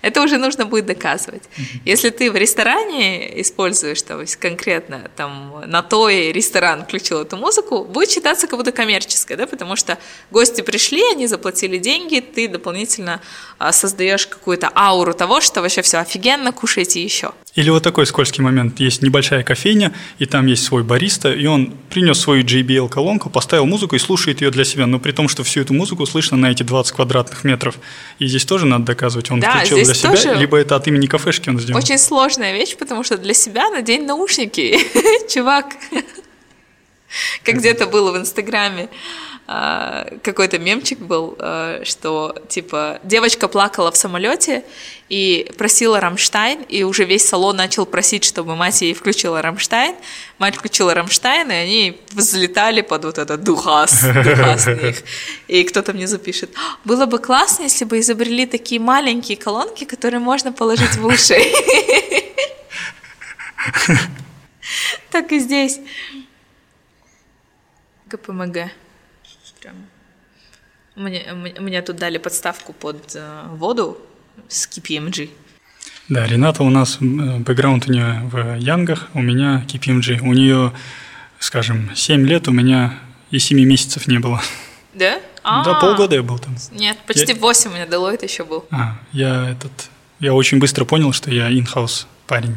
Это 0.00 0.22
уже 0.22 0.38
нужно 0.38 0.64
будет 0.64 0.86
доказывать. 0.86 1.42
Если 1.84 2.08
ты 2.08 2.30
в 2.30 2.36
ресторане 2.36 3.40
используешь, 3.42 4.00
то 4.02 4.20
есть 4.20 4.36
конкретно 4.36 5.10
там 5.16 5.62
на 5.66 5.82
то 5.82 6.08
и 6.08 6.32
ресторан 6.32 6.84
включил 6.84 7.20
эту 7.20 7.36
музыку, 7.36 7.84
будет 7.84 8.10
считаться 8.10 8.46
как 8.46 8.58
будто 8.58 8.72
коммерческое, 8.72 9.36
да, 9.36 9.46
потому 9.46 9.76
что 9.76 9.98
гости 10.30 10.62
пришли, 10.62 11.02
они 11.10 11.26
заплатили 11.26 11.76
деньги, 11.76 12.20
ты 12.20 12.48
дополнительно 12.48 13.20
а, 13.58 13.72
создаешь 13.72 14.26
какую-то 14.26 14.70
ауру 14.74 15.12
того, 15.12 15.40
что 15.42 15.60
вообще 15.60 15.82
все 15.82 15.98
офигенно, 15.98 16.52
кушайте 16.52 17.02
еще. 17.02 17.32
Или 17.54 17.68
вот 17.68 17.82
такой 17.82 18.06
скользкий 18.06 18.42
момент. 18.42 18.80
Есть 18.80 19.02
небольшая 19.02 19.42
кофейня, 19.42 19.92
и 20.18 20.24
там 20.24 20.46
есть 20.46 20.64
свой 20.64 20.82
бариста, 20.82 21.32
и 21.32 21.44
он 21.44 21.74
принес 21.90 22.18
свою 22.18 22.44
JBL-колонку, 22.44 23.28
поставил 23.28 23.66
музыку 23.66 23.94
и 23.94 23.98
слушает 23.98 24.40
ее 24.40 24.50
для 24.50 24.64
себя, 24.64 24.86
но 24.86 24.98
при 24.98 25.12
том, 25.12 25.28
что 25.28 25.44
всю 25.44 25.60
эту 25.60 25.74
музыку 25.74 26.06
слышно 26.06 26.38
на 26.38 26.50
эти 26.50 26.62
20 26.62 26.92
квадратных 26.92 27.44
метров. 27.44 27.78
И 28.18 28.26
здесь 28.26 28.46
тоже 28.46 28.64
надо 28.64 28.86
доказывать, 28.86 29.30
он 29.30 29.40
да, 29.40 29.50
включил 29.50 29.84
для 29.84 29.94
себя, 29.94 30.34
либо 30.34 30.56
это 30.56 30.76
от 30.76 30.86
имени 30.88 31.06
кафешки 31.06 31.50
он 31.50 31.60
сделал. 31.60 31.78
Очень 31.78 31.98
сложная 31.98 32.54
вещь, 32.54 32.74
потому 32.76 33.04
что 33.04 33.18
для 33.18 33.34
себя 33.34 33.68
надень 33.68 34.06
наушники, 34.06 34.78
чувак. 35.28 35.76
Как 37.44 37.56
где-то 37.56 37.86
было 37.86 38.12
в 38.12 38.16
Инстаграме. 38.16 38.88
А, 39.48 40.06
какой-то 40.22 40.58
мемчик 40.58 40.98
был, 41.00 41.36
а, 41.38 41.82
что 41.84 42.36
типа 42.48 43.00
девочка 43.02 43.48
плакала 43.48 43.90
в 43.90 43.96
самолете 43.96 44.64
и 45.08 45.50
просила 45.58 46.00
Рамштайн, 46.00 46.62
и 46.62 46.84
уже 46.84 47.04
весь 47.04 47.28
салон 47.28 47.56
начал 47.56 47.84
просить, 47.84 48.24
чтобы 48.24 48.54
мать 48.54 48.80
ей 48.82 48.94
включила 48.94 49.42
Рамштайн. 49.42 49.96
Мать 50.38 50.56
включила 50.56 50.94
Рамштайн, 50.94 51.50
и 51.50 51.54
они 51.54 52.00
взлетали 52.12 52.82
под 52.82 53.04
вот 53.04 53.18
этот 53.18 53.42
Du 53.42 53.59
hast, 53.59 54.02
du 54.02 54.23
hast 54.23 54.66
mich. 54.68 55.02
И 55.48 55.64
кто-то 55.64 55.92
внизу 55.92 56.18
пишет, 56.18 56.50
было 56.84 57.06
бы 57.06 57.18
классно, 57.18 57.64
если 57.64 57.84
бы 57.84 57.98
изобрели 57.98 58.46
такие 58.46 58.80
маленькие 58.80 59.36
колонки, 59.36 59.84
которые 59.84 60.20
можно 60.20 60.52
положить 60.52 60.96
в 60.96 61.04
уши. 61.04 61.36
Так 65.10 65.30
и 65.32 65.38
здесь. 65.40 65.78
КПМГ. 68.08 68.70
Мне, 70.94 71.24
мне 71.32 71.82
тут 71.82 71.96
дали 71.96 72.18
подставку 72.18 72.72
под 72.72 73.14
э, 73.14 73.44
воду 73.52 73.98
с 74.48 74.66
KPMG. 74.66 75.30
Да, 76.08 76.26
Рената 76.26 76.62
у 76.62 76.70
нас, 76.70 76.98
э, 77.00 77.38
бэкграунд 77.38 77.88
у 77.88 77.92
нее 77.92 78.20
в 78.24 78.58
Янгах, 78.58 79.08
у 79.14 79.22
меня 79.22 79.64
KPMG. 79.66 80.20
У 80.20 80.32
нее, 80.34 80.72
скажем, 81.38 81.90
7 81.94 82.26
лет, 82.26 82.48
у 82.48 82.52
меня 82.52 82.98
и 83.30 83.38
7 83.38 83.58
месяцев 83.64 84.06
не 84.06 84.18
было. 84.18 84.42
Да? 84.94 85.20
А-а-а. 85.42 85.64
Да, 85.64 85.74
полгода 85.80 86.14
я 86.14 86.22
был 86.22 86.38
там. 86.38 86.54
Нет, 86.72 86.98
почти 87.06 87.32
я... 87.32 87.38
8 87.38 87.70
у 87.70 87.74
меня 87.74 87.86
Deloitte 87.86 88.24
еще 88.24 88.44
был. 88.44 88.66
А, 88.70 88.98
я 89.12 89.50
этот... 89.50 89.72
Я 90.20 90.34
очень 90.34 90.58
быстро 90.58 90.84
понял, 90.84 91.12
что 91.12 91.30
я 91.30 91.50
in-house 91.50 92.06
парень. 92.26 92.56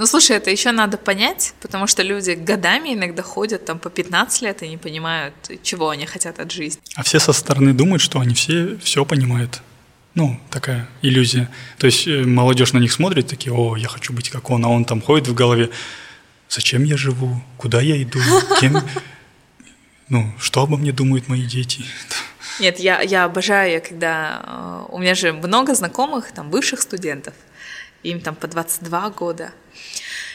Ну, 0.00 0.06
слушай, 0.06 0.34
это 0.34 0.50
еще 0.50 0.72
надо 0.72 0.96
понять, 0.96 1.52
потому 1.60 1.86
что 1.86 2.02
люди 2.02 2.30
годами 2.30 2.94
иногда 2.94 3.22
ходят 3.22 3.66
там 3.66 3.78
по 3.78 3.90
15 3.90 4.40
лет 4.40 4.62
и 4.62 4.68
не 4.68 4.78
понимают, 4.78 5.34
чего 5.62 5.90
они 5.90 6.06
хотят 6.06 6.40
от 6.40 6.50
жизни. 6.50 6.80
А 6.94 7.02
все 7.02 7.18
со 7.18 7.34
стороны 7.34 7.74
думают, 7.74 8.00
что 8.00 8.18
они 8.18 8.34
все 8.34 8.78
все 8.82 9.04
понимают. 9.04 9.60
Ну, 10.14 10.40
такая 10.48 10.88
иллюзия. 11.02 11.50
То 11.76 11.84
есть 11.84 12.08
э, 12.08 12.22
молодежь 12.24 12.72
на 12.72 12.78
них 12.78 12.92
смотрит, 12.92 13.26
такие, 13.26 13.52
о, 13.52 13.76
я 13.76 13.88
хочу 13.88 14.14
быть 14.14 14.30
как 14.30 14.48
он, 14.48 14.64
а 14.64 14.68
он 14.68 14.86
там 14.86 15.02
ходит 15.02 15.28
в 15.28 15.34
голове, 15.34 15.68
зачем 16.48 16.82
я 16.84 16.96
живу, 16.96 17.42
куда 17.58 17.82
я 17.82 18.02
иду, 18.02 18.20
кем, 18.58 18.82
ну, 20.08 20.32
что 20.38 20.62
обо 20.62 20.78
мне 20.78 20.92
думают 20.92 21.28
мои 21.28 21.42
дети. 21.42 21.84
Нет, 22.58 22.80
я, 22.80 23.02
я 23.02 23.24
обожаю, 23.24 23.82
когда... 23.86 24.40
Э, 24.46 24.94
у 24.94 24.98
меня 24.98 25.14
же 25.14 25.34
много 25.34 25.74
знакомых, 25.74 26.32
там, 26.32 26.48
бывших 26.48 26.80
студентов, 26.80 27.34
им 28.02 28.20
там 28.20 28.34
по 28.34 28.46
22 28.46 29.10
года. 29.10 29.52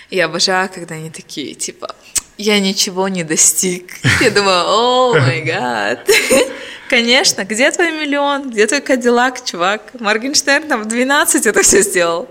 Я 0.10 0.26
обожаю, 0.26 0.70
когда 0.74 0.96
они 0.96 1.10
такие, 1.10 1.56
типа, 1.56 1.96
я 2.38 2.60
ничего 2.60 3.08
не 3.08 3.24
достиг. 3.24 3.94
Я 4.22 4.30
думаю, 4.30 4.64
о 4.68 5.14
май 5.20 5.42
гад. 5.42 6.08
Конечно, 6.90 7.44
где 7.44 7.72
твой 7.72 7.92
миллион? 7.92 8.52
Где 8.52 8.68
твой 8.68 8.82
Кадиллак, 8.82 9.44
чувак? 9.44 9.92
Моргенштерн 10.00 10.68
там 10.68 10.84
в 10.84 10.88
12 10.88 11.46
это 11.46 11.64
все 11.64 11.82
сделал. 11.82 12.30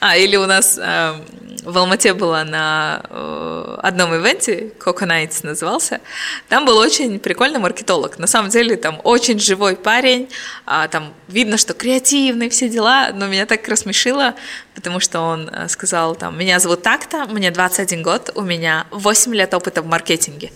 А, 0.00 0.16
или 0.16 0.36
у 0.36 0.46
нас 0.46 0.78
э, 0.80 1.14
в 1.64 1.76
Алмате 1.76 2.14
была 2.14 2.44
на 2.44 3.02
э, 3.10 3.76
одном 3.82 4.14
ивенте, 4.14 4.72
Coco 4.78 5.06
Nights 5.06 5.40
назывался, 5.42 6.00
там 6.48 6.64
был 6.64 6.78
очень 6.78 7.18
прикольный 7.18 7.58
маркетолог. 7.58 8.18
На 8.18 8.26
самом 8.28 8.50
деле 8.50 8.76
там 8.76 9.00
очень 9.02 9.40
живой 9.40 9.74
парень, 9.74 10.28
э, 10.66 10.88
там 10.90 11.12
видно, 11.26 11.56
что 11.58 11.74
креативный, 11.74 12.48
все 12.48 12.68
дела, 12.68 13.10
но 13.12 13.26
меня 13.26 13.44
так 13.44 13.66
рассмешило, 13.66 14.34
потому 14.74 15.00
что 15.00 15.20
он 15.20 15.48
э, 15.48 15.68
сказал 15.68 16.14
там, 16.14 16.38
меня 16.38 16.60
зовут 16.60 16.82
так-то, 16.82 17.26
мне 17.26 17.50
21 17.50 18.02
год, 18.02 18.30
у 18.36 18.42
меня 18.42 18.86
8 18.92 19.34
лет 19.34 19.52
опыта 19.52 19.82
в 19.82 19.86
маркетинге. 19.86 20.52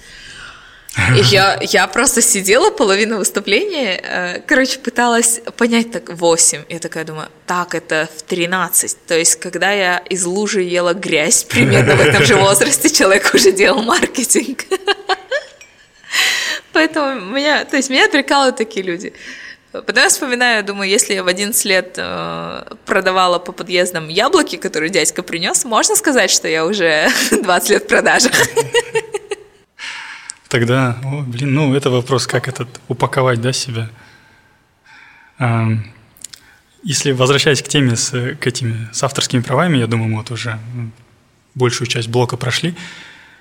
Я, 1.31 1.59
я 1.63 1.87
просто 1.87 2.21
сидела 2.21 2.71
половину 2.71 3.19
выступления, 3.19 4.01
э, 4.03 4.41
короче, 4.47 4.79
пыталась 4.79 5.41
понять 5.57 5.91
так 5.91 6.13
8. 6.13 6.65
Я 6.69 6.79
такая 6.79 7.05
думаю, 7.05 7.29
так, 7.47 7.75
это 7.75 8.09
в 8.15 8.23
13. 8.23 9.07
То 9.07 9.17
есть, 9.17 9.37
когда 9.37 9.73
я 9.73 9.99
из 9.99 10.25
лужи 10.25 10.63
ела 10.63 10.93
грязь, 10.93 11.45
примерно 11.49 11.97
в 11.97 12.01
этом 12.01 12.25
же 12.25 12.37
возрасте 12.37 12.91
человек 12.91 13.31
уже 13.35 13.53
делал 13.53 13.83
маркетинг. 13.83 14.65
Поэтому 16.73 17.21
меня, 17.21 17.65
то 17.65 17.77
есть 17.77 17.91
меня 17.91 18.09
прикалывают 18.09 18.57
такие 18.57 18.85
люди. 18.85 19.13
Потом 19.73 20.03
я 20.03 20.09
вспоминаю, 20.11 20.63
думаю, 20.63 20.91
если 20.91 21.15
я 21.15 21.25
в 21.25 21.29
11 21.29 21.65
лет 21.65 21.95
э, 21.97 22.75
продавала 22.85 23.39
по 23.39 23.53
подъездам 23.53 24.09
яблоки, 24.09 24.57
которые 24.57 24.91
дядька 24.91 25.23
принес, 25.23 25.65
можно 25.65 25.97
сказать, 25.97 26.31
что 26.31 26.49
я 26.49 26.67
уже 26.67 27.09
20 27.31 27.71
лет 27.71 27.85
в 27.85 27.87
продажах. 27.87 28.33
Тогда, 30.53 30.99
о, 31.03 31.23
блин, 31.23 31.55
ну 31.55 31.75
это 31.75 31.89
вопрос, 31.89 32.27
как 32.27 32.47
этот 32.47 32.69
упаковать, 32.87 33.41
да, 33.41 33.55
себя. 33.55 33.89
Если 36.83 37.13
возвращаясь 37.13 37.63
к 37.63 37.69
теме 37.69 37.97
с, 37.97 38.11
к 38.39 38.47
этими, 38.47 38.87
с 38.93 39.03
авторскими 39.03 39.41
правами, 39.41 39.79
я 39.79 39.87
думаю, 39.87 40.11
мы 40.11 40.19
вот 40.19 40.31
уже 40.31 40.59
большую 41.55 41.89
часть 41.89 42.09
блока 42.09 42.37
прошли. 42.37 42.75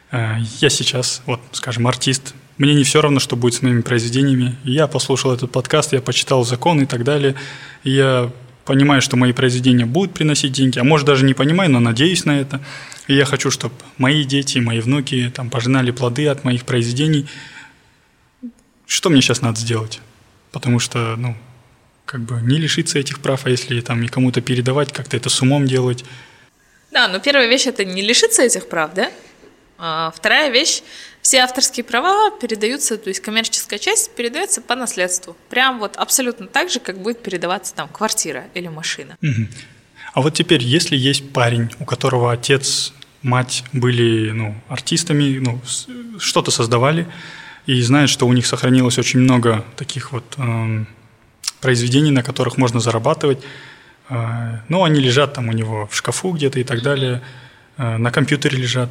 А, 0.09 0.37
я 0.61 0.69
сейчас, 0.69 1.21
вот, 1.25 1.41
скажем, 1.51 1.85
артист, 1.85 2.33
мне 2.57 2.73
не 2.73 2.85
все 2.85 3.01
равно, 3.01 3.19
что 3.19 3.35
будет 3.35 3.55
с 3.55 3.61
моими 3.61 3.81
произведениями. 3.81 4.55
я 4.63 4.87
послушал 4.87 5.33
этот 5.33 5.51
подкаст, 5.51 5.91
я 5.91 6.01
почитал 6.01 6.45
закон 6.45 6.79
и 6.79 6.85
так 6.85 7.03
далее. 7.03 7.35
Я 7.83 8.31
понимаю, 8.63 9.01
что 9.01 9.17
мои 9.17 9.33
произведения 9.33 9.85
будут 9.85 10.13
приносить 10.13 10.53
деньги, 10.53 10.79
а 10.79 10.85
может 10.85 11.07
даже 11.07 11.25
не 11.25 11.33
понимаю, 11.33 11.71
но 11.71 11.81
надеюсь 11.81 12.23
на 12.23 12.39
это. 12.39 12.61
И 13.11 13.13
я 13.13 13.25
хочу, 13.25 13.51
чтобы 13.51 13.75
мои 13.97 14.23
дети, 14.23 14.59
мои 14.59 14.79
внуки 14.79 15.29
там 15.35 15.49
пожинали 15.49 15.91
плоды 15.91 16.29
от 16.29 16.45
моих 16.45 16.63
произведений. 16.63 17.27
Что 18.87 19.09
мне 19.09 19.21
сейчас 19.21 19.41
надо 19.41 19.59
сделать? 19.59 19.99
Потому 20.53 20.79
что, 20.79 21.17
ну, 21.17 21.35
как 22.05 22.21
бы 22.21 22.39
не 22.41 22.57
лишиться 22.57 22.99
этих 22.99 23.19
прав, 23.19 23.45
а 23.45 23.49
если 23.49 23.81
там 23.81 24.01
и 24.01 24.07
кому-то 24.07 24.39
передавать, 24.39 24.93
как-то 24.93 25.17
это 25.17 25.29
с 25.29 25.41
умом 25.41 25.67
делать. 25.67 26.05
Да, 26.93 27.09
но 27.09 27.19
первая 27.19 27.47
вещь 27.47 27.67
это 27.67 27.83
не 27.83 28.01
лишиться 28.01 28.43
этих 28.43 28.69
прав, 28.69 28.93
да? 28.93 29.11
А 29.77 30.13
вторая 30.15 30.49
вещь, 30.49 30.81
все 31.21 31.39
авторские 31.39 31.83
права 31.83 32.31
передаются, 32.39 32.97
то 32.97 33.09
есть 33.09 33.19
коммерческая 33.19 33.77
часть 33.77 34.15
передается 34.15 34.61
по 34.61 34.75
наследству. 34.75 35.35
Прям 35.49 35.79
вот 35.79 35.97
абсолютно 35.97 36.47
так 36.47 36.69
же, 36.69 36.79
как 36.79 36.97
будет 37.01 37.21
передаваться 37.21 37.75
там 37.75 37.89
квартира 37.89 38.45
или 38.53 38.69
машина. 38.69 39.17
Угу. 39.21 39.47
А 40.13 40.21
вот 40.21 40.33
теперь, 40.33 40.63
если 40.63 40.95
есть 40.95 41.33
парень, 41.33 41.69
у 41.79 41.85
которого 41.85 42.31
отец, 42.31 42.93
мать 43.23 43.63
были 43.73 44.31
ну, 44.31 44.55
артистами, 44.67 45.39
ну, 45.39 45.61
что-то 46.19 46.51
создавали, 46.51 47.07
и 47.65 47.81
знает, 47.81 48.09
что 48.09 48.27
у 48.27 48.33
них 48.33 48.45
сохранилось 48.45 48.97
очень 48.97 49.19
много 49.19 49.63
таких 49.75 50.11
вот 50.11 50.35
э, 50.37 50.85
произведений, 51.59 52.11
на 52.11 52.23
которых 52.23 52.57
можно 52.57 52.79
зарабатывать, 52.79 53.43
э, 54.09 54.59
ну, 54.67 54.83
они 54.83 54.99
лежат 54.99 55.33
там 55.33 55.49
у 55.49 55.51
него 55.51 55.87
в 55.87 55.95
шкафу 55.95 56.31
где-то 56.31 56.59
и 56.59 56.63
так 56.63 56.81
далее, 56.81 57.21
э, 57.77 57.97
на 57.97 58.11
компьютере 58.11 58.57
лежат. 58.57 58.89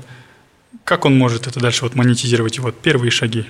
Как 0.84 1.04
он 1.04 1.18
может 1.18 1.46
это 1.46 1.58
дальше 1.60 1.84
вот 1.84 1.94
монетизировать? 1.94 2.58
И 2.58 2.60
вот 2.60 2.80
первые 2.80 3.10
шаги. 3.10 3.46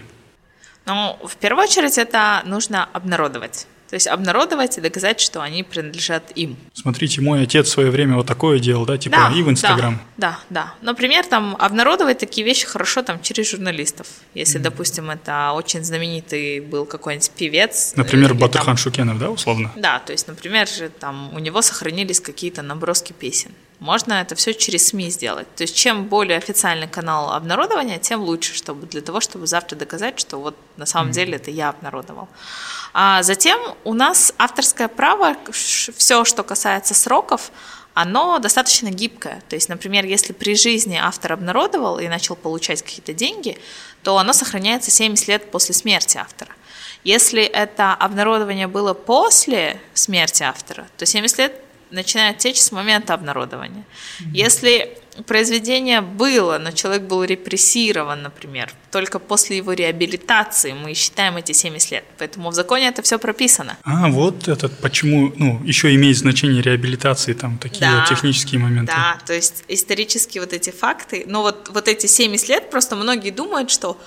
Ну, 0.86 1.18
в 1.22 1.36
первую 1.36 1.64
очередь 1.64 1.98
это 1.98 2.42
нужно 2.46 2.88
обнародовать. 2.92 3.66
То 3.90 3.94
есть 3.94 4.06
обнародовать 4.06 4.78
и 4.78 4.80
доказать, 4.80 5.20
что 5.20 5.42
они 5.42 5.64
принадлежат 5.64 6.30
им. 6.36 6.56
Смотрите, 6.74 7.20
мой 7.20 7.42
отец 7.42 7.66
в 7.66 7.70
свое 7.70 7.90
время 7.90 8.14
вот 8.14 8.26
такое 8.26 8.60
делал, 8.60 8.86
да, 8.86 8.96
типа 8.96 9.16
да, 9.16 9.36
и 9.36 9.42
в 9.42 9.50
Инстаграм. 9.50 10.00
Да, 10.16 10.38
да, 10.48 10.64
да. 10.64 10.74
Например, 10.80 11.26
там 11.26 11.56
обнародовать 11.58 12.18
такие 12.18 12.46
вещи 12.46 12.66
хорошо 12.66 13.02
там 13.02 13.20
через 13.20 13.50
журналистов. 13.50 14.06
Если, 14.32 14.60
mm. 14.60 14.62
допустим, 14.62 15.10
это 15.10 15.50
очень 15.54 15.82
знаменитый 15.82 16.60
был 16.60 16.86
какой-нибудь 16.86 17.32
певец. 17.32 17.94
Например, 17.96 18.32
Батырхан 18.32 18.66
там... 18.66 18.76
Шукенов, 18.76 19.18
да, 19.18 19.28
условно? 19.28 19.72
Да, 19.74 19.98
то 19.98 20.12
есть, 20.12 20.28
например, 20.28 20.68
же 20.68 20.88
там 20.88 21.34
у 21.34 21.40
него 21.40 21.60
сохранились 21.60 22.20
какие-то 22.20 22.62
наброски 22.62 23.12
песен. 23.12 23.50
Можно 23.80 24.12
это 24.12 24.34
все 24.34 24.52
через 24.54 24.88
СМИ 24.88 25.10
сделать. 25.10 25.52
То 25.56 25.62
есть 25.62 25.74
чем 25.74 26.04
более 26.04 26.36
официальный 26.36 26.86
канал 26.86 27.32
обнародования, 27.32 27.98
тем 27.98 28.20
лучше, 28.20 28.54
чтобы 28.54 28.86
для 28.86 29.00
того, 29.00 29.20
чтобы 29.20 29.46
завтра 29.46 29.74
доказать, 29.74 30.20
что 30.20 30.36
вот 30.36 30.54
на 30.76 30.86
самом 30.86 31.10
mm. 31.10 31.14
деле 31.14 31.36
это 31.36 31.50
я 31.50 31.70
обнародовал. 31.70 32.28
А 32.92 33.22
затем 33.22 33.58
у 33.84 33.94
нас 33.94 34.32
авторское 34.38 34.88
право, 34.88 35.36
все, 35.52 36.24
что 36.24 36.42
касается 36.42 36.94
сроков, 36.94 37.52
оно 37.94 38.38
достаточно 38.38 38.90
гибкое. 38.90 39.42
То 39.48 39.56
есть, 39.56 39.68
например, 39.68 40.04
если 40.04 40.32
при 40.32 40.54
жизни 40.54 40.98
автор 41.00 41.32
обнародовал 41.32 41.98
и 41.98 42.08
начал 42.08 42.36
получать 42.36 42.82
какие-то 42.82 43.12
деньги, 43.12 43.58
то 44.02 44.18
оно 44.18 44.32
сохраняется 44.32 44.90
70 44.90 45.28
лет 45.28 45.50
после 45.50 45.74
смерти 45.74 46.16
автора. 46.16 46.52
Если 47.04 47.42
это 47.42 47.94
обнародование 47.94 48.66
было 48.66 48.94
после 48.94 49.80
смерти 49.94 50.42
автора, 50.42 50.86
то 50.96 51.06
70 51.06 51.38
лет 51.38 51.54
начинает 51.90 52.38
течь 52.38 52.60
с 52.60 52.72
момента 52.72 53.14
обнародования. 53.14 53.84
Mm-hmm. 54.20 54.30
Если 54.32 54.98
произведение 55.26 56.00
было, 56.00 56.58
но 56.58 56.72
человек 56.72 57.02
был 57.02 57.24
репрессирован, 57.24 58.22
например, 58.22 58.72
только 58.90 59.18
после 59.18 59.58
его 59.58 59.72
реабилитации 59.72 60.72
мы 60.72 60.94
считаем 60.94 61.36
эти 61.36 61.52
70 61.52 61.90
лет. 61.90 62.04
Поэтому 62.18 62.50
в 62.50 62.54
законе 62.54 62.88
это 62.88 63.02
все 63.02 63.18
прописано. 63.18 63.76
А, 63.84 64.08
вот 64.08 64.48
это 64.48 64.68
почему, 64.68 65.32
ну, 65.36 65.60
еще 65.64 65.94
имеет 65.94 66.16
значение 66.16 66.62
реабилитации, 66.62 67.32
там, 67.32 67.58
такие 67.58 67.80
да, 67.80 68.00
вот 68.00 68.08
технические 68.08 68.60
моменты. 68.60 68.92
Да, 68.92 69.18
то 69.26 69.32
есть 69.32 69.64
исторически 69.68 70.38
вот 70.38 70.52
эти 70.52 70.70
факты, 70.70 71.24
но 71.26 71.42
вот, 71.42 71.70
вот 71.72 71.88
эти 71.88 72.06
70 72.06 72.48
лет, 72.48 72.70
просто 72.70 72.96
многие 72.96 73.30
думают, 73.30 73.70
что 73.70 73.98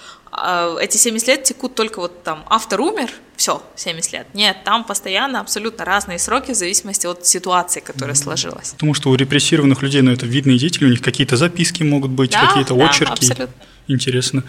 эти 0.82 0.98
70 0.98 1.28
лет 1.28 1.44
текут 1.44 1.76
только 1.76 2.00
вот 2.00 2.24
там 2.24 2.44
автор 2.50 2.82
умер, 2.82 3.12
все, 3.36 3.62
70 3.76 4.14
лет. 4.14 4.28
Нет, 4.34 4.58
там 4.64 4.84
постоянно 4.84 5.40
абсолютно 5.40 5.86
разные 5.86 6.20
сроки 6.20 6.52
в 6.52 6.56
зависимости 6.56 7.06
от 7.08 7.26
ситуации, 7.26 7.80
которая 7.82 8.16
mm-hmm. 8.16 8.24
сложилась. 8.24 8.72
Потому 8.72 8.94
что 8.94 9.10
у 9.10 9.16
репрессированных 9.16 9.82
людей, 9.82 10.02
ну, 10.02 10.12
это 10.12 10.26
видные 10.26 10.58
деятели, 10.58 10.86
у 10.86 10.90
них 10.90 11.02
какие-то 11.02 11.38
записки 11.38 11.84
могут 11.84 12.12
быть, 12.12 12.32
да, 12.32 12.48
какие-то 12.48 12.76
да, 12.76 12.86
очерки. 12.86 13.12
Абсолютно. 13.12 13.56
Интересно. 13.88 14.44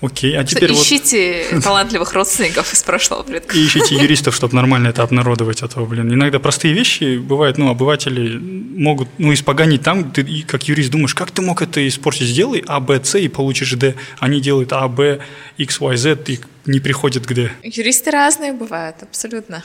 Окей, 0.00 0.38
а 0.38 0.44
теперь 0.44 0.72
Ищите 0.72 1.46
вот... 1.52 1.62
талантливых 1.64 2.12
родственников 2.14 2.72
из 2.72 2.82
прошлого 2.82 3.22
предка. 3.22 3.56
И 3.56 3.66
ищите 3.66 3.94
юристов, 4.00 4.34
чтобы 4.34 4.54
нормально 4.54 4.88
это 4.88 5.02
обнародовать, 5.02 5.62
а 5.62 5.68
то, 5.68 5.84
блин, 5.84 6.12
иногда 6.12 6.38
простые 6.38 6.72
вещи 6.72 7.18
бывают, 7.18 7.58
ну, 7.58 7.68
обыватели 7.68 8.38
могут, 8.38 9.08
ну, 9.18 9.32
испоганить 9.34 9.82
там, 9.82 10.10
ты 10.10 10.42
как 10.46 10.64
юрист 10.68 10.90
думаешь, 10.90 11.14
как 11.14 11.30
ты 11.30 11.42
мог 11.42 11.60
это 11.60 11.86
испортить, 11.86 12.28
сделай 12.28 12.64
А, 12.66 12.80
Б, 12.80 13.00
С 13.02 13.18
и 13.18 13.28
получишь 13.28 13.72
Д. 13.72 13.94
Они 14.18 14.40
делают 14.40 14.72
А, 14.72 14.88
Б, 14.88 15.20
X, 15.58 15.80
Y, 15.80 15.96
Z 15.96 16.18
и 16.28 16.40
не 16.64 16.80
приходят 16.80 17.26
к 17.26 17.32
Д. 17.34 17.52
Юристы 17.62 18.10
разные 18.10 18.52
бывают, 18.52 18.96
абсолютно. 19.02 19.62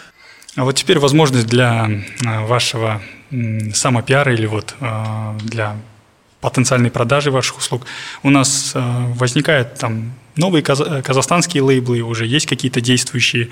А 0.55 0.63
вот 0.63 0.75
теперь 0.75 0.99
возможность 0.99 1.47
для 1.47 1.89
а, 2.25 2.45
вашего 2.45 3.01
самопиара 3.73 4.33
или 4.33 4.45
вот 4.45 4.75
а, 4.79 5.37
для 5.43 5.77
потенциальной 6.49 6.91
продажи 6.91 7.31
ваших 7.31 7.57
услуг. 7.57 7.85
У 8.23 8.29
нас 8.29 8.71
а, 8.75 9.07
возникает 9.15 9.75
там 9.75 10.13
новые 10.35 10.61
казахстанские 10.63 11.63
лейблы, 11.63 12.01
уже 12.01 12.25
есть 12.25 12.45
какие-то 12.45 12.81
действующие. 12.81 13.49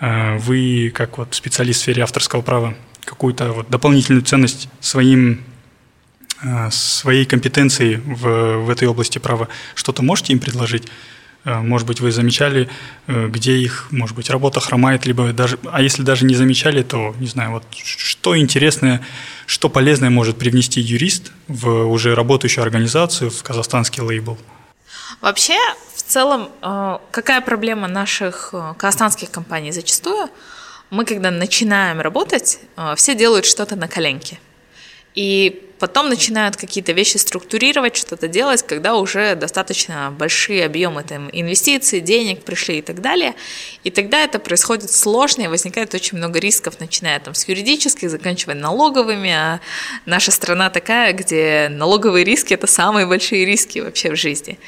Вы, 0.00 0.92
как 0.94 1.18
вот 1.18 1.34
специалист 1.34 1.80
в 1.80 1.82
сфере 1.82 2.02
авторского 2.02 2.40
права, 2.40 2.74
какую-то 3.04 3.52
вот 3.52 3.70
дополнительную 3.70 4.24
ценность 4.24 4.68
своим 4.80 5.40
своей 6.70 7.24
компетенции 7.24 7.96
в, 8.04 8.58
в 8.58 8.70
этой 8.70 8.86
области 8.86 9.18
права 9.18 9.48
что-то 9.74 10.02
можете 10.02 10.32
им 10.32 10.38
предложить? 10.38 10.88
Э, 11.44 11.60
может 11.60 11.86
быть, 11.86 12.00
вы 12.00 12.12
замечали, 12.12 12.68
э, 13.06 13.28
где 13.28 13.56
их, 13.56 13.86
может 13.90 14.16
быть, 14.16 14.30
работа 14.30 14.60
хромает, 14.60 15.06
либо 15.06 15.32
даже, 15.32 15.58
а 15.70 15.80
если 15.82 16.02
даже 16.02 16.24
не 16.24 16.34
замечали, 16.34 16.82
то, 16.82 17.14
не 17.20 17.26
знаю, 17.26 17.52
вот 17.52 17.64
что 17.72 18.36
интересное, 18.36 19.00
что 19.46 19.68
полезное 19.68 20.10
может 20.10 20.38
привнести 20.38 20.80
юрист 20.80 21.32
в 21.46 21.90
уже 21.90 22.14
работающую 22.14 22.62
организацию, 22.62 23.30
в 23.30 23.42
казахстанский 23.42 24.02
лейбл? 24.02 24.36
Вообще, 25.20 25.56
в 25.94 26.02
целом, 26.02 26.48
э, 26.62 26.98
какая 27.10 27.40
проблема 27.40 27.88
наших 27.88 28.54
казахстанских 28.76 29.30
компаний 29.30 29.72
зачастую? 29.72 30.28
Мы, 30.90 31.04
когда 31.04 31.30
начинаем 31.30 32.00
работать, 32.00 32.60
все 32.96 33.14
делают 33.14 33.44
что-то 33.44 33.76
на 33.76 33.88
коленке. 33.88 34.38
И 35.18 35.64
потом 35.80 36.08
начинают 36.08 36.56
какие-то 36.56 36.92
вещи 36.92 37.16
структурировать, 37.16 37.96
что-то 37.96 38.28
делать, 38.28 38.62
когда 38.62 38.94
уже 38.94 39.34
достаточно 39.34 40.14
большие 40.16 40.64
объемы 40.64 41.02
там, 41.02 41.28
инвестиций, 41.32 41.98
денег 41.98 42.44
пришли 42.44 42.78
и 42.78 42.82
так 42.82 43.00
далее. 43.00 43.34
И 43.82 43.90
тогда 43.90 44.22
это 44.22 44.38
происходит 44.38 44.92
сложно, 44.92 45.42
и 45.42 45.46
возникает 45.48 45.92
очень 45.92 46.18
много 46.18 46.38
рисков, 46.38 46.78
начиная 46.78 47.18
там, 47.18 47.34
с 47.34 47.48
юридических, 47.48 48.10
заканчивая 48.10 48.54
налоговыми. 48.54 49.32
А 49.32 49.60
наша 50.06 50.30
страна 50.30 50.70
такая, 50.70 51.12
где 51.12 51.66
налоговые 51.68 52.24
риски– 52.24 52.54
это 52.54 52.68
самые 52.68 53.04
большие 53.04 53.44
риски 53.44 53.80
вообще 53.80 54.12
в 54.12 54.16
жизни. 54.16 54.60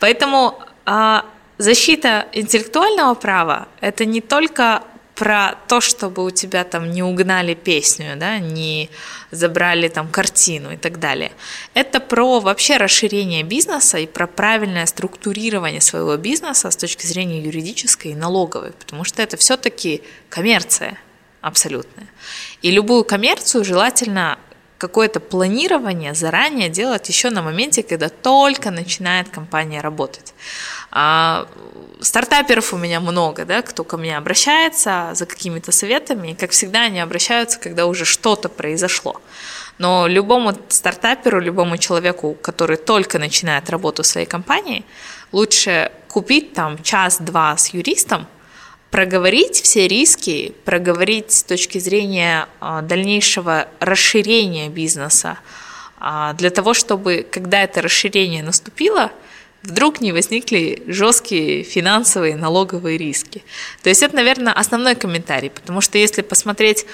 Поэтому 0.00 0.58
а, 0.84 1.24
защита 1.58 2.26
интеллектуального 2.32 3.14
права– 3.14 3.68
это 3.80 4.04
не 4.04 4.20
только 4.20 4.82
про 5.14 5.54
то, 5.68 5.80
чтобы 5.80 6.24
у 6.24 6.30
тебя 6.30 6.64
там 6.64 6.90
не 6.90 7.02
угнали 7.02 7.54
песню, 7.54 8.16
да, 8.16 8.38
не 8.38 8.88
забрали 9.30 9.88
там 9.88 10.08
картину 10.08 10.72
и 10.72 10.76
так 10.76 10.98
далее. 10.98 11.32
Это 11.74 12.00
про 12.00 12.40
вообще 12.40 12.78
расширение 12.78 13.42
бизнеса 13.42 13.98
и 13.98 14.06
про 14.06 14.26
правильное 14.26 14.86
структурирование 14.86 15.80
своего 15.80 16.16
бизнеса 16.16 16.70
с 16.70 16.76
точки 16.76 17.06
зрения 17.06 17.42
юридической 17.42 18.12
и 18.12 18.14
налоговой, 18.14 18.72
потому 18.72 19.04
что 19.04 19.22
это 19.22 19.36
все-таки 19.36 20.02
коммерция 20.28 20.98
абсолютная. 21.40 22.06
И 22.62 22.70
любую 22.70 23.04
коммерцию 23.04 23.64
желательно 23.64 24.38
какое-то 24.78 25.20
планирование 25.20 26.12
заранее 26.12 26.68
делать 26.68 27.08
еще 27.08 27.30
на 27.30 27.40
моменте, 27.42 27.84
когда 27.84 28.08
только 28.08 28.72
начинает 28.72 29.28
компания 29.28 29.80
работать. 29.80 30.34
А 30.90 31.46
стартаперов 32.02 32.72
у 32.72 32.76
меня 32.76 33.00
много, 33.00 33.44
да, 33.44 33.62
кто 33.62 33.84
ко 33.84 33.96
мне 33.96 34.16
обращается 34.16 35.10
за 35.14 35.26
какими-то 35.26 35.72
советами, 35.72 36.32
и, 36.32 36.34
как 36.34 36.50
всегда, 36.50 36.82
они 36.82 37.00
обращаются, 37.00 37.58
когда 37.58 37.86
уже 37.86 38.04
что-то 38.04 38.48
произошло. 38.48 39.20
Но 39.78 40.06
любому 40.06 40.54
стартаперу, 40.68 41.40
любому 41.40 41.78
человеку, 41.78 42.34
который 42.34 42.76
только 42.76 43.18
начинает 43.18 43.70
работу 43.70 44.02
в 44.02 44.06
своей 44.06 44.26
компании, 44.26 44.84
лучше 45.32 45.90
купить 46.08 46.52
там 46.52 46.82
час-два 46.82 47.56
с 47.56 47.68
юристом, 47.68 48.26
проговорить 48.90 49.62
все 49.62 49.88
риски, 49.88 50.54
проговорить 50.64 51.32
с 51.32 51.42
точки 51.42 51.78
зрения 51.78 52.46
а, 52.60 52.82
дальнейшего 52.82 53.66
расширения 53.80 54.68
бизнеса, 54.68 55.38
а, 55.98 56.34
для 56.34 56.50
того, 56.50 56.74
чтобы, 56.74 57.26
когда 57.28 57.62
это 57.62 57.80
расширение 57.80 58.42
наступило, 58.42 59.10
вдруг 59.62 60.00
не 60.00 60.12
возникли 60.12 60.82
жесткие 60.86 61.62
финансовые 61.62 62.36
налоговые 62.36 62.98
риски. 62.98 63.42
То 63.82 63.88
есть 63.88 64.02
это, 64.02 64.16
наверное, 64.16 64.52
основной 64.52 64.94
комментарий, 64.94 65.50
потому 65.50 65.80
что 65.80 65.98
если 65.98 66.22
посмотреть 66.22 66.86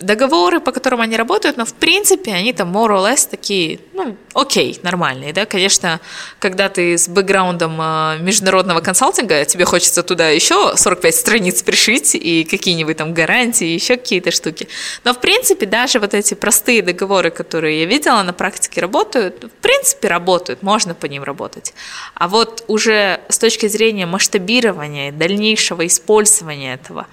договоры, 0.00 0.60
по 0.60 0.72
которым 0.72 1.00
они 1.00 1.16
работают, 1.16 1.56
но 1.56 1.64
в 1.64 1.74
принципе 1.74 2.32
они 2.32 2.52
там 2.52 2.76
more 2.76 2.90
or 2.90 3.04
less 3.04 3.28
такие, 3.28 3.80
ну, 3.94 4.16
окей, 4.34 4.78
нормальные, 4.82 5.32
да, 5.32 5.46
конечно, 5.46 6.00
когда 6.38 6.68
ты 6.68 6.96
с 6.96 7.08
бэкграундом 7.08 7.76
а, 7.80 8.16
международного 8.18 8.80
консалтинга, 8.80 9.44
тебе 9.44 9.64
хочется 9.64 10.02
туда 10.02 10.28
еще 10.28 10.76
45 10.76 11.14
страниц 11.14 11.62
пришить 11.62 12.14
и 12.14 12.44
какие-нибудь 12.44 12.96
там 12.96 13.14
гарантии, 13.14 13.66
еще 13.66 13.96
какие-то 13.96 14.30
штуки, 14.30 14.68
но 15.04 15.14
в 15.14 15.20
принципе 15.20 15.66
даже 15.66 16.00
вот 16.00 16.14
эти 16.14 16.34
простые 16.34 16.82
договоры, 16.82 17.30
которые 17.30 17.80
я 17.80 17.86
видела 17.86 18.22
на 18.22 18.32
практике 18.32 18.80
работают, 18.80 19.44
в 19.44 19.62
принципе 19.62 20.08
работают, 20.08 20.62
можно 20.62 20.94
по 20.94 21.06
ним 21.06 21.22
работать, 21.22 21.74
а 22.14 22.28
вот 22.28 22.64
уже 22.68 23.20
с 23.28 23.38
точки 23.38 23.68
зрения 23.68 24.06
масштабирования, 24.06 25.12
дальнейшего 25.12 25.86
использования 25.86 26.74
этого, 26.74 27.06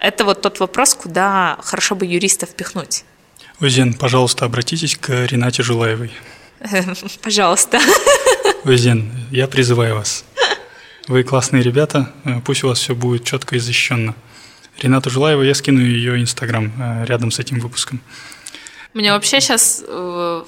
это 0.00 0.24
вот 0.24 0.42
тот 0.42 0.60
вопрос, 0.60 0.94
куда 0.94 1.58
хорошо 1.62 1.94
бы 1.94 2.06
юриста 2.06 2.46
впихнуть. 2.46 3.04
Узен, 3.60 3.94
пожалуйста, 3.94 4.44
обратитесь 4.44 4.96
к 4.96 5.26
Ренате 5.26 5.62
Жулаевой. 5.62 6.12
Пожалуйста. 7.22 7.80
Узен, 8.64 9.12
я 9.30 9.46
призываю 9.48 9.96
вас. 9.96 10.24
Вы 11.08 11.22
классные 11.22 11.62
ребята, 11.62 12.12
пусть 12.44 12.64
у 12.64 12.68
вас 12.68 12.78
все 12.78 12.94
будет 12.94 13.24
четко 13.24 13.56
и 13.56 13.58
защищенно. 13.58 14.14
Рената 14.80 15.10
Жулаева, 15.10 15.42
я 15.42 15.54
скину 15.54 15.80
ее 15.80 16.20
инстаграм 16.20 16.72
э, 16.78 17.04
рядом 17.06 17.30
с 17.32 17.40
этим 17.40 17.58
выпуском. 17.58 18.00
У 18.94 18.98
меня 18.98 19.14
вообще 19.14 19.40
сейчас 19.40 19.82
э, 19.86 20.44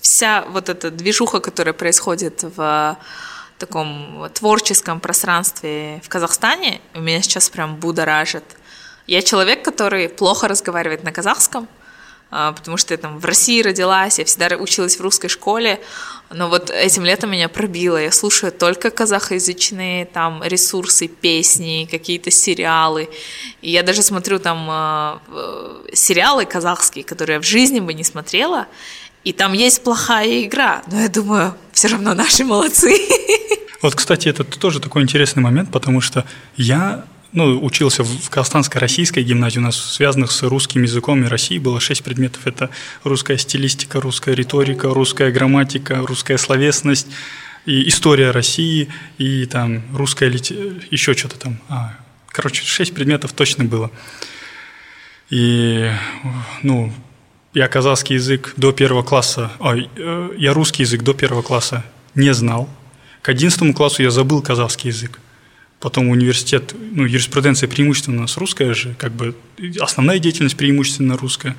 вся 0.00 0.44
вот 0.50 0.68
эта 0.68 0.90
движуха, 0.90 1.38
которая 1.38 1.72
происходит 1.72 2.44
в 2.56 2.96
таком 3.58 4.28
творческом 4.34 4.98
пространстве 4.98 6.00
в 6.04 6.08
Казахстане, 6.08 6.80
у 6.94 7.00
меня 7.00 7.22
сейчас 7.22 7.48
прям 7.48 7.76
будоражит– 7.76 8.44
я 9.06 9.22
человек, 9.22 9.62
который 9.62 10.08
плохо 10.08 10.48
разговаривает 10.48 11.04
на 11.04 11.12
казахском, 11.12 11.68
а, 12.30 12.52
потому 12.52 12.76
что 12.78 12.94
я 12.94 12.98
там 12.98 13.18
в 13.18 13.24
России 13.24 13.62
родилась, 13.62 14.18
я 14.18 14.24
всегда 14.24 14.56
училась 14.56 14.96
в 14.96 15.00
русской 15.00 15.28
школе, 15.28 15.80
но 16.30 16.48
вот 16.48 16.68
этим 16.70 17.04
летом 17.04 17.30
меня 17.30 17.48
пробило, 17.48 17.96
я 17.96 18.10
слушаю 18.10 18.50
только 18.50 18.90
казахоязычные 18.90 20.06
там 20.06 20.42
ресурсы, 20.42 21.06
песни, 21.06 21.86
какие-то 21.88 22.32
сериалы, 22.32 23.08
и 23.62 23.70
я 23.70 23.84
даже 23.84 24.02
смотрю 24.02 24.40
там 24.40 24.66
э, 24.68 25.18
сериалы 25.92 26.44
казахские, 26.44 27.04
которые 27.04 27.34
я 27.34 27.40
в 27.40 27.44
жизни 27.44 27.78
бы 27.78 27.94
не 27.94 28.02
смотрела, 28.02 28.66
и 29.22 29.32
там 29.32 29.52
есть 29.52 29.84
плохая 29.84 30.42
игра, 30.42 30.82
но 30.90 31.02
я 31.02 31.08
думаю, 31.08 31.54
все 31.72 31.88
равно 31.88 32.14
наши 32.14 32.44
молодцы. 32.44 32.98
Вот, 33.82 33.94
кстати, 33.96 34.30
это 34.30 34.44
тоже 34.44 34.80
такой 34.80 35.02
интересный 35.02 35.42
момент, 35.42 35.70
потому 35.70 36.00
что 36.00 36.24
я 36.56 37.04
ну, 37.34 37.62
учился 37.62 38.04
в 38.04 38.30
Казахстанской 38.30 38.80
российской 38.80 39.24
гимназии, 39.24 39.58
у 39.58 39.62
нас 39.62 39.76
связанных 39.76 40.30
с 40.30 40.42
русским 40.44 40.84
языком 40.84 41.24
и 41.24 41.26
Россией 41.26 41.58
было 41.58 41.80
шесть 41.80 42.04
предметов. 42.04 42.46
Это 42.46 42.70
русская 43.02 43.36
стилистика, 43.36 44.00
русская 44.00 44.34
риторика, 44.36 44.88
русская 44.94 45.32
грамматика, 45.32 45.96
русская 45.96 46.38
словесность, 46.38 47.08
и 47.66 47.88
история 47.88 48.30
России, 48.30 48.88
и 49.18 49.46
там 49.46 49.82
русская 49.92 50.28
литература, 50.28 50.80
еще 50.90 51.14
что-то 51.14 51.38
там. 51.38 51.58
А, 51.68 51.96
короче, 52.28 52.64
шесть 52.64 52.94
предметов 52.94 53.32
точно 53.32 53.64
было. 53.64 53.90
И, 55.28 55.90
ну, 56.62 56.92
я 57.52 57.66
казахский 57.66 58.14
язык 58.14 58.52
до 58.56 58.70
первого 58.70 59.02
класса, 59.02 59.50
ой, 59.58 59.90
э, 59.96 60.30
я 60.38 60.54
русский 60.54 60.82
язык 60.82 61.02
до 61.02 61.14
первого 61.14 61.42
класса 61.42 61.84
не 62.14 62.32
знал. 62.32 62.68
К 63.22 63.30
одиннадцатому 63.30 63.74
классу 63.74 64.02
я 64.04 64.10
забыл 64.10 64.40
казахский 64.40 64.90
язык 64.90 65.18
потом 65.84 66.08
университет, 66.08 66.74
ну, 66.92 67.04
юриспруденция 67.04 67.68
преимущественно 67.68 68.16
у 68.16 68.20
нас 68.22 68.38
русская 68.38 68.72
же, 68.72 68.94
как 68.98 69.12
бы 69.12 69.36
основная 69.78 70.18
деятельность 70.18 70.56
преимущественно 70.56 71.18
русская. 71.18 71.56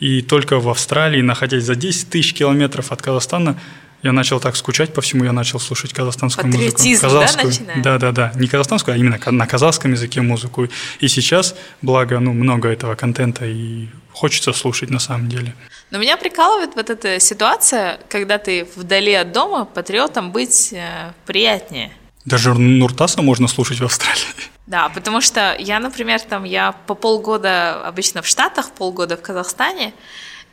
И 0.00 0.22
только 0.22 0.58
в 0.58 0.68
Австралии, 0.68 1.20
находясь 1.20 1.62
за 1.62 1.76
10 1.76 2.10
тысяч 2.10 2.34
километров 2.34 2.90
от 2.90 3.00
Казахстана, 3.00 3.56
я 4.02 4.10
начал 4.10 4.40
так 4.40 4.56
скучать 4.56 4.92
по 4.92 5.02
всему, 5.02 5.22
я 5.22 5.32
начал 5.32 5.60
слушать 5.60 5.92
казахстанскую 5.92 6.48
музыку. 6.48 6.82
Казахскую. 7.00 7.52
Да, 7.76 7.98
да, 7.98 7.98
да, 7.98 8.12
да. 8.12 8.32
Не 8.34 8.48
казахстанскую, 8.48 8.94
а 8.96 8.98
именно 8.98 9.20
на 9.24 9.46
казахском 9.46 9.92
языке 9.92 10.20
музыку. 10.20 10.66
И 10.98 11.06
сейчас, 11.06 11.54
благо, 11.80 12.18
ну, 12.18 12.32
много 12.32 12.68
этого 12.70 12.96
контента, 12.96 13.46
и 13.46 13.86
хочется 14.12 14.52
слушать 14.52 14.90
на 14.90 14.98
самом 14.98 15.28
деле. 15.28 15.54
Но 15.92 15.98
меня 15.98 16.16
прикалывает 16.16 16.74
вот 16.74 16.90
эта 16.90 17.20
ситуация, 17.20 18.00
когда 18.08 18.38
ты 18.38 18.66
вдали 18.74 19.12
от 19.12 19.30
дома, 19.30 19.64
патриотом 19.64 20.32
быть 20.32 20.72
э, 20.72 21.12
приятнее. 21.24 21.92
Даже 22.24 22.54
Нуртаса 22.54 23.22
можно 23.22 23.48
слушать 23.48 23.80
в 23.80 23.84
Австралии. 23.84 24.24
Да, 24.66 24.88
потому 24.90 25.20
что 25.20 25.56
я, 25.58 25.80
например, 25.80 26.20
там 26.20 26.44
я 26.44 26.72
по 26.86 26.94
полгода 26.94 27.82
обычно 27.86 28.22
в 28.22 28.26
Штатах, 28.26 28.70
полгода 28.72 29.16
в 29.16 29.22
Казахстане, 29.22 29.92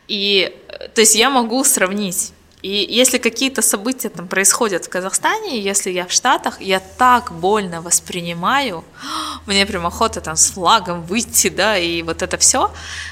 и 0.08 0.56
то 0.96 1.02
есть 1.02 1.16
я 1.16 1.30
могу 1.30 1.64
сравнить 1.64 2.32
и 2.64 2.88
если 2.90 3.20
какие-то 3.20 3.62
события 3.62 4.10
там 4.10 4.28
происходят 4.28 4.86
в 4.86 4.90
Казахстане, 4.90 5.60
если 5.60 5.92
я 5.92 6.08
в 6.08 6.12
Штатах, 6.12 6.60
я 6.60 6.80
так 6.80 7.32
больно 7.32 7.82
воспринимаю, 7.82 8.84
мне 9.46 9.66
прям 9.68 9.86
охота 9.86 10.22
там 10.22 10.36
с 10.36 10.52
флагом 10.52 11.04
выйти, 11.04 11.50
да, 11.50 11.78
и 11.78 12.02
вот 12.02 12.24
это 12.24 12.38
все. 12.40 12.72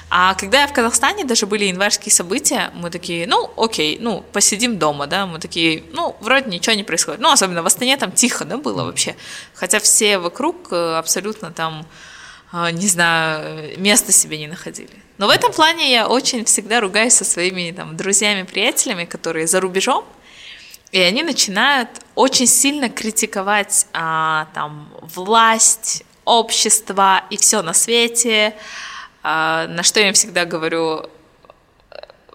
А 0.09 0.33
когда 0.33 0.61
я 0.61 0.67
в 0.67 0.73
Казахстане, 0.73 1.25
даже 1.25 1.45
были 1.45 1.65
январские 1.65 2.11
события, 2.11 2.71
мы 2.73 2.89
такие, 2.89 3.27
ну, 3.27 3.51
окей, 3.55 3.99
ну, 4.01 4.25
посидим 4.33 4.79
дома, 4.79 5.05
да, 5.05 5.27
мы 5.27 5.37
такие, 5.37 5.83
ну, 5.93 6.15
вроде 6.21 6.49
ничего 6.49 6.75
не 6.75 6.83
происходит. 6.83 7.21
Ну, 7.21 7.31
особенно 7.31 7.61
в 7.61 7.67
Астане 7.67 7.97
там 7.97 8.11
тихо, 8.11 8.45
да, 8.45 8.57
было 8.57 8.83
вообще. 8.83 9.15
Хотя 9.53 9.79
все 9.79 10.17
вокруг 10.17 10.71
э, 10.71 10.95
абсолютно 10.97 11.51
там 11.51 11.85
не 12.71 12.87
знаю, 12.87 13.79
места 13.79 14.11
себе 14.11 14.37
не 14.37 14.47
находили. 14.47 14.89
Но 15.17 15.27
в 15.27 15.29
этом 15.29 15.51
плане 15.51 15.91
я 15.91 16.07
очень 16.07 16.45
всегда 16.45 16.79
ругаюсь 16.79 17.13
со 17.13 17.25
своими 17.25 17.71
там, 17.71 17.95
друзьями, 17.95 18.43
приятелями, 18.43 19.05
которые 19.05 19.47
за 19.47 19.59
рубежом, 19.61 20.05
и 20.91 20.99
они 20.99 21.23
начинают 21.23 21.89
очень 22.15 22.47
сильно 22.47 22.89
критиковать 22.89 23.87
а, 23.93 24.47
там, 24.53 24.89
власть, 25.01 26.03
общество 26.25 27.23
и 27.29 27.37
все 27.37 27.61
на 27.61 27.73
свете, 27.73 28.55
а, 29.23 29.67
на 29.67 29.83
что 29.83 29.99
я 29.99 30.09
им 30.09 30.13
всегда 30.13 30.45
говорю, 30.45 31.09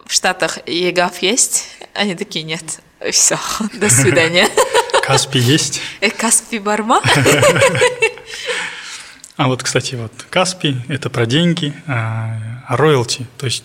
в 0.07 0.13
Штатах 0.13 0.59
ЕГАФ 0.67 1.23
есть? 1.23 1.69
Они 1.95 2.15
такие, 2.17 2.45
нет, 2.45 2.81
все, 3.13 3.39
до 3.75 3.89
свидания. 3.89 4.49
Каспи 5.05 5.39
есть? 5.39 5.81
Э, 6.01 6.11
Каспи 6.11 6.59
Барма? 6.59 7.01
А 9.41 9.49
вот, 9.49 9.63
кстати, 9.63 9.95
вот 9.95 10.13
Каспи– 10.29 10.77
это 10.89 11.09
про 11.09 11.25
деньги, 11.25 11.73
а, 11.87 12.63
а 12.69 12.77
роялти, 12.77 13.27
то 13.39 13.47
есть 13.47 13.65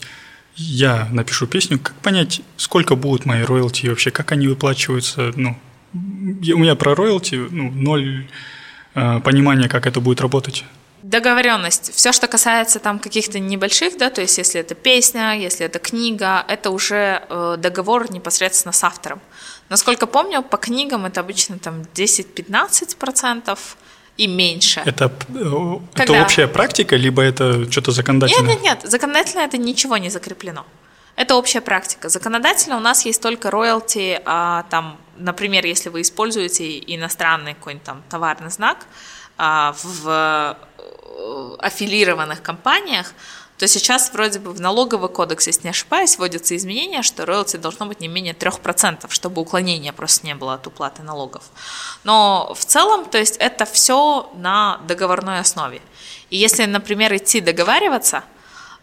я 0.55 1.09
напишу 1.11 1.47
песню, 1.47 1.79
как 1.79 1.93
понять, 1.95 2.39
сколько 2.55 2.95
будут 2.95 3.25
мои 3.25 3.41
роялти 3.43 3.85
и 3.85 3.89
вообще, 3.89 4.09
как 4.09 4.31
они 4.31 4.47
выплачиваются, 4.47 5.33
ну, 5.35 5.57
у 5.91 5.97
меня 5.97 6.75
про 6.75 6.95
роялти, 6.95 7.35
ну, 7.35 7.71
ноль 7.71 8.25
э, 8.93 9.19
понимания, 9.19 9.67
как 9.67 9.85
это 9.85 9.99
будет 9.99 10.21
работать. 10.21 10.63
Договоренность. 11.03 11.93
Все, 11.93 12.13
что 12.13 12.29
касается 12.29 12.79
там 12.79 12.97
каких-то 12.97 13.39
небольших, 13.39 13.97
да, 13.97 14.09
то 14.09 14.21
есть 14.21 14.37
если 14.37 14.61
это 14.61 14.75
песня, 14.75 15.37
если 15.37 15.65
это 15.65 15.79
книга, 15.79 16.45
это 16.47 16.69
уже 16.69 17.21
э, 17.27 17.57
договор 17.59 18.09
непосредственно 18.09 18.71
с 18.71 18.81
автором. 18.81 19.19
Насколько 19.67 20.07
помню, 20.07 20.41
по 20.41 20.55
книгам 20.55 21.05
это 21.05 21.19
обычно 21.19 21.59
там 21.59 21.81
10-15%, 21.93 23.59
и 24.17 24.27
меньше. 24.27 24.81
Это, 24.85 25.11
э, 25.29 25.79
это 25.95 26.21
общая 26.21 26.47
практика, 26.47 26.95
либо 26.95 27.21
это 27.21 27.69
что-то 27.71 27.91
законодательное? 27.91 28.53
Нет, 28.53 28.61
нет, 28.63 28.83
нет, 28.83 28.91
законодательно 28.91 29.41
это 29.41 29.57
ничего 29.57 29.97
не 29.97 30.09
закреплено. 30.09 30.65
Это 31.15 31.35
общая 31.35 31.61
практика. 31.61 32.09
Законодательно 32.09 32.77
у 32.77 32.81
нас 32.81 33.05
есть 33.05 33.21
только 33.21 33.49
роялти, 33.49 34.21
а, 34.25 34.63
там, 34.69 34.97
например, 35.17 35.65
если 35.65 35.89
вы 35.89 36.01
используете 36.01 36.77
иностранный 36.79 37.53
какой-нибудь 37.53 37.85
там 37.85 38.03
товарный 38.09 38.51
знак 38.51 38.85
а, 39.37 39.73
в 39.81 40.07
э, 40.07 41.55
аффилированных 41.59 42.41
компаниях, 42.41 43.13
то 43.57 43.67
сейчас 43.67 44.11
вроде 44.11 44.39
бы 44.39 44.51
в 44.51 44.59
налоговый 44.59 45.09
кодекс, 45.09 45.47
если 45.47 45.63
не 45.63 45.69
ошибаюсь, 45.69 46.17
вводятся 46.17 46.55
изменения, 46.57 47.01
что 47.03 47.25
роялти 47.25 47.55
должно 47.55 47.85
быть 47.85 48.01
не 48.01 48.07
менее 48.07 48.33
3%, 48.33 49.05
чтобы 49.09 49.41
уклонения 49.41 49.93
просто 49.93 50.25
не 50.25 50.35
было 50.35 50.55
от 50.55 50.67
уплаты 50.67 51.03
налогов. 51.03 51.43
Но 52.03 52.53
в 52.53 52.65
целом, 52.65 53.05
то 53.05 53.17
есть 53.17 53.37
это 53.37 53.65
все 53.65 54.29
на 54.35 54.79
договорной 54.87 55.39
основе. 55.39 55.81
И 56.29 56.37
если, 56.37 56.65
например, 56.65 57.15
идти 57.15 57.39
договариваться, 57.39 58.23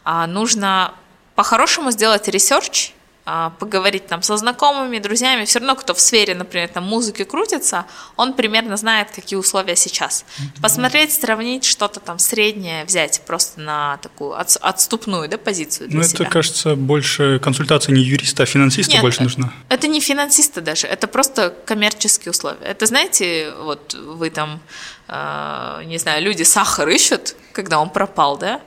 а, 0.04 0.26
нужно 0.26 0.94
по-хорошему 1.34 1.90
сделать 1.90 2.28
research 2.28 2.94
поговорить 3.24 4.08
там 4.08 4.22
со 4.22 4.36
знакомыми, 4.36 4.98
друзьями, 4.98 5.44
все 5.44 5.60
равно 5.60 5.76
кто 5.76 5.94
в 5.94 6.00
сфере, 6.00 6.34
например, 6.34 6.68
там 6.68 6.84
музыки 6.84 7.22
крутится, 7.22 7.86
он 8.16 8.32
примерно 8.32 8.76
знает, 8.76 9.10
какие 9.14 9.38
условия 9.38 9.76
сейчас. 9.76 10.24
Посмотреть, 10.60 11.12
сравнить 11.12 11.64
что-то 11.64 12.00
там 12.00 12.18
среднее, 12.18 12.84
взять 12.84 13.22
просто 13.24 13.60
на 13.60 13.98
такую 13.98 14.36
отступную 14.38 15.28
да, 15.28 15.38
позицию 15.38 15.88
для 15.88 15.98
Ну, 15.98 16.04
себя. 16.04 16.24
это, 16.24 16.32
кажется, 16.32 16.74
больше 16.74 17.38
консультация 17.38 17.94
не 17.94 18.02
юриста, 18.02 18.42
а 18.42 18.46
финансиста 18.46 18.92
Нет, 18.92 19.02
больше 19.02 19.22
нужна. 19.22 19.52
Это 19.68 19.86
не 19.86 20.00
финансиста 20.00 20.60
даже, 20.60 20.88
это 20.88 21.06
просто 21.06 21.54
коммерческие 21.64 22.30
условия. 22.30 22.64
Это, 22.64 22.86
знаете, 22.86 23.52
вот 23.60 23.94
вы 23.94 24.30
там, 24.30 24.60
э, 25.06 25.82
не 25.84 25.98
знаю, 25.98 26.22
люди 26.24 26.42
сахар 26.42 26.88
ищут, 26.88 27.36
когда 27.52 27.78
он 27.78 27.90
пропал, 27.90 28.36
да? 28.36 28.60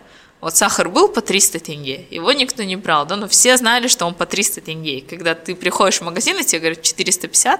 Вот 0.45 0.55
сахар 0.55 0.89
был 0.89 1.07
по 1.07 1.21
300 1.21 1.59
тенге, 1.59 2.05
его 2.11 2.31
никто 2.31 2.61
не 2.61 2.75
брал, 2.75 3.07
да, 3.07 3.15
но 3.15 3.27
все 3.27 3.57
знали, 3.57 3.87
что 3.87 4.05
он 4.05 4.13
по 4.13 4.27
300 4.27 4.61
тенге. 4.61 5.01
Когда 5.01 5.33
ты 5.33 5.55
приходишь 5.55 5.97
в 5.97 6.03
магазин, 6.03 6.37
и 6.37 6.43
тебе 6.43 6.59
говорят 6.59 6.83
450, 6.83 7.59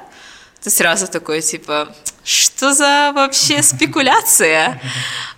ты 0.62 0.70
сразу 0.70 1.08
такой, 1.08 1.42
типа, 1.42 1.96
что 2.24 2.74
за 2.74 3.12
вообще 3.16 3.64
спекуляция? 3.64 4.80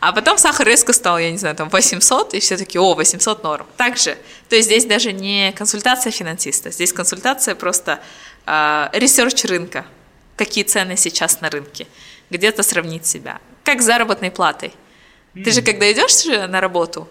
А 0.02 0.12
потом 0.12 0.38
сахар 0.38 0.68
резко 0.68 0.92
стал, 0.92 1.20
я 1.20 1.32
не 1.32 1.38
знаю, 1.38 1.56
там 1.56 1.70
800, 1.70 2.34
и 2.34 2.42
все 2.42 2.58
таки 2.58 2.78
о, 2.78 2.96
800 2.96 3.44
норм. 3.44 3.66
Также, 3.78 4.18
то 4.50 4.58
есть 4.58 4.68
здесь 4.68 4.84
даже 4.84 5.14
не 5.14 5.54
консультация 5.54 6.12
финансиста, 6.12 6.72
здесь 6.72 6.92
консультация 6.92 7.56
просто 7.56 8.02
э, 8.46 8.90
research 8.92 9.46
рынка, 9.46 9.86
какие 10.36 10.66
цены 10.66 10.98
сейчас 10.98 11.40
на 11.40 11.50
рынке, 11.50 11.88
где-то 12.30 12.62
сравнить 12.62 13.06
себя, 13.06 13.40
как 13.64 13.82
с 13.82 13.86
заработной 13.86 14.32
платой. 14.32 14.74
Ты 15.34 15.52
же, 15.52 15.62
когда 15.62 15.90
идешь 15.90 16.26
на 16.50 16.60
работу, 16.60 17.08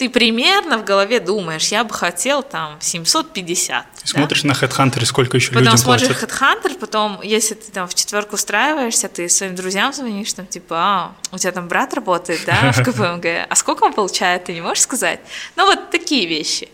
ты 0.00 0.08
примерно 0.08 0.78
в 0.78 0.84
голове 0.84 1.20
думаешь, 1.20 1.68
я 1.68 1.84
бы 1.84 1.92
хотел 1.92 2.42
там 2.42 2.78
750. 2.80 3.84
Смотришь 4.04 4.42
да? 4.42 4.48
на 4.48 4.52
HeadHunter, 4.52 5.04
сколько 5.04 5.36
еще 5.36 5.48
потом 5.48 5.62
людям 5.64 5.76
смотришь 5.76 6.08
платят. 6.08 6.30
HeadHunter, 6.30 6.78
потом, 6.78 7.20
если 7.22 7.52
ты 7.52 7.70
там 7.70 7.86
в 7.86 7.94
четверку 7.94 8.36
устраиваешься, 8.36 9.10
ты 9.10 9.28
своим 9.28 9.54
друзьям 9.54 9.92
звонишь, 9.92 10.32
там, 10.32 10.46
типа, 10.46 10.76
а, 10.78 11.12
у 11.32 11.36
тебя 11.36 11.52
там 11.52 11.68
брат 11.68 11.92
работает, 11.92 12.40
да, 12.46 12.72
в 12.72 12.82
KPMG, 12.82 13.46
а 13.46 13.54
сколько 13.56 13.84
он 13.84 13.92
получает, 13.92 14.44
ты 14.44 14.54
не 14.54 14.62
можешь 14.62 14.84
сказать? 14.84 15.20
Ну, 15.56 15.66
вот 15.66 15.90
такие 15.90 16.26
вещи. 16.26 16.70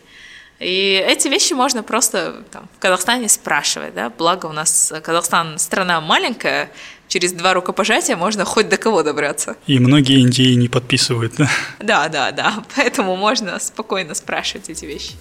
И 0.61 1.05
эти 1.05 1.27
вещи 1.27 1.53
можно 1.53 1.83
просто 1.83 2.45
там, 2.53 2.69
в 2.77 2.79
Казахстане 2.79 3.29
спрашивать, 3.29 3.93
да, 3.93 4.09
благо 4.09 4.47
у 4.47 4.53
нас 4.53 4.93
Казахстан 5.03 5.59
страна 5.59 6.01
маленькая, 6.01 6.71
через 7.09 7.33
два 7.33 7.55
рукопожатия 7.55 8.17
можно 8.17 8.45
хоть 8.45 8.69
до 8.69 8.77
кого 8.77 9.03
добраться. 9.03 9.57
И 9.67 9.79
многие 9.79 10.21
Индии 10.21 10.55
не 10.55 10.69
подписывают, 10.69 11.35
да? 11.37 11.49
Да, 11.79 12.09
да, 12.09 12.33
да, 12.33 12.65
поэтому 12.75 13.17
можно 13.17 13.59
спокойно 13.59 14.15
спрашивать 14.15 14.69
эти 14.69 14.85
вещи. 14.85 15.13